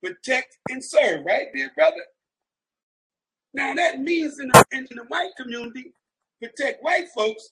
Protect 0.02 0.56
and 0.68 0.84
serve, 0.84 1.24
right, 1.24 1.48
dear 1.54 1.70
brother? 1.74 2.04
Now 3.54 3.74
that 3.74 4.00
means 4.00 4.38
in 4.38 4.48
the, 4.48 4.64
in 4.72 4.86
the 4.90 5.04
white 5.08 5.30
community, 5.36 5.92
protect 6.40 6.84
white 6.84 7.08
folks 7.14 7.50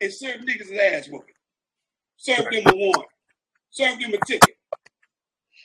and 0.00 0.12
serve 0.12 0.40
niggas 0.40 0.72
as 0.72 1.06
ass 1.06 1.08
whooping. 1.08 1.34
Serve 2.16 2.46
them 2.50 2.64
a 2.66 2.76
warrant. 2.76 3.10
Serve 3.70 4.00
them 4.00 4.14
a 4.14 4.26
ticket. 4.26 4.56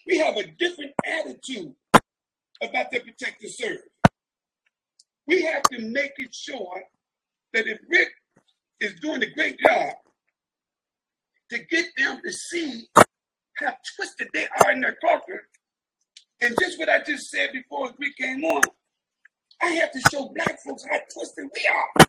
We 0.05 0.17
have 0.19 0.37
a 0.37 0.45
different 0.45 0.91
attitude 1.05 1.73
about 2.61 2.91
the 2.91 2.99
protect 2.99 3.41
and 3.41 3.51
serve. 3.51 3.79
We 5.27 5.41
have 5.43 5.63
to 5.63 5.79
make 5.79 6.11
it 6.17 6.35
sure 6.35 6.83
that 7.53 7.67
if 7.67 7.79
Rick 7.89 8.09
is 8.81 8.93
doing 8.99 9.23
a 9.23 9.29
great 9.31 9.57
job 9.65 9.93
to 11.53 11.63
get 11.65 11.85
them 11.97 12.19
to 12.23 12.31
see 12.31 12.87
how 13.57 13.73
twisted 13.95 14.27
they 14.33 14.47
are 14.63 14.71
in 14.71 14.81
their 14.81 14.97
culture, 15.03 15.47
and 16.41 16.55
just 16.59 16.79
what 16.79 16.89
I 16.89 17.01
just 17.03 17.29
said 17.29 17.51
before 17.53 17.91
we 17.99 18.13
came 18.13 18.43
on, 18.43 18.61
I 19.61 19.67
have 19.67 19.91
to 19.91 20.01
show 20.11 20.29
black 20.35 20.59
folks 20.65 20.85
how 20.89 20.99
twisted 21.13 21.45
we 21.55 21.67
are 21.67 22.05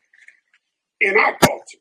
in 1.00 1.18
our 1.18 1.36
culture. 1.38 1.78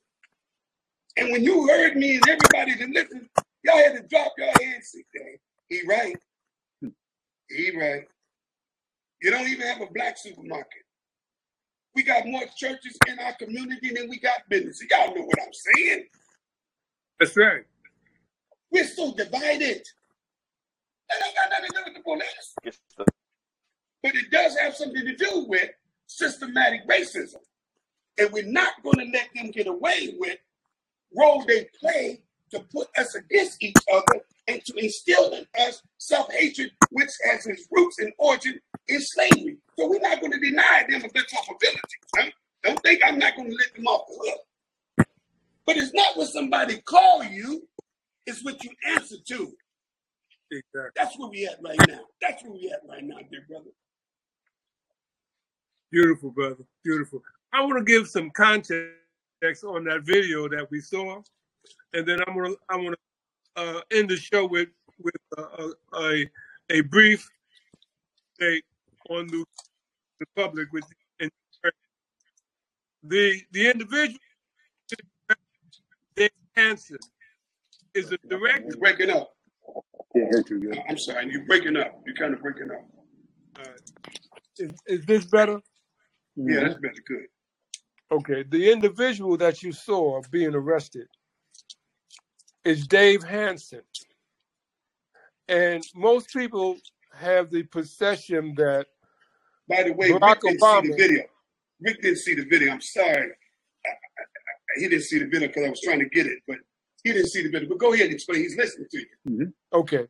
And 1.18 1.32
when 1.32 1.43
you 1.43 1.68
heard 1.68 1.95
me 1.95 2.16
and 2.16 2.28
everybody 2.28 2.76
that 2.76 2.89
listened, 2.89 3.30
y'all 3.64 3.78
had 3.78 3.95
to 3.95 4.07
drop 4.07 4.34
your 4.38 4.51
hands 4.61 4.95
he 5.70 5.82
right. 5.88 6.16
He 7.49 7.78
right. 7.78 8.03
You 9.22 9.32
don't 9.32 9.47
even 9.47 9.66
have 9.68 9.82
a 9.82 9.91
black 9.93 10.18
supermarket. 10.18 10.84
We 11.95 12.03
got 12.03 12.28
more 12.28 12.43
churches 12.57 12.97
in 13.07 13.20
our 13.20 13.34
community 13.34 13.91
than 13.93 14.09
we 14.09 14.20
got 14.20 14.41
businesses. 14.49 14.88
Y'all 14.89 15.16
know 15.16 15.24
what 15.24 15.39
I'm 15.41 15.53
saying. 15.53 16.05
That's 17.24 17.38
right. 17.38 17.63
We're 18.69 18.86
so 18.86 19.13
divided. 19.13 19.82
That 21.07 21.26
ain't 21.26 21.36
got 21.36 21.49
nothing 21.51 21.69
to 21.69 21.78
do 21.78 21.84
with 21.86 21.93
the 21.95 22.01
police. 22.01 22.78
But 24.01 24.15
it 24.15 24.30
does 24.30 24.57
have 24.57 24.76
something 24.76 25.05
to 25.05 25.15
do 25.15 25.45
with 25.47 25.69
systematic 26.07 26.86
racism. 26.86 27.38
And 28.17 28.30
we're 28.34 28.45
not 28.45 28.74
going 28.84 28.99
to 28.99 29.05
let 29.05 29.30
them 29.34 29.51
get 29.51 29.67
away 29.67 30.15
with 30.17 30.38
role 31.15 31.45
they 31.45 31.69
play 31.80 32.19
to 32.51 32.59
put 32.59 32.89
us 32.97 33.15
against 33.15 33.63
each 33.63 33.78
other 33.93 34.19
and 34.49 34.61
to 34.65 34.74
instill 34.76 35.32
in 35.32 35.47
us 35.65 35.82
self-hatred, 35.99 36.71
which 36.91 37.11
has 37.24 37.47
its 37.47 37.69
roots 37.71 37.99
and 37.99 38.11
origin 38.17 38.59
in 38.89 38.99
slavery. 38.99 39.59
So 39.80 39.88
we're 39.88 40.01
not 40.01 40.19
going 40.19 40.34
to 40.34 40.39
deny 40.39 40.86
them 40.89 41.05
of 41.05 41.13
their 41.13 41.24
culpability. 41.24 41.80
Huh? 42.17 42.26
Don't 42.65 42.84
think 42.84 42.99
I'm 43.01 43.17
not 43.17 43.38
going 43.38 43.49
to 43.49 43.55
let 43.55 43.74
them 43.74 43.88
off 43.88 44.09
the 44.09 44.30
hook. 44.30 44.41
But 45.65 45.78
it's 45.78 45.93
not 45.93 46.17
what 46.17 46.28
somebody 46.28 46.78
call 46.82 47.24
you, 47.24 47.67
it's 48.26 48.43
what 48.43 48.61
you 48.63 48.71
answer 48.86 49.15
to. 49.28 49.53
Exactly. 50.51 50.91
That's 50.95 51.17
where 51.17 51.30
we 51.30 51.45
at 51.45 51.57
right 51.63 51.80
now. 51.88 52.01
That's 52.21 52.43
where 52.43 52.51
we 52.51 52.69
at 52.69 52.82
right 52.88 53.03
now, 53.03 53.17
dear 53.32 53.45
brother. 53.47 53.71
Beautiful, 55.91 56.23
brother. 56.34 56.64
Beautiful. 56.84 57.22
I 57.52 57.62
want 57.62 57.78
to 57.78 57.84
give 57.84 58.08
some 58.08 58.30
context 58.32 59.64
on 59.64 59.84
that 59.86 60.02
video 60.04 60.48
that 60.50 60.68
we 60.72 60.82
saw, 60.82 61.22
and 61.94 62.08
then 62.08 62.20
I'm 62.28 62.36
gonna 62.36 62.56
I 62.70 62.76
want 62.78 62.96
to 63.56 63.62
uh, 63.62 63.82
end 63.92 64.10
the 64.10 64.18
show 64.18 64.46
with 64.46 64.70
with 65.02 65.16
uh, 65.38 65.70
a 65.96 66.26
a 66.70 66.82
brief 66.82 67.30
take 68.40 68.64
on 69.10 69.28
the, 69.28 69.46
the 70.20 70.26
public 70.36 70.72
with 70.72 70.86
and 71.20 71.30
the 73.04 73.42
the 73.52 73.70
individual 73.70 74.20
Dave 76.16 76.30
Hansen 76.56 76.98
is 77.94 78.12
a 78.12 78.18
director. 78.28 78.66
You're 78.70 78.78
breaking 78.78 79.10
up. 79.10 79.36
I'm 80.90 80.98
sorry, 80.98 81.32
you're 81.32 81.46
breaking 81.46 81.76
up. 81.76 82.02
You're 82.06 82.16
kind 82.16 82.34
of 82.34 82.42
breaking 82.42 82.70
up. 82.72 82.86
Uh, 83.60 83.72
is, 84.58 84.72
is 84.88 85.06
this 85.06 85.26
better? 85.26 85.60
Yeah, 86.36 86.44
mm-hmm. 86.44 86.64
that's 86.66 86.80
better. 86.80 87.04
Good. 87.08 87.26
Okay, 88.12 88.44
the 88.50 88.72
individual 88.72 89.38
that 89.38 89.64
you 89.64 89.72
saw 89.72 90.22
being 90.30 90.54
arrested 90.54 91.08
is 92.64 92.88
Dave 92.88 93.24
Hansen. 93.24 93.82
And 95.48 95.84
most 95.96 96.32
people 96.32 96.78
have 97.16 97.50
the 97.50 97.64
perception 97.64 98.54
that 98.56 98.88
By 99.68 99.84
the 99.84 99.94
way, 99.94 100.12
Barack 100.12 100.22
Rick 100.22 100.42
didn't 100.42 100.60
see 100.60 100.66
Obama, 100.66 100.82
the 100.84 100.96
video. 100.96 101.24
Rick 101.82 102.02
didn't 102.02 102.18
see 102.20 102.36
the 102.36 102.46
video. 102.46 102.72
I'm 102.74 102.82
sorry. 102.82 103.32
he 104.78 104.88
didn't 104.88 105.04
see 105.04 105.20
the 105.20 105.26
video 105.26 105.48
because 105.48 105.66
I 105.66 105.70
was 105.70 105.82
trying 105.82 106.00
to 106.00 106.10
get 106.10 106.28
it, 106.28 106.40
but 106.48 106.58
he 107.04 107.12
didn't 107.12 107.30
see 107.30 107.44
the 107.44 107.50
video. 107.50 107.70
But 107.70 107.80
go 107.80 107.94
ahead 107.94 108.06
and 108.06 108.16
explain. 108.16 108.42
He's 108.42 108.58
listening 108.58 108.88
to 108.92 109.00
you. 109.00 109.06
Mm-hmm. 109.30 109.78
Okay. 109.80 110.08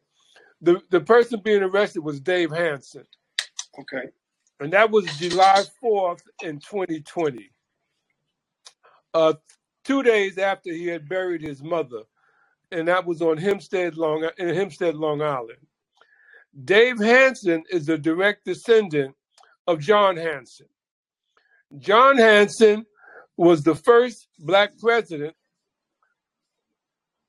The 0.62 0.82
the 0.92 1.02
person 1.02 1.42
being 1.44 1.64
arrested 1.64 2.02
was 2.02 2.20
Dave 2.20 2.52
Hansen, 2.52 3.06
Okay. 3.80 4.10
And 4.64 4.72
that 4.72 4.90
was 4.90 5.06
July 5.18 5.62
4th 5.84 6.22
in 6.42 6.58
2020. 6.60 7.52
Uh, 9.14 9.34
two 9.84 10.02
days 10.02 10.38
after 10.38 10.72
he 10.72 10.88
had 10.88 11.10
buried 11.10 11.42
his 11.42 11.62
mother, 11.62 12.04
and 12.72 12.88
that 12.88 13.06
was 13.06 13.22
on 13.22 13.38
Hempstead, 13.38 13.98
Long 13.98 14.28
in 14.38 14.56
Hempstead, 14.56 14.96
Long 14.96 15.22
Island. 15.22 15.60
Dave 16.64 16.98
Hansen 16.98 17.64
is 17.70 17.90
a 17.90 17.98
direct 17.98 18.46
descendant 18.46 19.14
of 19.68 19.80
John 19.80 20.16
Hanson. 20.16 20.68
John 21.80 22.18
Hanson 22.18 22.86
was 23.36 23.64
the 23.64 23.76
first 23.76 24.30
black 24.40 24.78
president 24.80 25.36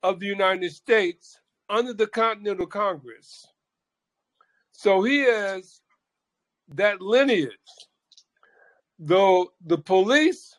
of 0.04 0.20
the 0.20 0.26
United 0.26 0.70
States 0.70 1.40
under 1.68 1.94
the 1.94 2.06
Continental 2.06 2.66
Congress. 2.66 3.44
So 4.70 5.02
he 5.02 5.20
has 5.20 5.80
that 6.70 7.00
lineage. 7.00 7.52
Though 8.98 9.52
the 9.66 9.78
police 9.78 10.56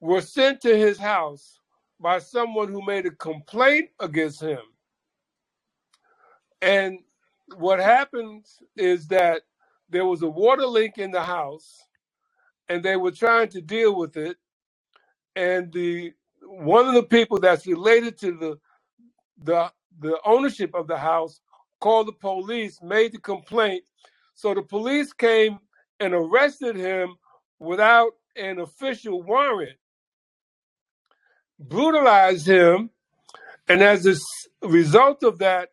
were 0.00 0.20
sent 0.22 0.60
to 0.62 0.76
his 0.76 0.98
house 0.98 1.60
by 2.00 2.18
someone 2.20 2.68
who 2.68 2.84
made 2.86 3.06
a 3.06 3.10
complaint 3.12 3.90
against 4.00 4.42
him. 4.42 4.60
And 6.62 7.00
what 7.56 7.80
happens 7.80 8.58
is 8.76 9.08
that 9.08 9.42
there 9.90 10.06
was 10.06 10.22
a 10.22 10.28
water 10.28 10.66
leak 10.66 10.98
in 10.98 11.10
the 11.12 11.22
house 11.22 11.78
and 12.68 12.82
they 12.84 12.96
were 12.96 13.12
trying 13.12 13.48
to 13.50 13.60
deal 13.62 13.96
with 13.96 14.16
it 14.16 14.36
and 15.36 15.72
the 15.72 16.12
one 16.42 16.86
of 16.86 16.94
the 16.94 17.02
people 17.02 17.38
that's 17.40 17.66
related 17.66 18.18
to 18.18 18.32
the 18.32 18.58
the 19.44 19.72
the 20.00 20.18
ownership 20.26 20.74
of 20.74 20.86
the 20.88 20.96
house 20.98 21.40
called 21.80 22.08
the 22.08 22.12
police 22.12 22.80
made 22.82 23.12
the 23.12 23.18
complaint 23.20 23.84
so 24.38 24.54
the 24.54 24.62
police 24.62 25.12
came 25.12 25.58
and 25.98 26.14
arrested 26.14 26.76
him 26.76 27.16
without 27.58 28.12
an 28.36 28.60
official 28.60 29.20
warrant 29.22 29.76
brutalized 31.58 32.46
him 32.46 32.88
and 33.68 33.82
as 33.82 34.06
a 34.06 34.68
result 34.68 35.24
of 35.24 35.38
that 35.38 35.70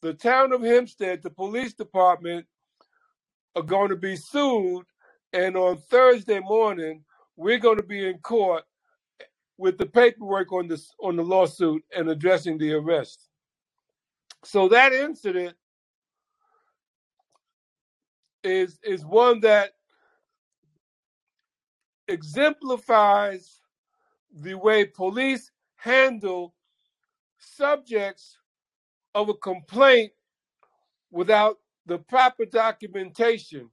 the 0.00 0.14
town 0.14 0.52
of 0.52 0.62
hempstead 0.62 1.22
the 1.22 1.28
police 1.28 1.74
department 1.74 2.46
are 3.54 3.62
going 3.62 3.90
to 3.90 3.96
be 3.96 4.16
sued 4.16 4.86
and 5.34 5.54
on 5.54 5.76
thursday 5.76 6.40
morning 6.40 7.04
we're 7.36 7.58
going 7.58 7.76
to 7.76 7.82
be 7.82 8.08
in 8.08 8.18
court 8.18 8.64
eh, 9.20 9.24
with 9.58 9.76
the 9.76 9.86
paperwork 9.86 10.52
on 10.52 10.68
this 10.68 10.90
on 11.02 11.16
the 11.16 11.22
lawsuit 11.22 11.82
and 11.94 12.08
addressing 12.08 12.58
the 12.58 12.72
arrest. 12.72 13.28
So 14.44 14.68
that 14.68 14.92
incident 14.92 15.56
is 18.46 18.78
is 18.84 19.04
one 19.04 19.40
that 19.40 19.72
exemplifies 22.08 23.60
the 24.32 24.54
way 24.54 24.84
police 24.84 25.50
handle 25.76 26.54
subjects 27.38 28.38
of 29.14 29.28
a 29.28 29.34
complaint 29.34 30.12
without 31.10 31.58
the 31.86 31.98
proper 31.98 32.44
documentation. 32.44 33.70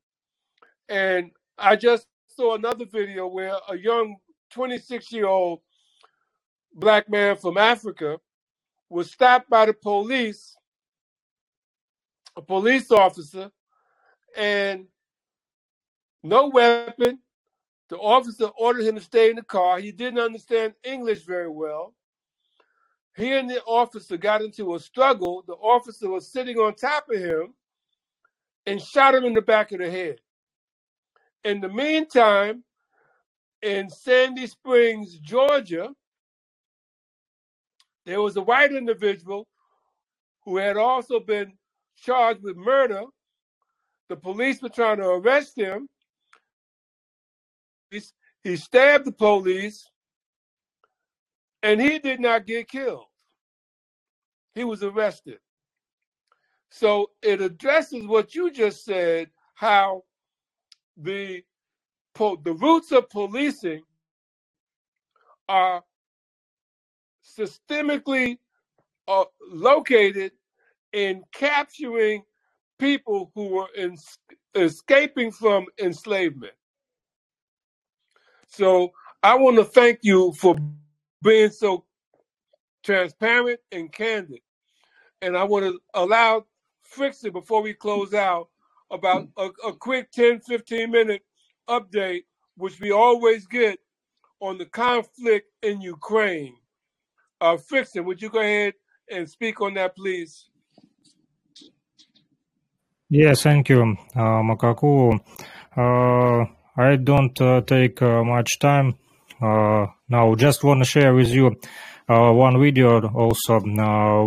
And 0.89 1.31
I 1.57 1.75
just 1.75 2.07
saw 2.27 2.55
another 2.55 2.85
video 2.85 3.27
where 3.27 3.55
a 3.69 3.77
young 3.77 4.17
26 4.51 5.11
year 5.11 5.27
old 5.27 5.59
black 6.73 7.09
man 7.09 7.35
from 7.35 7.57
Africa 7.57 8.19
was 8.89 9.11
stopped 9.11 9.49
by 9.49 9.65
the 9.65 9.73
police, 9.73 10.55
a 12.35 12.41
police 12.41 12.91
officer, 12.91 13.51
and 14.37 14.85
no 16.23 16.47
weapon. 16.49 17.19
The 17.89 17.97
officer 17.97 18.45
ordered 18.57 18.85
him 18.85 18.95
to 18.95 19.01
stay 19.01 19.29
in 19.29 19.35
the 19.35 19.43
car. 19.43 19.79
He 19.79 19.91
didn't 19.91 20.19
understand 20.19 20.73
English 20.83 21.23
very 21.25 21.49
well. 21.49 21.93
He 23.15 23.31
and 23.33 23.49
the 23.49 23.61
officer 23.63 24.17
got 24.17 24.41
into 24.41 24.73
a 24.73 24.79
struggle. 24.79 25.43
The 25.45 25.53
officer 25.53 26.09
was 26.09 26.31
sitting 26.31 26.57
on 26.57 26.75
top 26.75 27.05
of 27.11 27.19
him 27.19 27.53
and 28.65 28.81
shot 28.81 29.13
him 29.13 29.25
in 29.25 29.33
the 29.33 29.41
back 29.41 29.71
of 29.71 29.79
the 29.79 29.91
head. 29.91 30.19
In 31.43 31.61
the 31.61 31.69
meantime, 31.69 32.63
in 33.61 33.89
Sandy 33.89 34.47
Springs, 34.47 35.17
Georgia, 35.19 35.89
there 38.05 38.21
was 38.21 38.35
a 38.37 38.41
white 38.41 38.73
individual 38.73 39.47
who 40.45 40.57
had 40.57 40.77
also 40.77 41.19
been 41.19 41.53
charged 41.95 42.43
with 42.43 42.57
murder. 42.57 43.03
The 44.13 44.21
police 44.21 44.61
were 44.61 44.69
trying 44.69 44.99
to 44.99 45.07
arrest 45.09 45.57
him. 45.57 45.89
He, 47.91 48.01
he 48.43 48.57
stabbed 48.57 49.05
the 49.05 49.13
police 49.13 49.89
and 51.63 51.81
he 51.81 51.99
did 51.99 52.19
not 52.21 52.47
get 52.47 52.69
killed. 52.69 53.05
He 54.55 54.63
was 54.65 54.83
arrested. 54.83 55.39
So 56.71 57.11
it 57.23 57.41
addresses 57.41 58.05
what 58.07 58.35
you 58.35 58.51
just 58.51 58.85
said 58.85 59.29
how 59.55 60.03
the 60.97 61.43
po- 62.15 62.39
the 62.43 62.53
roots 62.53 62.91
of 62.93 63.09
policing 63.09 63.83
are 65.49 65.83
systemically 67.25 68.39
uh, 69.07 69.25
located 69.51 70.33
in 70.93 71.23
capturing 71.33 72.23
people 72.83 73.31
who 73.33 73.47
were 73.47 73.69
in, 73.77 73.97
escaping 74.55 75.31
from 75.31 75.65
enslavement. 75.79 76.51
So 78.49 78.91
I 79.23 79.35
want 79.35 79.55
to 79.55 79.63
thank 79.63 79.99
you 80.01 80.33
for 80.33 80.57
being 81.21 81.49
so 81.49 81.85
transparent 82.83 83.61
and 83.71 83.89
candid. 83.89 84.41
And 85.21 85.37
I 85.37 85.45
want 85.45 85.63
to 85.63 85.79
allow 85.93 86.45
Frickson, 86.93 87.31
before 87.31 87.61
we 87.61 87.73
close 87.73 88.13
out, 88.13 88.49
about 88.91 89.29
a, 89.37 89.49
a 89.65 89.73
quick 89.73 90.11
10, 90.11 90.41
15 90.41 90.91
minute 90.91 91.21
update, 91.69 92.23
which 92.57 92.81
we 92.81 92.91
always 92.91 93.47
get 93.47 93.79
on 94.41 94.57
the 94.57 94.65
conflict 94.65 95.47
in 95.61 95.79
Ukraine. 95.79 96.57
Uh, 97.39 97.57
would 97.95 98.21
you 98.21 98.29
go 98.29 98.39
ahead 98.39 98.73
and 99.09 99.29
speak 99.29 99.61
on 99.61 99.73
that, 99.75 99.95
please? 99.95 100.49
Yes, 103.15 103.43
thank 103.43 103.69
you, 103.69 103.95
uh, 104.15 104.41
Makaku. 104.41 105.19
Uh, 105.77 106.45
I 106.75 106.95
don't 106.95 107.39
uh, 107.39 107.61
take 107.61 108.01
uh, 108.01 108.23
much 108.23 108.57
time 108.57 108.95
uh, 109.39 109.85
now. 110.09 110.33
Just 110.33 110.63
want 110.63 110.79
to 110.81 110.85
share 110.85 111.13
with 111.13 111.29
you 111.29 111.55
uh, 112.09 112.31
one 112.31 112.59
video. 112.59 113.07
Also, 113.07 113.59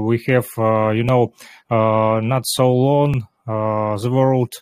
we 0.06 0.22
have, 0.28 0.46
you 0.94 1.02
know, 1.02 1.32
not 1.68 2.42
so 2.46 2.72
long 2.72 3.26
the 3.44 4.08
world 4.08 4.52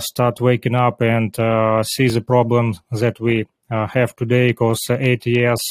start 0.00 0.42
waking 0.42 0.74
up 0.74 1.00
and 1.00 1.34
see 1.86 2.08
the 2.08 2.20
problem 2.20 2.74
that 2.90 3.18
we 3.20 3.46
have 3.70 4.14
today. 4.16 4.48
Because 4.48 4.82
eight 4.90 5.24
years 5.24 5.62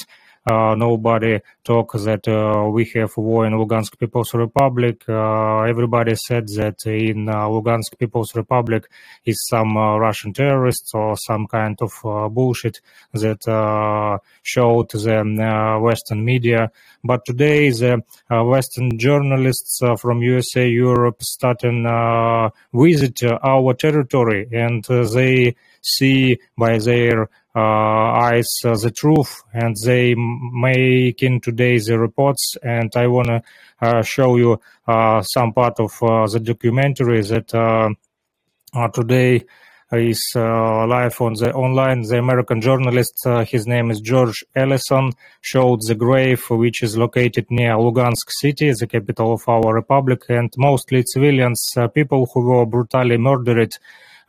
nobody 0.47 1.39
talk 1.63 1.93
that 1.93 2.27
uh, 2.27 2.69
we 2.69 2.85
have 2.95 3.15
war 3.17 3.45
in 3.45 3.53
Lugansk 3.53 3.97
People's 3.99 4.33
Republic. 4.33 5.03
Uh, 5.07 5.61
everybody 5.61 6.15
said 6.15 6.47
that 6.49 6.85
in 6.85 7.29
uh, 7.29 7.47
Lugansk 7.47 7.97
People's 7.99 8.35
Republic 8.35 8.89
is 9.25 9.45
some 9.47 9.77
uh, 9.77 9.97
Russian 9.97 10.33
terrorists 10.33 10.93
or 10.93 11.15
some 11.17 11.47
kind 11.47 11.77
of 11.81 11.91
uh, 12.03 12.29
bullshit 12.29 12.79
that 13.13 13.47
uh, 13.47 14.17
showed 14.43 14.89
the 14.91 15.19
uh, 15.19 15.79
Western 15.79 16.23
media. 16.25 16.71
But 17.03 17.25
today, 17.25 17.69
the 17.71 18.03
uh, 18.29 18.43
Western 18.43 18.97
journalists 18.97 19.81
uh, 19.81 19.95
from 19.95 20.21
USA, 20.21 20.67
Europe, 20.67 21.21
starting 21.23 21.85
uh, 21.85 22.49
visit 22.73 23.23
uh, 23.23 23.39
our 23.43 23.73
territory, 23.73 24.47
and 24.51 24.85
uh, 24.89 25.07
they 25.07 25.55
see 25.81 26.37
by 26.57 26.77
their 26.77 27.29
uh, 27.55 27.59
eyes 27.59 28.47
uh, 28.63 28.75
the 28.77 28.91
truth, 28.91 29.43
and 29.53 29.75
they 29.83 30.15
making 30.15 31.41
today 31.41 31.77
the 31.77 31.99
reports. 31.99 32.55
And 32.63 32.91
I 32.95 33.07
wanna 33.07 33.43
uh, 33.81 34.01
show 34.03 34.37
you 34.37 34.59
some 34.87 35.53
part 35.53 35.79
of 35.79 35.91
the 35.99 36.39
documentary 36.41 37.21
that 37.23 37.95
today 38.93 39.45
is 39.91 40.31
uh, 40.35 40.87
live 40.87 41.19
on 41.19 41.33
the 41.33 41.51
online. 41.53 42.03
The 42.03 42.19
American 42.19 42.61
journalist, 42.61 43.13
uh, 43.25 43.43
his 43.43 43.67
name 43.67 43.91
is 43.91 43.99
George 43.99 44.45
Eliason, 44.55 45.11
showed 45.41 45.81
the 45.85 45.95
grave 45.95 46.49
which 46.49 46.81
is 46.81 46.97
located 46.97 47.47
near 47.49 47.73
Lugansk 47.73 48.29
city, 48.29 48.71
the 48.71 48.87
capital 48.87 49.33
of 49.33 49.43
our 49.49 49.73
republic, 49.73 50.23
and 50.29 50.49
mostly 50.57 51.03
civilians, 51.05 51.67
uh, 51.75 51.87
people 51.89 52.29
who 52.33 52.41
were 52.41 52.65
brutally 52.65 53.17
murdered 53.17 53.73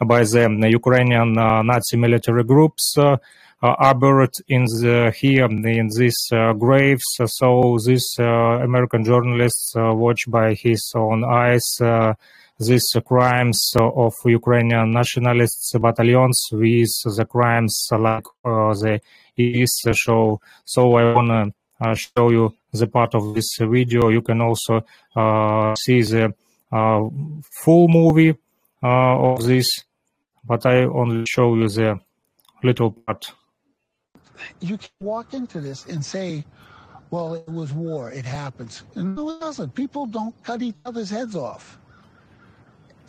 by 0.06 0.24
the 0.24 0.68
Ukrainian 0.70 1.38
uh, 1.38 1.62
Nazi 1.62 1.96
military 1.96 2.44
groups. 2.44 2.94
Uh, 2.96 3.16
are 3.64 3.94
buried 3.94 4.34
in 4.48 4.64
the, 4.64 5.14
here 5.16 5.44
in 5.44 5.88
these 5.96 6.18
graves. 6.58 7.04
So 7.26 7.78
this 7.86 8.18
American 8.18 9.04
journalist 9.04 9.74
watched 9.76 10.28
by 10.28 10.54
his 10.54 10.82
own 10.96 11.22
eyes 11.22 11.78
these 12.58 12.96
crimes 13.06 13.72
of 13.76 14.14
Ukrainian 14.24 14.90
nationalists 14.92 15.72
battalions 15.78 16.48
with 16.52 16.90
the 17.16 17.24
crimes 17.24 17.88
like 17.92 18.24
the 18.44 19.00
East 19.36 19.88
show. 19.92 20.40
So 20.64 20.94
I 20.96 21.14
wanna 21.14 21.52
uh, 21.80 21.94
show 21.94 22.30
you 22.30 22.54
the 22.72 22.86
part 22.86 23.14
of 23.14 23.34
this 23.34 23.56
video. 23.58 24.08
You 24.08 24.22
can 24.22 24.40
also 24.40 24.84
uh, 25.16 25.74
see 25.74 26.02
the 26.02 26.34
uh, 26.70 27.00
full 27.64 27.88
movie 27.88 28.34
of 28.82 29.44
this, 29.44 29.68
but 30.44 30.66
I 30.66 30.84
only 30.84 31.24
show 31.26 31.54
you 31.54 31.68
the 31.68 31.98
little 32.62 32.90
part. 32.92 33.32
You 34.60 34.78
can 34.78 34.90
walk 35.00 35.34
into 35.34 35.60
this 35.60 35.86
and 35.86 36.04
say, 36.04 36.44
well, 37.10 37.34
it 37.34 37.48
was 37.48 37.72
war, 37.72 38.10
it 38.10 38.24
happens. 38.24 38.84
And 38.94 39.14
no, 39.14 39.30
it 39.30 39.40
doesn't. 39.40 39.74
People 39.74 40.06
don't 40.06 40.34
cut 40.42 40.62
each 40.62 40.74
other's 40.84 41.10
heads 41.10 41.36
off. 41.36 41.78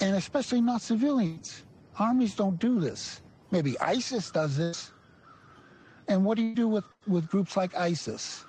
And 0.02 0.16
especially 0.16 0.62
not 0.62 0.82
civilians. 0.82 1.64
Armies 1.98 2.36
don't 2.36 2.60
do 2.60 2.80
this. 2.80 3.22
Maybe 3.52 3.80
ISIS 3.80 4.30
does 4.32 4.58
this. 4.58 4.92
And 6.08 6.26
what 6.26 6.38
do 6.38 6.44
you 6.44 6.54
do 6.54 6.68
with, 6.68 6.84
with 7.08 7.28
groups 7.30 7.56
like 7.56 7.76
ISIS? 7.76 8.46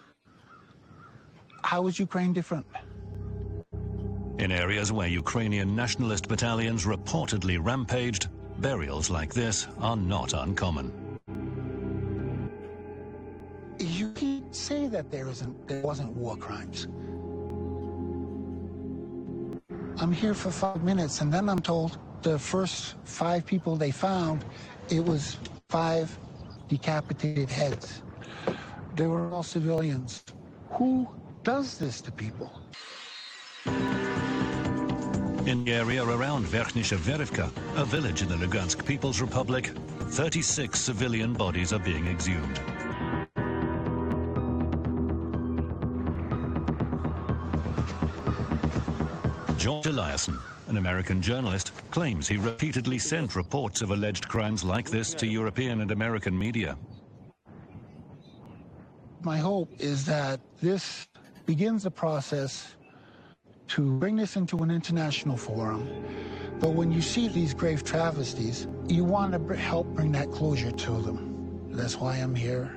How 1.62 1.86
is 1.86 1.98
Ukraine 1.98 2.32
different? 2.32 2.66
In 4.38 4.50
areas 4.50 4.90
where 4.90 5.06
Ukrainian 5.06 5.76
nationalist 5.76 6.26
battalions 6.28 6.84
reportedly 6.84 7.58
rampaged, 7.62 8.28
burials 8.64 9.10
like 9.10 9.34
this 9.34 9.66
are 9.82 9.94
not 9.94 10.32
uncommon. 10.32 10.90
You 13.78 14.08
can't 14.12 14.56
say 14.56 14.88
that 14.88 15.10
there 15.10 15.28
isn't 15.28 15.68
there 15.68 15.82
wasn't 15.82 16.16
war 16.16 16.34
crimes. 16.34 16.88
I'm 20.00 20.12
here 20.12 20.32
for 20.32 20.50
five 20.50 20.82
minutes 20.82 21.20
and 21.20 21.30
then 21.30 21.50
I'm 21.50 21.58
told 21.58 21.98
the 22.22 22.38
first 22.38 22.94
five 23.04 23.44
people 23.44 23.76
they 23.76 23.90
found, 23.90 24.46
it 24.88 25.04
was 25.04 25.36
five 25.68 26.18
decapitated 26.68 27.50
heads. 27.50 28.00
They 28.96 29.06
were 29.06 29.30
all 29.30 29.42
civilians. 29.42 30.24
Who 30.78 31.06
does 31.42 31.76
this 31.76 32.00
to 32.00 32.10
people? 32.10 32.50
In 35.46 35.62
the 35.62 35.72
area 35.72 36.02
around 36.02 36.46
Verkhnysha 36.46 36.96
Verivka, 36.96 37.50
a 37.76 37.84
village 37.84 38.22
in 38.22 38.28
the 38.28 38.34
Lugansk 38.34 38.86
People's 38.86 39.20
Republic, 39.20 39.72
36 40.08 40.80
civilian 40.80 41.34
bodies 41.34 41.70
are 41.70 41.78
being 41.78 42.06
exhumed. 42.06 42.58
George 49.58 49.84
Eliason, 49.84 50.40
an 50.68 50.78
American 50.78 51.20
journalist, 51.20 51.72
claims 51.90 52.26
he 52.26 52.38
repeatedly 52.38 52.98
sent 52.98 53.36
reports 53.36 53.82
of 53.82 53.90
alleged 53.90 54.26
crimes 54.26 54.64
like 54.64 54.88
this 54.88 55.12
to 55.12 55.26
European 55.26 55.82
and 55.82 55.90
American 55.90 56.38
media. 56.38 56.78
My 59.20 59.36
hope 59.36 59.68
is 59.78 60.06
that 60.06 60.40
this 60.62 61.06
begins 61.44 61.84
a 61.84 61.90
process 61.90 62.74
to 63.68 63.98
bring 63.98 64.16
this 64.16 64.36
into 64.36 64.58
an 64.58 64.70
international 64.70 65.36
forum. 65.36 65.88
But 66.60 66.70
when 66.70 66.92
you 66.92 67.00
see 67.00 67.28
these 67.28 67.52
grave 67.52 67.84
travesties, 67.84 68.66
you 68.86 69.04
want 69.04 69.32
to 69.32 69.56
help 69.56 69.86
bring 69.88 70.12
that 70.12 70.30
closure 70.30 70.70
to 70.70 70.92
them. 71.02 71.68
That's 71.70 71.96
why 71.96 72.16
I'm 72.16 72.34
here. 72.34 72.74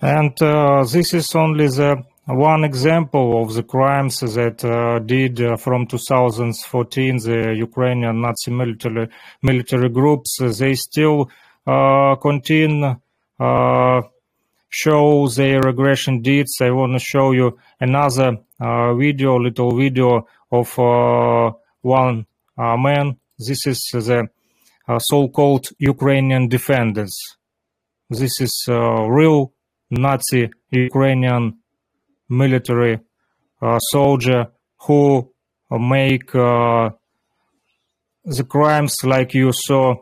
And 0.00 0.40
uh, 0.42 0.84
this 0.84 1.14
is 1.14 1.34
only 1.34 1.68
the 1.68 2.04
one 2.26 2.64
example 2.64 3.42
of 3.42 3.54
the 3.54 3.62
crimes 3.62 4.20
that 4.20 4.64
uh, 4.64 4.98
did 5.00 5.40
uh, 5.40 5.56
from 5.56 5.86
2014 5.86 7.16
the 7.18 7.54
Ukrainian 7.56 8.20
Nazi 8.20 8.50
military 8.50 9.08
military 9.42 9.88
groups. 9.88 10.38
They 10.58 10.74
still 10.74 11.30
uh, 11.66 12.16
continue 12.16 12.96
uh, 13.40 14.00
show 14.82 15.28
their 15.28 15.60
regression 15.60 16.20
deeds. 16.20 16.54
I 16.60 16.70
want 16.70 16.94
to 16.94 16.98
show 16.98 17.30
you 17.32 17.58
another 17.80 18.38
uh, 18.60 18.94
video, 18.94 19.38
little 19.38 19.76
video 19.76 20.26
of 20.50 20.78
uh, 20.78 21.52
one 21.82 22.26
man. 22.56 23.16
This 23.38 23.66
is 23.66 23.80
the 23.92 24.28
so-called 24.98 25.66
Ukrainian 25.78 26.48
defenders. 26.48 27.14
This 28.10 28.40
is 28.40 28.54
real 28.68 29.52
Nazi 29.90 30.50
Ukrainian 30.70 31.58
military 32.28 33.00
uh, 33.62 33.78
soldier 33.78 34.48
who 34.86 35.30
make 35.70 36.34
uh, 36.34 36.90
the 38.24 38.44
crimes 38.44 38.96
like 39.04 39.34
you 39.34 39.52
saw 39.52 39.92
uh, 39.92 39.96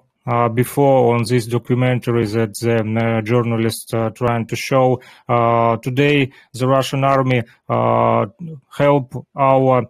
before 0.54 1.14
on 1.14 1.24
this 1.28 1.46
documentary 1.46 2.26
that 2.26 2.54
the 2.60 2.78
uh, 2.78 3.20
journalists 3.22 3.92
uh, 3.92 4.10
trying 4.10 4.46
to 4.46 4.56
show. 4.56 5.00
Uh, 5.28 5.76
today, 5.78 6.30
the 6.54 6.66
Russian 6.66 7.04
army 7.04 7.42
help 7.68 9.26
our 9.36 9.86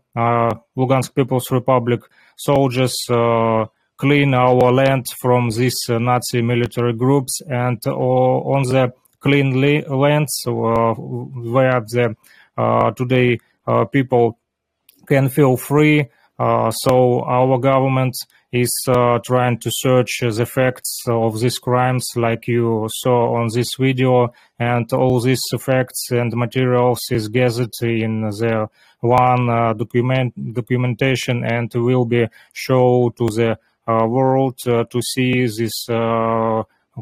Lugansk 0.77 1.15
People's 1.15 1.51
Republic 1.51 2.01
soldiers 2.37 2.95
clean 3.97 4.35
our 4.35 4.73
land 4.73 5.07
from 5.21 5.51
these 5.51 5.79
Nazi 5.89 6.43
military 6.43 6.93
groups 6.93 7.41
and 7.49 7.79
on 7.87 8.63
the 8.65 8.93
clean 9.23 9.61
lands 9.89 10.45
uh, 10.47 10.51
where 10.95 11.81
the 11.81 12.17
uh, 12.59 12.91
today 12.91 13.39
uh, 13.67 13.85
people 13.87 14.39
can 15.07 15.29
feel 15.29 15.57
free. 15.57 16.09
so 16.85 17.23
our 17.23 17.59
government 17.59 18.15
is 18.53 18.73
uh, 18.87 19.19
trying 19.25 19.59
to 19.59 19.71
search 19.73 20.21
the 20.21 20.45
facts 20.45 21.03
of 21.09 21.41
these 21.41 21.59
crimes 21.59 22.07
like 22.17 22.47
you 22.47 22.87
saw 22.91 23.35
on 23.35 23.49
this 23.55 23.75
video 23.79 24.33
and 24.59 24.93
all 24.93 25.21
these 25.21 25.43
facts 25.59 26.11
and 26.11 26.33
materials 26.35 27.01
is 27.11 27.29
gathered 27.29 27.73
in 27.83 28.21
the 28.21 28.69
one 29.01 29.49
uh, 29.49 29.73
document 29.73 30.33
documentation 30.53 31.45
and 31.45 31.73
will 31.75 32.05
be 32.05 32.27
shown 32.53 33.11
to 33.15 33.27
the 33.29 33.59
uh, 33.89 34.07
world 34.07 34.59
to 34.59 35.03
see 35.03 35.47
this 35.47 35.89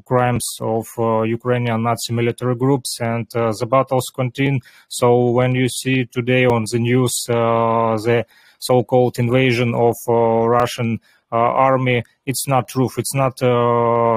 crimes 0.05 0.47
of 0.61 0.87
uh, 0.99 1.23
Ukrainian 1.23 1.83
Nazi 1.83 2.13
military 2.13 2.55
groups 2.55 2.99
and 3.01 3.27
uh, 3.35 3.53
the 3.59 3.67
battles 3.67 4.07
continue. 4.15 4.61
So 4.89 5.31
when 5.31 5.55
you 5.55 5.69
see 5.69 6.05
today 6.05 6.47
on 6.47 6.65
the 6.71 6.79
news 6.79 7.15
uh, 7.29 7.97
the 7.97 8.25
so-called 8.59 9.19
invasion 9.19 9.75
of 9.75 9.97
Russian 10.07 11.01
army, 11.31 12.03
it's 12.27 12.47
not 12.49 12.69
truth. 12.69 12.95
It's 12.99 13.15
not 13.15 13.41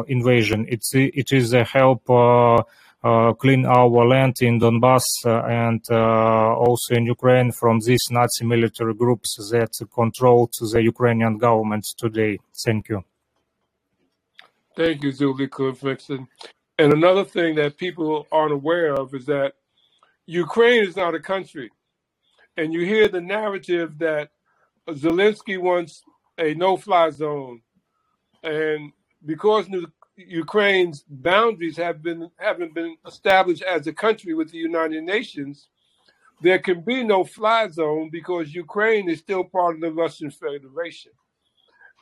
invasion. 0.08 0.66
It's 0.70 0.92
it 0.94 1.32
is 1.32 1.54
a 1.54 1.64
help. 1.64 2.10
Uh, 3.04 3.34
clean 3.34 3.66
our 3.66 4.08
land 4.08 4.38
in 4.40 4.62
Donbass 4.62 5.04
uh, 5.26 5.44
and 5.44 5.84
uh, 5.92 6.56
also 6.56 6.96
in 6.96 7.06
Ukraine 7.06 7.52
from 7.52 7.82
these 7.82 8.00
Nazi 8.10 8.46
military 8.46 8.94
groups 8.94 9.36
that 9.52 9.72
control 9.94 10.50
the 10.72 10.82
Ukrainian 10.82 11.38
government 11.38 11.86
today. 11.98 12.40
Thank 12.64 12.88
you. 12.88 13.04
Thank 14.78 15.04
you, 15.04 15.12
Zuli 15.12 15.50
Clifton. 15.50 16.30
And 16.80 16.94
another 16.94 17.26
thing 17.26 17.56
that 17.56 17.76
people 17.76 18.26
aren't 18.32 18.54
aware 18.54 18.94
of 18.94 19.14
is 19.14 19.26
that 19.26 19.56
Ukraine 20.26 20.84
is 20.84 20.96
not 20.96 21.14
a 21.14 21.20
country. 21.20 21.72
And 22.56 22.74
you 22.74 22.86
hear 22.86 23.10
the 23.10 23.20
narrative 23.20 23.98
that 23.98 24.30
Zelensky 24.88 25.58
wants 25.60 26.04
a 26.38 26.54
no 26.54 26.78
fly 26.78 27.10
zone. 27.10 27.62
And 28.44 28.92
because 29.26 29.68
Ukraine's 30.16 31.04
boundaries 31.08 31.78
have 31.78 32.04
been 32.04 32.30
haven't 32.38 32.74
been 32.74 32.98
established 33.08 33.64
as 33.64 33.88
a 33.88 33.94
country 33.94 34.34
with 34.34 34.52
the 34.52 34.58
United 34.58 35.04
Nations, 35.04 35.70
there 36.42 36.60
can 36.60 36.82
be 36.82 37.04
no 37.04 37.24
fly 37.24 37.70
zone 37.70 38.10
because 38.12 38.54
Ukraine 38.54 39.10
is 39.10 39.20
still 39.20 39.44
part 39.44 39.76
of 39.76 39.82
the 39.82 39.92
Russian 39.92 40.30
Federation. 40.30 41.12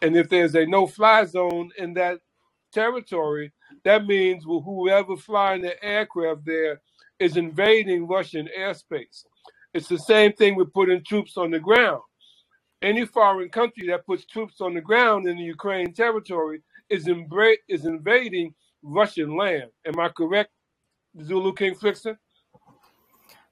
And 0.01 0.15
if 0.15 0.29
there's 0.29 0.55
a 0.55 0.65
no 0.65 0.87
fly 0.87 1.25
zone 1.25 1.69
in 1.77 1.93
that 1.93 2.19
territory, 2.73 3.51
that 3.83 4.05
means 4.05 4.43
whoever 4.43 5.15
flying 5.15 5.61
the 5.61 5.81
aircraft 5.83 6.45
there 6.45 6.81
is 7.19 7.37
invading 7.37 8.07
Russian 8.07 8.49
airspace. 8.57 9.25
It's 9.73 9.87
the 9.87 9.99
same 9.99 10.33
thing 10.33 10.55
with 10.55 10.73
putting 10.73 11.03
troops 11.03 11.37
on 11.37 11.51
the 11.51 11.59
ground. 11.59 12.01
Any 12.81 13.05
foreign 13.05 13.49
country 13.49 13.87
that 13.89 14.07
puts 14.07 14.25
troops 14.25 14.61
on 14.61 14.75
the 14.75 14.81
ground 14.81 15.27
in 15.27 15.37
the 15.37 15.43
Ukraine 15.43 15.93
territory 15.93 16.61
is, 16.89 17.07
imbra- 17.07 17.57
is 17.69 17.85
invading 17.85 18.55
Russian 18.83 19.37
land. 19.37 19.71
Am 19.85 19.99
I 19.99 20.09
correct, 20.09 20.51
Zulu 21.23 21.53
King 21.53 21.75
Flixon? 21.75 22.17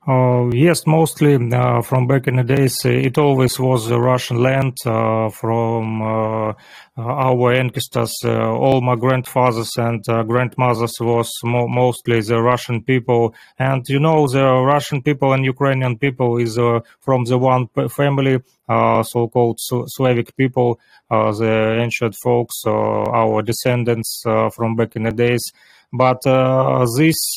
Uh, 0.07 0.49
yes, 0.53 0.87
mostly 0.87 1.35
uh, 1.35 1.81
from 1.81 2.07
back 2.07 2.25
in 2.25 2.37
the 2.37 2.43
days, 2.43 2.83
uh, 2.85 2.89
it 2.89 3.17
always 3.17 3.59
was 3.59 3.91
Russian 3.91 4.37
land 4.41 4.77
uh, 4.85 5.29
from 5.29 6.01
uh, 6.01 6.53
our 6.97 7.53
ancestors. 7.53 8.15
Uh, 8.23 8.49
all 8.49 8.79
my 8.81 8.95
grandfathers 8.95 9.75
and 9.75 10.01
grandmothers 10.27 10.95
was 11.01 11.29
mo- 11.43 11.67
mostly 11.67 12.21
the 12.21 12.41
Russian 12.41 12.81
people. 12.81 13.35
And 13.59 13.87
you 13.89 13.99
know, 13.99 14.25
the 14.27 14.45
Russian 14.45 15.01
people 15.01 15.33
and 15.33 15.43
Ukrainian 15.43 15.97
people 15.97 16.37
is 16.37 16.55
from 17.01 17.25
the 17.25 17.37
one 17.37 17.67
family, 17.89 18.39
so-called 18.67 19.59
Slavic 19.59 20.35
people, 20.37 20.79
the 21.09 21.77
ancient 21.83 22.15
folks, 22.15 22.63
our 22.65 23.41
descendants 23.41 24.23
from 24.55 24.77
back 24.77 24.95
in 24.95 25.03
the 25.03 25.11
days. 25.11 25.51
But 25.91 26.21
this 26.23 27.35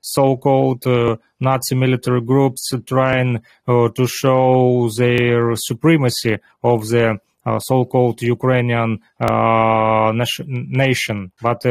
so-called 0.00 0.86
uh, 0.86 1.16
Nazi 1.40 1.74
military 1.74 2.20
groups 2.20 2.72
trying 2.86 3.42
uh, 3.66 3.88
to 3.90 4.06
show 4.06 4.88
their 4.96 5.54
supremacy 5.56 6.38
of 6.62 6.88
the 6.88 7.20
uh, 7.46 7.58
so-called 7.60 8.20
Ukrainian 8.22 9.00
nation. 10.82 11.32
But 11.40 11.64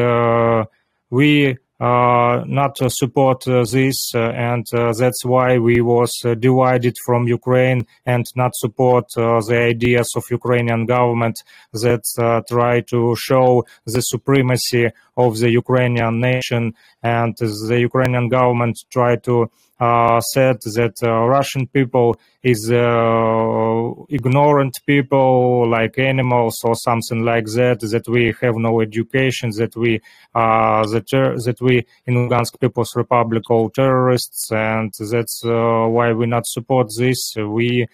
we 1.10 1.58
uh, 1.80 2.44
not 2.48 2.76
support 2.88 3.48
uh, 3.48 3.64
this, 3.64 4.12
uh, 4.16 4.32
and 4.32 4.66
that's 4.98 5.24
why 5.24 5.60
we 5.60 5.80
was 5.80 6.12
divided 6.40 6.98
from 7.06 7.28
Ukraine 7.28 7.86
and 8.04 8.26
not 8.36 8.56
support 8.56 9.06
the 9.16 9.70
ideas 9.76 10.10
of 10.16 10.24
Ukrainian 10.32 10.88
government 10.88 11.44
that 11.74 12.02
try 12.50 12.82
to 12.82 13.16
show 13.16 13.64
the 13.86 14.02
supremacy 14.02 14.90
of 15.18 15.40
the 15.40 15.50
Ukrainian 15.52 16.20
nation, 16.20 16.74
and 17.04 17.36
the 17.38 17.80
Ukrainian 17.80 18.30
government 18.30 18.78
try 18.92 19.16
to 19.28 19.50
uh, 19.80 20.20
said 20.22 20.58
that 20.62 20.96
uh, 21.04 21.28
Russian 21.28 21.68
people 21.68 22.20
is 22.42 22.72
uh, 22.72 23.92
ignorant 24.10 24.74
people 24.88 25.70
like 25.70 26.00
animals 26.00 26.56
or 26.64 26.74
something 26.74 27.24
like 27.24 27.46
that. 27.46 27.82
That 27.82 28.08
we 28.08 28.34
have 28.42 28.56
no 28.56 28.82
education. 28.82 29.52
That 29.58 29.76
we 29.76 30.02
that 30.34 31.06
that 31.46 31.58
we 31.62 31.86
in 32.08 32.16
Lugansk 32.16 32.60
People's 32.60 32.96
Republic 32.96 33.44
all 33.52 33.70
terrorists, 33.70 34.52
and 34.52 34.92
that's 35.12 35.44
why 35.44 36.12
we 36.12 36.26
not 36.26 36.48
support 36.48 36.88
this. 36.98 37.36
We 37.38 37.86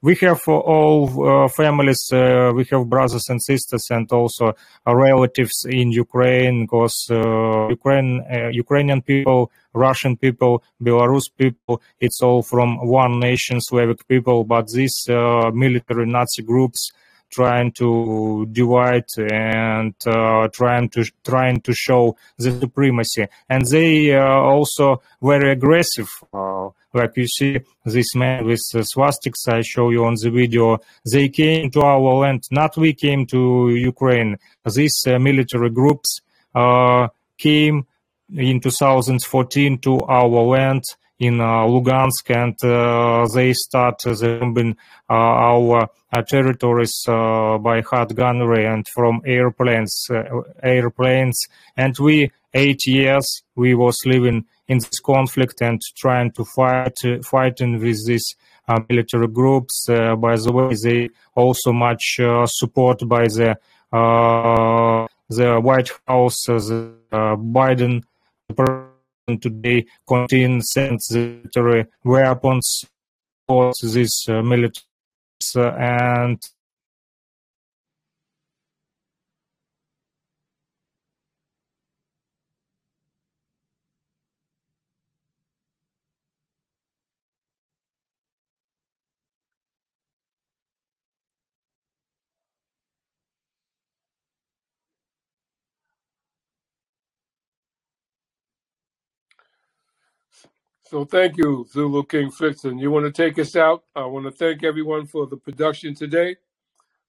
we 0.00 0.14
have 0.16 0.40
all 0.46 1.44
uh, 1.44 1.48
families, 1.48 2.10
uh, 2.12 2.52
we 2.54 2.64
have 2.70 2.88
brothers 2.88 3.28
and 3.28 3.42
sisters, 3.42 3.86
and 3.90 4.10
also 4.12 4.52
uh, 4.86 4.94
relatives 4.94 5.66
in 5.68 5.90
Ukraine, 5.90 6.64
because 6.64 7.06
Ukraine, 7.70 8.24
Ukrainian 8.52 9.02
people, 9.02 9.50
Russian 9.74 10.16
people, 10.16 10.62
Belarus 10.82 11.28
people, 11.36 11.82
it's 12.00 12.22
all 12.22 12.42
from 12.42 12.86
one 12.86 13.18
nation, 13.18 13.60
Slavic 13.60 14.06
people, 14.06 14.44
but 14.44 14.68
these 14.68 15.04
military 15.08 16.06
Nazi 16.06 16.42
groups 16.42 16.92
trying 17.30 17.72
to 17.72 18.46
divide 18.52 19.06
and 19.16 19.94
uh, 20.06 20.48
trying 20.52 20.88
to 20.90 21.04
trying 21.24 21.60
to 21.60 21.72
show 21.74 22.16
the 22.38 22.58
supremacy. 22.60 23.26
And 23.48 23.64
they 23.66 24.14
uh, 24.14 24.22
also 24.22 25.02
very 25.20 25.52
aggressive 25.52 26.08
uh, 26.32 26.68
like 26.94 27.16
you 27.16 27.26
see 27.26 27.60
this 27.84 28.14
man 28.14 28.46
with 28.46 28.60
swastikas 28.72 29.48
I 29.48 29.62
show 29.62 29.90
you 29.90 30.04
on 30.04 30.14
the 30.14 30.30
video. 30.30 30.78
They 31.10 31.28
came 31.28 31.70
to 31.72 31.82
our 31.82 32.00
land. 32.00 32.44
Not 32.50 32.76
we 32.76 32.94
came 32.94 33.26
to 33.26 33.68
Ukraine. 33.70 34.36
These 34.64 35.04
uh, 35.06 35.18
military 35.18 35.70
groups 35.70 36.20
uh, 36.54 37.08
came 37.36 37.86
in 38.34 38.60
2014 38.60 39.78
to 39.78 40.00
our 40.00 40.28
land 40.28 40.84
in 41.18 41.40
uh, 41.40 41.64
Lugansk, 41.66 42.30
and 42.30 42.56
uh, 42.64 43.26
they 43.34 43.52
start 43.52 44.02
bombing 44.04 44.76
uh, 45.10 45.12
our 45.12 45.88
territories 46.26 47.02
by 47.06 47.82
hard 47.82 48.14
gunnery 48.14 48.64
and 48.66 48.86
from 48.88 49.20
airplanes, 49.26 50.06
airplanes. 50.62 51.38
And 51.76 51.96
we, 51.98 52.30
eight 52.54 52.86
years, 52.86 53.42
we 53.56 53.74
was 53.74 53.96
living 54.06 54.46
in 54.68 54.78
this 54.78 55.00
conflict 55.00 55.60
and 55.60 55.80
trying 55.96 56.30
to 56.32 56.44
fight, 56.44 56.98
fighting 57.24 57.80
with 57.80 58.06
these 58.06 58.36
uh, 58.68 58.80
military 58.88 59.28
groups. 59.28 59.86
Uh, 59.88 60.14
by 60.14 60.36
the 60.36 60.52
way, 60.52 60.74
they 60.82 61.08
also 61.34 61.72
much 61.72 62.20
uh, 62.20 62.46
support 62.46 63.00
by 63.08 63.24
the 63.24 63.56
the 65.30 65.60
White 65.60 65.90
House, 66.06 66.44
the 66.46 66.94
Biden 67.10 68.02
today 69.36 69.84
contain 70.06 70.62
sensitive 70.62 71.86
weapons 72.04 72.84
for 73.46 73.72
these 73.82 74.24
uh, 74.28 74.42
militaries 74.42 75.56
uh, 75.56 75.74
and 75.78 76.40
So 100.88 101.04
thank 101.04 101.36
you, 101.36 101.66
Zulu 101.70 102.04
King 102.04 102.30
Fritzen. 102.30 102.80
You 102.80 102.90
want 102.90 103.04
to 103.04 103.12
take 103.12 103.38
us 103.38 103.56
out? 103.56 103.84
I 103.94 104.06
want 104.06 104.24
to 104.24 104.30
thank 104.30 104.64
everyone 104.64 105.06
for 105.06 105.26
the 105.26 105.36
production 105.36 105.94
today, 105.94 106.36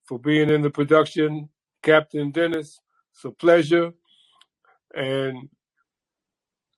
for 0.04 0.20
being 0.20 0.50
in 0.50 0.62
the 0.62 0.70
production. 0.70 1.48
Captain 1.82 2.30
Dennis, 2.32 2.82
it's 3.14 3.24
a 3.24 3.32
pleasure. 3.32 3.94
And 4.94 5.48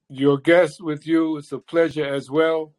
your 0.09 0.37
guest 0.37 0.79
with 0.79 1.07
you, 1.07 1.37
it's 1.37 1.51
a 1.53 1.59
pleasure 1.59 2.05
as 2.05 2.29
well. 2.29 2.73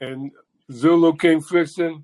And 0.00 0.32
Zulu 0.72 1.16
King 1.16 1.40
Fritzen, 1.40 2.02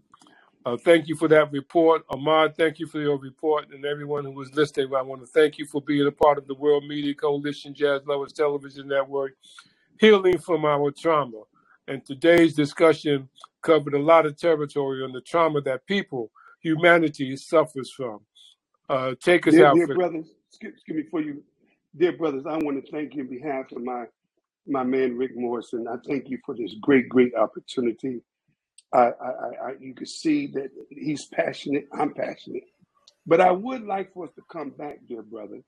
uh, 0.64 0.76
thank 0.76 1.08
you 1.08 1.16
for 1.16 1.26
that 1.28 1.50
report. 1.50 2.02
Ahmad, 2.10 2.56
thank 2.56 2.78
you 2.78 2.86
for 2.86 3.00
your 3.00 3.18
report. 3.18 3.72
And 3.72 3.84
everyone 3.84 4.24
who 4.24 4.32
was 4.32 4.54
listening, 4.54 4.94
I 4.94 5.02
want 5.02 5.22
to 5.22 5.26
thank 5.26 5.58
you 5.58 5.66
for 5.66 5.82
being 5.82 6.06
a 6.06 6.12
part 6.12 6.38
of 6.38 6.46
the 6.46 6.54
World 6.54 6.86
Media 6.86 7.14
Coalition 7.14 7.74
Jazz 7.74 8.02
Lovers 8.06 8.32
Television 8.32 8.88
Network 8.88 9.34
healing 10.00 10.38
from 10.38 10.64
our 10.64 10.90
trauma. 10.90 11.42
And 11.86 12.04
today's 12.04 12.54
discussion 12.54 13.28
covered 13.62 13.94
a 13.94 13.98
lot 13.98 14.26
of 14.26 14.38
territory 14.38 15.04
on 15.04 15.12
the 15.12 15.20
trauma 15.20 15.60
that 15.62 15.86
people, 15.86 16.30
humanity, 16.62 17.36
suffers 17.36 17.92
from. 17.92 18.20
Uh, 18.88 19.14
take 19.20 19.46
us 19.46 19.54
Dear, 19.54 19.66
out. 19.66 19.76
dear 19.76 19.86
brothers, 19.94 20.26
excuse, 20.48 20.72
excuse 20.74 20.96
me 20.96 21.04
for 21.10 21.20
you, 21.20 21.42
dear 21.96 22.12
brothers. 22.12 22.44
I 22.48 22.56
want 22.56 22.84
to 22.84 22.90
thank 22.90 23.14
you 23.14 23.22
on 23.22 23.28
behalf 23.28 23.70
of 23.72 23.82
my 23.84 24.06
my 24.66 24.82
man 24.82 25.16
Rick 25.16 25.32
Morrison. 25.36 25.86
I 25.88 25.96
thank 26.08 26.28
you 26.28 26.38
for 26.44 26.56
this 26.56 26.74
great, 26.80 27.08
great 27.08 27.34
opportunity. 27.34 28.20
I, 28.92 28.98
I, 28.98 29.08
I, 29.08 29.68
I 29.68 29.72
you 29.80 29.94
can 29.94 30.06
see 30.06 30.48
that 30.48 30.70
he's 30.90 31.26
passionate. 31.26 31.86
I'm 31.92 32.14
passionate, 32.14 32.64
but 33.26 33.40
I 33.40 33.52
would 33.52 33.84
like 33.84 34.12
for 34.12 34.24
us 34.24 34.32
to 34.34 34.42
come 34.50 34.70
back, 34.70 34.98
dear 35.08 35.22
brother, 35.22 35.60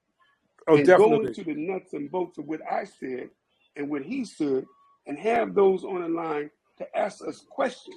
oh, 0.68 0.76
and 0.76 0.86
go 0.96 0.98
definitely. 0.98 1.28
into 1.28 1.44
the 1.44 1.54
nuts 1.54 1.92
and 1.92 2.10
bolts 2.10 2.38
of 2.38 2.46
what 2.46 2.60
I 2.68 2.84
said 2.84 3.30
and 3.76 3.90
what 3.90 4.02
he 4.02 4.24
said 4.24 4.64
and 5.06 5.18
have 5.18 5.54
those 5.54 5.84
on 5.84 6.02
the 6.02 6.08
line 6.08 6.50
to 6.78 6.98
ask 6.98 7.26
us 7.26 7.44
questions 7.50 7.96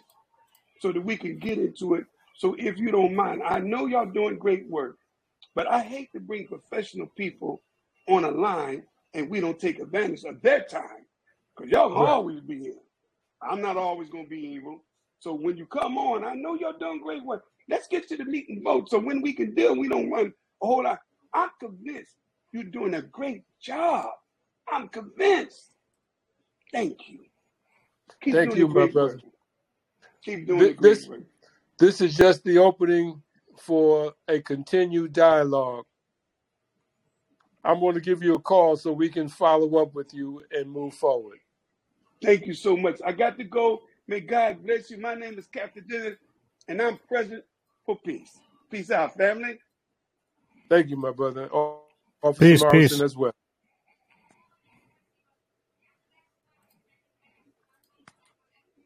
so 0.82 0.92
that 0.92 1.02
we 1.02 1.18
can 1.18 1.40
get 1.40 1.58
into 1.60 1.96
it. 1.96 2.06
So 2.38 2.56
if 2.60 2.78
you 2.80 2.92
don't 2.92 3.16
mind, 3.16 3.44
I 3.44 3.60
know 3.60 3.88
y'all 3.88 4.06
doing 4.06 4.38
great 4.38 4.70
work, 4.70 4.98
but 5.56 5.68
I 5.68 5.82
hate 5.82 6.12
to 6.14 6.22
bring 6.22 6.48
professional 6.48 7.08
people 7.18 7.62
on 8.08 8.26
a 8.26 8.32
line 8.32 8.84
and 9.14 9.30
we 9.30 9.40
don't 9.42 9.60
take 9.60 9.80
advantage 9.80 10.26
of 10.26 10.42
their 10.42 10.64
time 10.66 11.06
because 11.56 11.72
y'all 11.72 11.94
Right. 11.94 12.08
always 12.08 12.42
be 12.42 12.60
here. 12.60 12.76
I'm 13.44 13.62
not 13.62 13.78
always 13.78 14.10
going 14.10 14.26
to 14.26 14.32
be 14.32 14.40
evil. 14.42 14.84
So 15.20 15.34
when 15.36 15.58
you 15.58 15.68
come 15.68 15.98
on, 15.98 16.26
I 16.26 16.36
know 16.36 16.56
y'all 16.56 16.78
doing 16.80 17.02
great 17.02 17.24
work. 17.26 17.46
Let's 17.70 17.88
get 17.90 18.08
to 18.10 18.18
the 18.18 18.26
meat 18.26 18.48
and 18.50 18.64
vote. 18.64 18.90
So 18.90 19.00
when 19.00 19.22
we 19.22 19.34
can 19.34 19.56
deal, 19.56 19.78
we 19.78 19.90
don't 19.90 20.12
run 20.12 20.34
a 20.64 20.68
whole 20.68 20.84
lot. 20.86 21.00
I'm 21.34 21.52
convinced 21.60 22.16
you're 22.54 22.64
doing 22.66 22.96
a 22.96 23.04
great 23.04 23.44
job. 23.62 24.12
I'm 24.72 24.90
convinced. 24.90 25.76
Thank 26.74 27.10
you. 27.10 27.20
Keep 28.22 28.42
Thank 28.42 28.44
doing 28.44 28.58
you, 28.58 28.68
the 28.68 28.68
my 28.68 28.88
great 28.88 28.96
brother. 28.96 29.20
work. 29.20 29.22
Keep 30.24 30.48
doing 30.48 30.68
the 30.68 30.74
Th- 30.74 30.76
great 30.76 31.02
This 31.02 31.08
work. 31.08 31.22
this 31.80 32.02
is 32.02 32.16
just 32.18 32.44
the 32.46 32.60
opening 32.60 33.24
for 33.60 34.14
a 34.30 34.42
continued 34.42 35.14
dialogue. 35.14 35.86
I'm 37.64 37.80
going 37.82 37.96
to 37.96 38.02
give 38.02 38.24
you 38.24 38.36
a 38.36 38.40
call 38.42 38.78
so 38.78 38.94
we 38.94 39.10
can 39.10 39.30
follow 39.30 39.82
up 39.82 39.96
with 39.96 40.14
you 40.14 40.44
and 40.52 40.72
move 40.72 40.96
forward. 40.96 41.40
Thank 42.24 42.48
you 42.48 42.54
so 42.56 42.78
much. 42.78 43.02
I 43.06 43.14
got 43.14 43.38
to 43.40 43.46
go. 43.46 43.84
May 44.08 44.22
God 44.22 44.64
bless 44.66 44.92
you. 44.92 45.00
My 45.00 45.16
name 45.16 45.40
is 45.40 45.48
Captain 45.48 45.86
Dennis, 45.90 46.18
and 46.68 46.82
I'm 46.82 47.00
present 47.10 47.44
for 47.86 47.98
peace. 48.06 48.40
Peace 48.72 48.92
out, 48.92 49.18
family. 49.18 49.60
Thank 50.70 50.90
you, 50.90 50.98
my 50.98 51.12
brother. 51.12 51.50
Officer 52.24 52.56
peace, 52.56 52.64
Morrison 52.64 53.02
peace. 53.02 53.04
as 53.04 53.16
well. 53.18 53.34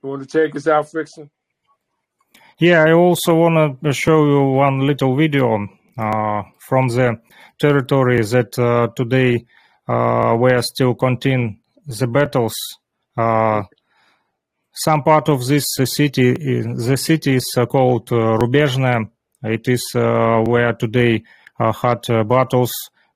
You 0.01 0.09
want 0.09 0.21
to 0.21 0.27
take 0.27 0.55
us 0.55 0.67
out, 0.67 0.85
Frickson? 0.85 1.29
Yeah, 2.57 2.83
I 2.83 2.93
also 2.93 3.35
want 3.35 3.83
to 3.83 3.93
show 3.93 4.25
you 4.25 4.43
one 4.51 4.87
little 4.87 5.15
video 5.15 5.67
uh, 5.97 6.43
from 6.57 6.87
the 6.87 7.19
territory 7.59 8.21
that 8.23 8.57
uh, 8.57 8.87
today 8.95 9.45
uh, 9.87 10.35
were 10.39 10.61
still 10.61 10.95
continue 10.95 11.55
the 11.85 12.07
battles. 12.07 12.55
Uh, 13.17 13.63
some 14.73 15.03
part 15.03 15.27
of 15.27 15.45
this 15.45 15.65
city, 15.83 16.33
the 16.33 16.95
city 16.95 17.35
is 17.35 17.53
uh, 17.57 17.65
called 17.65 18.09
uh, 18.11 18.37
Rubezhne. 18.37 19.09
It 19.43 19.67
is 19.67 19.83
uh, 19.95 20.41
where 20.47 20.73
today 20.73 21.23
uh, 21.59 21.73
had 21.73 22.09
uh, 22.09 22.23
battles 22.23 22.71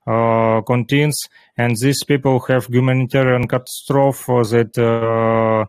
uh, 0.05 0.61
continues, 0.61 1.30
and 1.57 1.77
these 1.80 2.03
people 2.03 2.41
have 2.49 2.65
humanitarian 2.65 3.47
catastrophe 3.47 4.34
that 4.51 4.77
uh, 4.77 5.65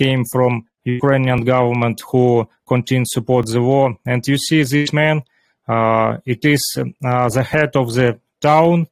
came 0.00 0.22
from 0.32 0.52
Ukrainian 0.84 1.40
government 1.44 1.98
who 2.10 2.48
continue 2.66 3.04
support 3.06 3.46
the 3.46 3.62
war. 3.70 3.96
And 4.06 4.20
you 4.26 4.38
see 4.38 4.62
this 4.62 4.92
man, 4.92 5.22
uh, 5.68 6.18
it 6.24 6.44
is 6.44 6.62
uh, 6.78 7.28
the 7.28 7.42
head 7.42 7.76
of 7.76 7.92
the 7.94 8.20
town, 8.40 8.86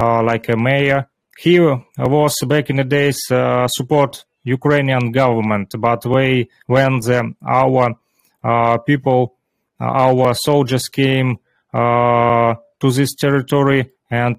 uh, 0.00 0.22
like 0.22 0.48
a 0.48 0.56
mayor. 0.56 1.08
He 1.38 1.58
was 1.60 2.34
back 2.46 2.70
in 2.70 2.76
the 2.76 2.84
days 2.84 3.20
uh, 3.30 3.66
support 3.68 4.24
Ukrainian 4.44 5.12
government, 5.12 5.74
but 5.78 6.04
we, 6.04 6.50
when 6.66 7.00
the, 7.00 7.34
our 7.46 7.94
uh, 8.42 8.78
people, 8.78 9.34
uh, 9.80 9.84
our 9.84 10.34
soldiers 10.34 10.88
came 10.88 11.38
to 11.72 12.90
this 12.98 13.14
territory 13.14 13.92
and 14.10 14.36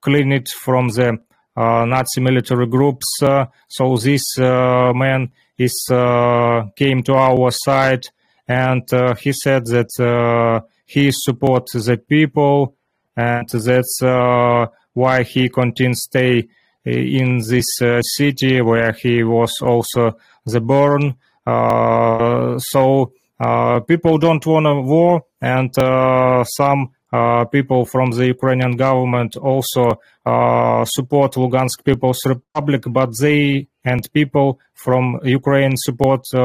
clean 0.00 0.32
it 0.32 0.48
from 0.48 0.88
the 0.88 1.18
Nazi 1.56 2.20
military 2.20 2.66
groups. 2.66 3.06
Uh, 3.22 3.46
so 3.68 3.96
this 3.96 4.22
uh, 4.38 4.92
man 4.94 5.30
is 5.58 5.86
uh, 5.90 6.64
came 6.76 7.02
to 7.02 7.14
our 7.14 7.50
side 7.50 8.02
and 8.48 8.82
uh, 8.92 9.14
he 9.14 9.32
said 9.32 9.64
that 9.66 9.90
uh, 10.00 10.66
he 10.86 11.10
supports 11.12 11.72
the 11.72 11.96
people 11.96 12.74
and 13.16 13.48
that's 13.48 14.02
uh, 14.02 14.66
why 14.92 15.22
he 15.22 15.48
continues 15.48 16.02
stay 16.02 16.48
in 16.84 17.38
this 17.48 17.80
uh, 17.80 18.00
city 18.02 18.60
where 18.60 18.92
he 18.92 19.22
was 19.22 19.52
also 19.62 20.16
the 20.44 20.60
born. 20.60 21.14
Uh, 21.46 22.58
so 22.58 23.12
uh, 23.40 23.80
people 23.80 24.18
don't 24.18 24.44
want 24.46 24.66
a 24.66 24.80
war, 24.80 25.24
and 25.40 25.76
uh, 25.78 26.44
some 26.44 26.82
uh, 26.82 27.03
people 27.46 27.84
from 27.84 28.10
the 28.10 28.26
Ukrainian 28.26 28.76
government 28.76 29.36
also 29.36 29.84
uh, 30.26 30.84
support 30.84 31.32
Lugansk 31.34 31.84
People's 31.84 32.20
Republic, 32.26 32.82
but 32.88 33.10
they 33.20 33.68
and 33.84 34.02
people 34.12 34.58
from 34.74 35.20
Ukraine 35.22 35.76
support 35.76 36.22
uh, 36.34 36.40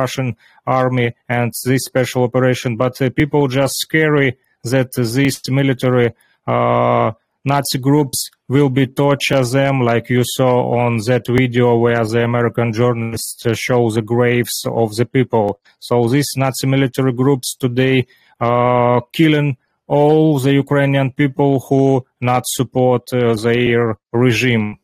Russian 0.00 0.36
army 0.66 1.14
and 1.28 1.52
this 1.64 1.84
special 1.84 2.24
operation. 2.24 2.76
But 2.76 3.00
uh, 3.00 3.10
people 3.10 3.48
just 3.48 3.74
scary 3.78 4.36
that 4.64 4.92
these 4.94 5.40
military 5.48 6.12
uh, 6.46 7.12
Nazi 7.44 7.78
groups 7.78 8.30
will 8.48 8.68
be 8.68 8.86
torture 8.86 9.44
them, 9.44 9.80
like 9.80 10.10
you 10.10 10.22
saw 10.24 10.78
on 10.78 10.98
that 11.06 11.24
video 11.26 11.76
where 11.76 12.04
the 12.04 12.22
American 12.22 12.72
journalists 12.72 13.46
show 13.58 13.88
the 13.90 14.02
graves 14.02 14.64
of 14.66 14.94
the 14.96 15.06
people. 15.06 15.58
So 15.78 16.06
these 16.08 16.28
Nazi 16.36 16.66
military 16.66 17.12
groups 17.12 17.56
today 17.56 18.06
are 18.40 19.02
killing 19.12 19.56
all 19.90 20.38
the 20.38 20.52
Ukrainian 20.52 21.10
people 21.10 21.58
who 21.66 22.06
not 22.20 22.44
support 22.46 23.12
uh, 23.12 23.34
their 23.34 23.98
regime. 24.12 24.78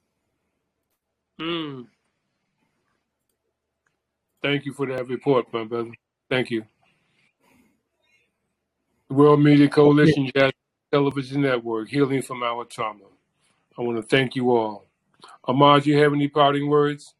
Mm. 1.40 1.86
Thank 4.42 4.66
you 4.66 4.72
for 4.72 4.86
that 4.86 5.06
report, 5.06 5.52
my 5.52 5.62
brother. 5.64 5.92
Thank 6.28 6.50
you. 6.50 6.64
World 9.08 9.42
Media 9.44 9.68
Coalition 9.68 10.28
Jazz 10.34 10.52
Television 10.90 11.42
Network, 11.42 11.88
Healing 11.88 12.22
from 12.22 12.42
Our 12.42 12.64
Trauma. 12.64 13.04
I 13.78 13.82
want 13.82 13.98
to 13.98 14.02
thank 14.02 14.34
you 14.34 14.50
all. 14.50 14.86
Ahmad, 15.44 15.86
you 15.86 15.96
have 15.98 16.14
any 16.14 16.26
parting 16.26 16.68
words? 16.68 17.14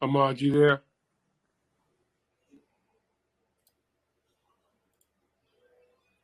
Ahmad, 0.00 0.40
you 0.40 0.52
there? 0.52 0.82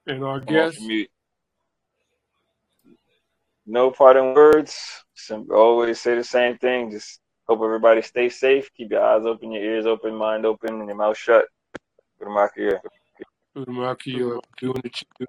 And 0.06 0.22
our 0.22 0.36
I'm 0.36 0.42
off 0.42 0.46
guest? 0.46 0.80
mute. 0.82 1.10
No 3.66 3.90
parting 3.90 4.34
words. 4.34 5.04
Sim- 5.14 5.48
Always 5.50 6.00
say 6.00 6.14
the 6.14 6.24
same 6.24 6.58
thing. 6.58 6.90
Just 6.90 7.20
hope 7.48 7.60
everybody 7.62 8.02
stay 8.02 8.28
safe. 8.28 8.70
Keep 8.76 8.92
your 8.92 9.02
eyes 9.02 9.24
open, 9.24 9.52
your 9.52 9.62
ears 9.62 9.86
open, 9.86 10.14
mind 10.14 10.44
open, 10.44 10.74
and 10.80 10.86
your 10.86 10.96
mouth 10.96 11.16
shut. 11.16 11.46
Good 12.18 12.28
here. 12.56 12.80
Mark, 13.66 14.06
you're 14.06 14.40
doing 14.58 14.80
the, 14.82 14.90
doing 15.18 15.28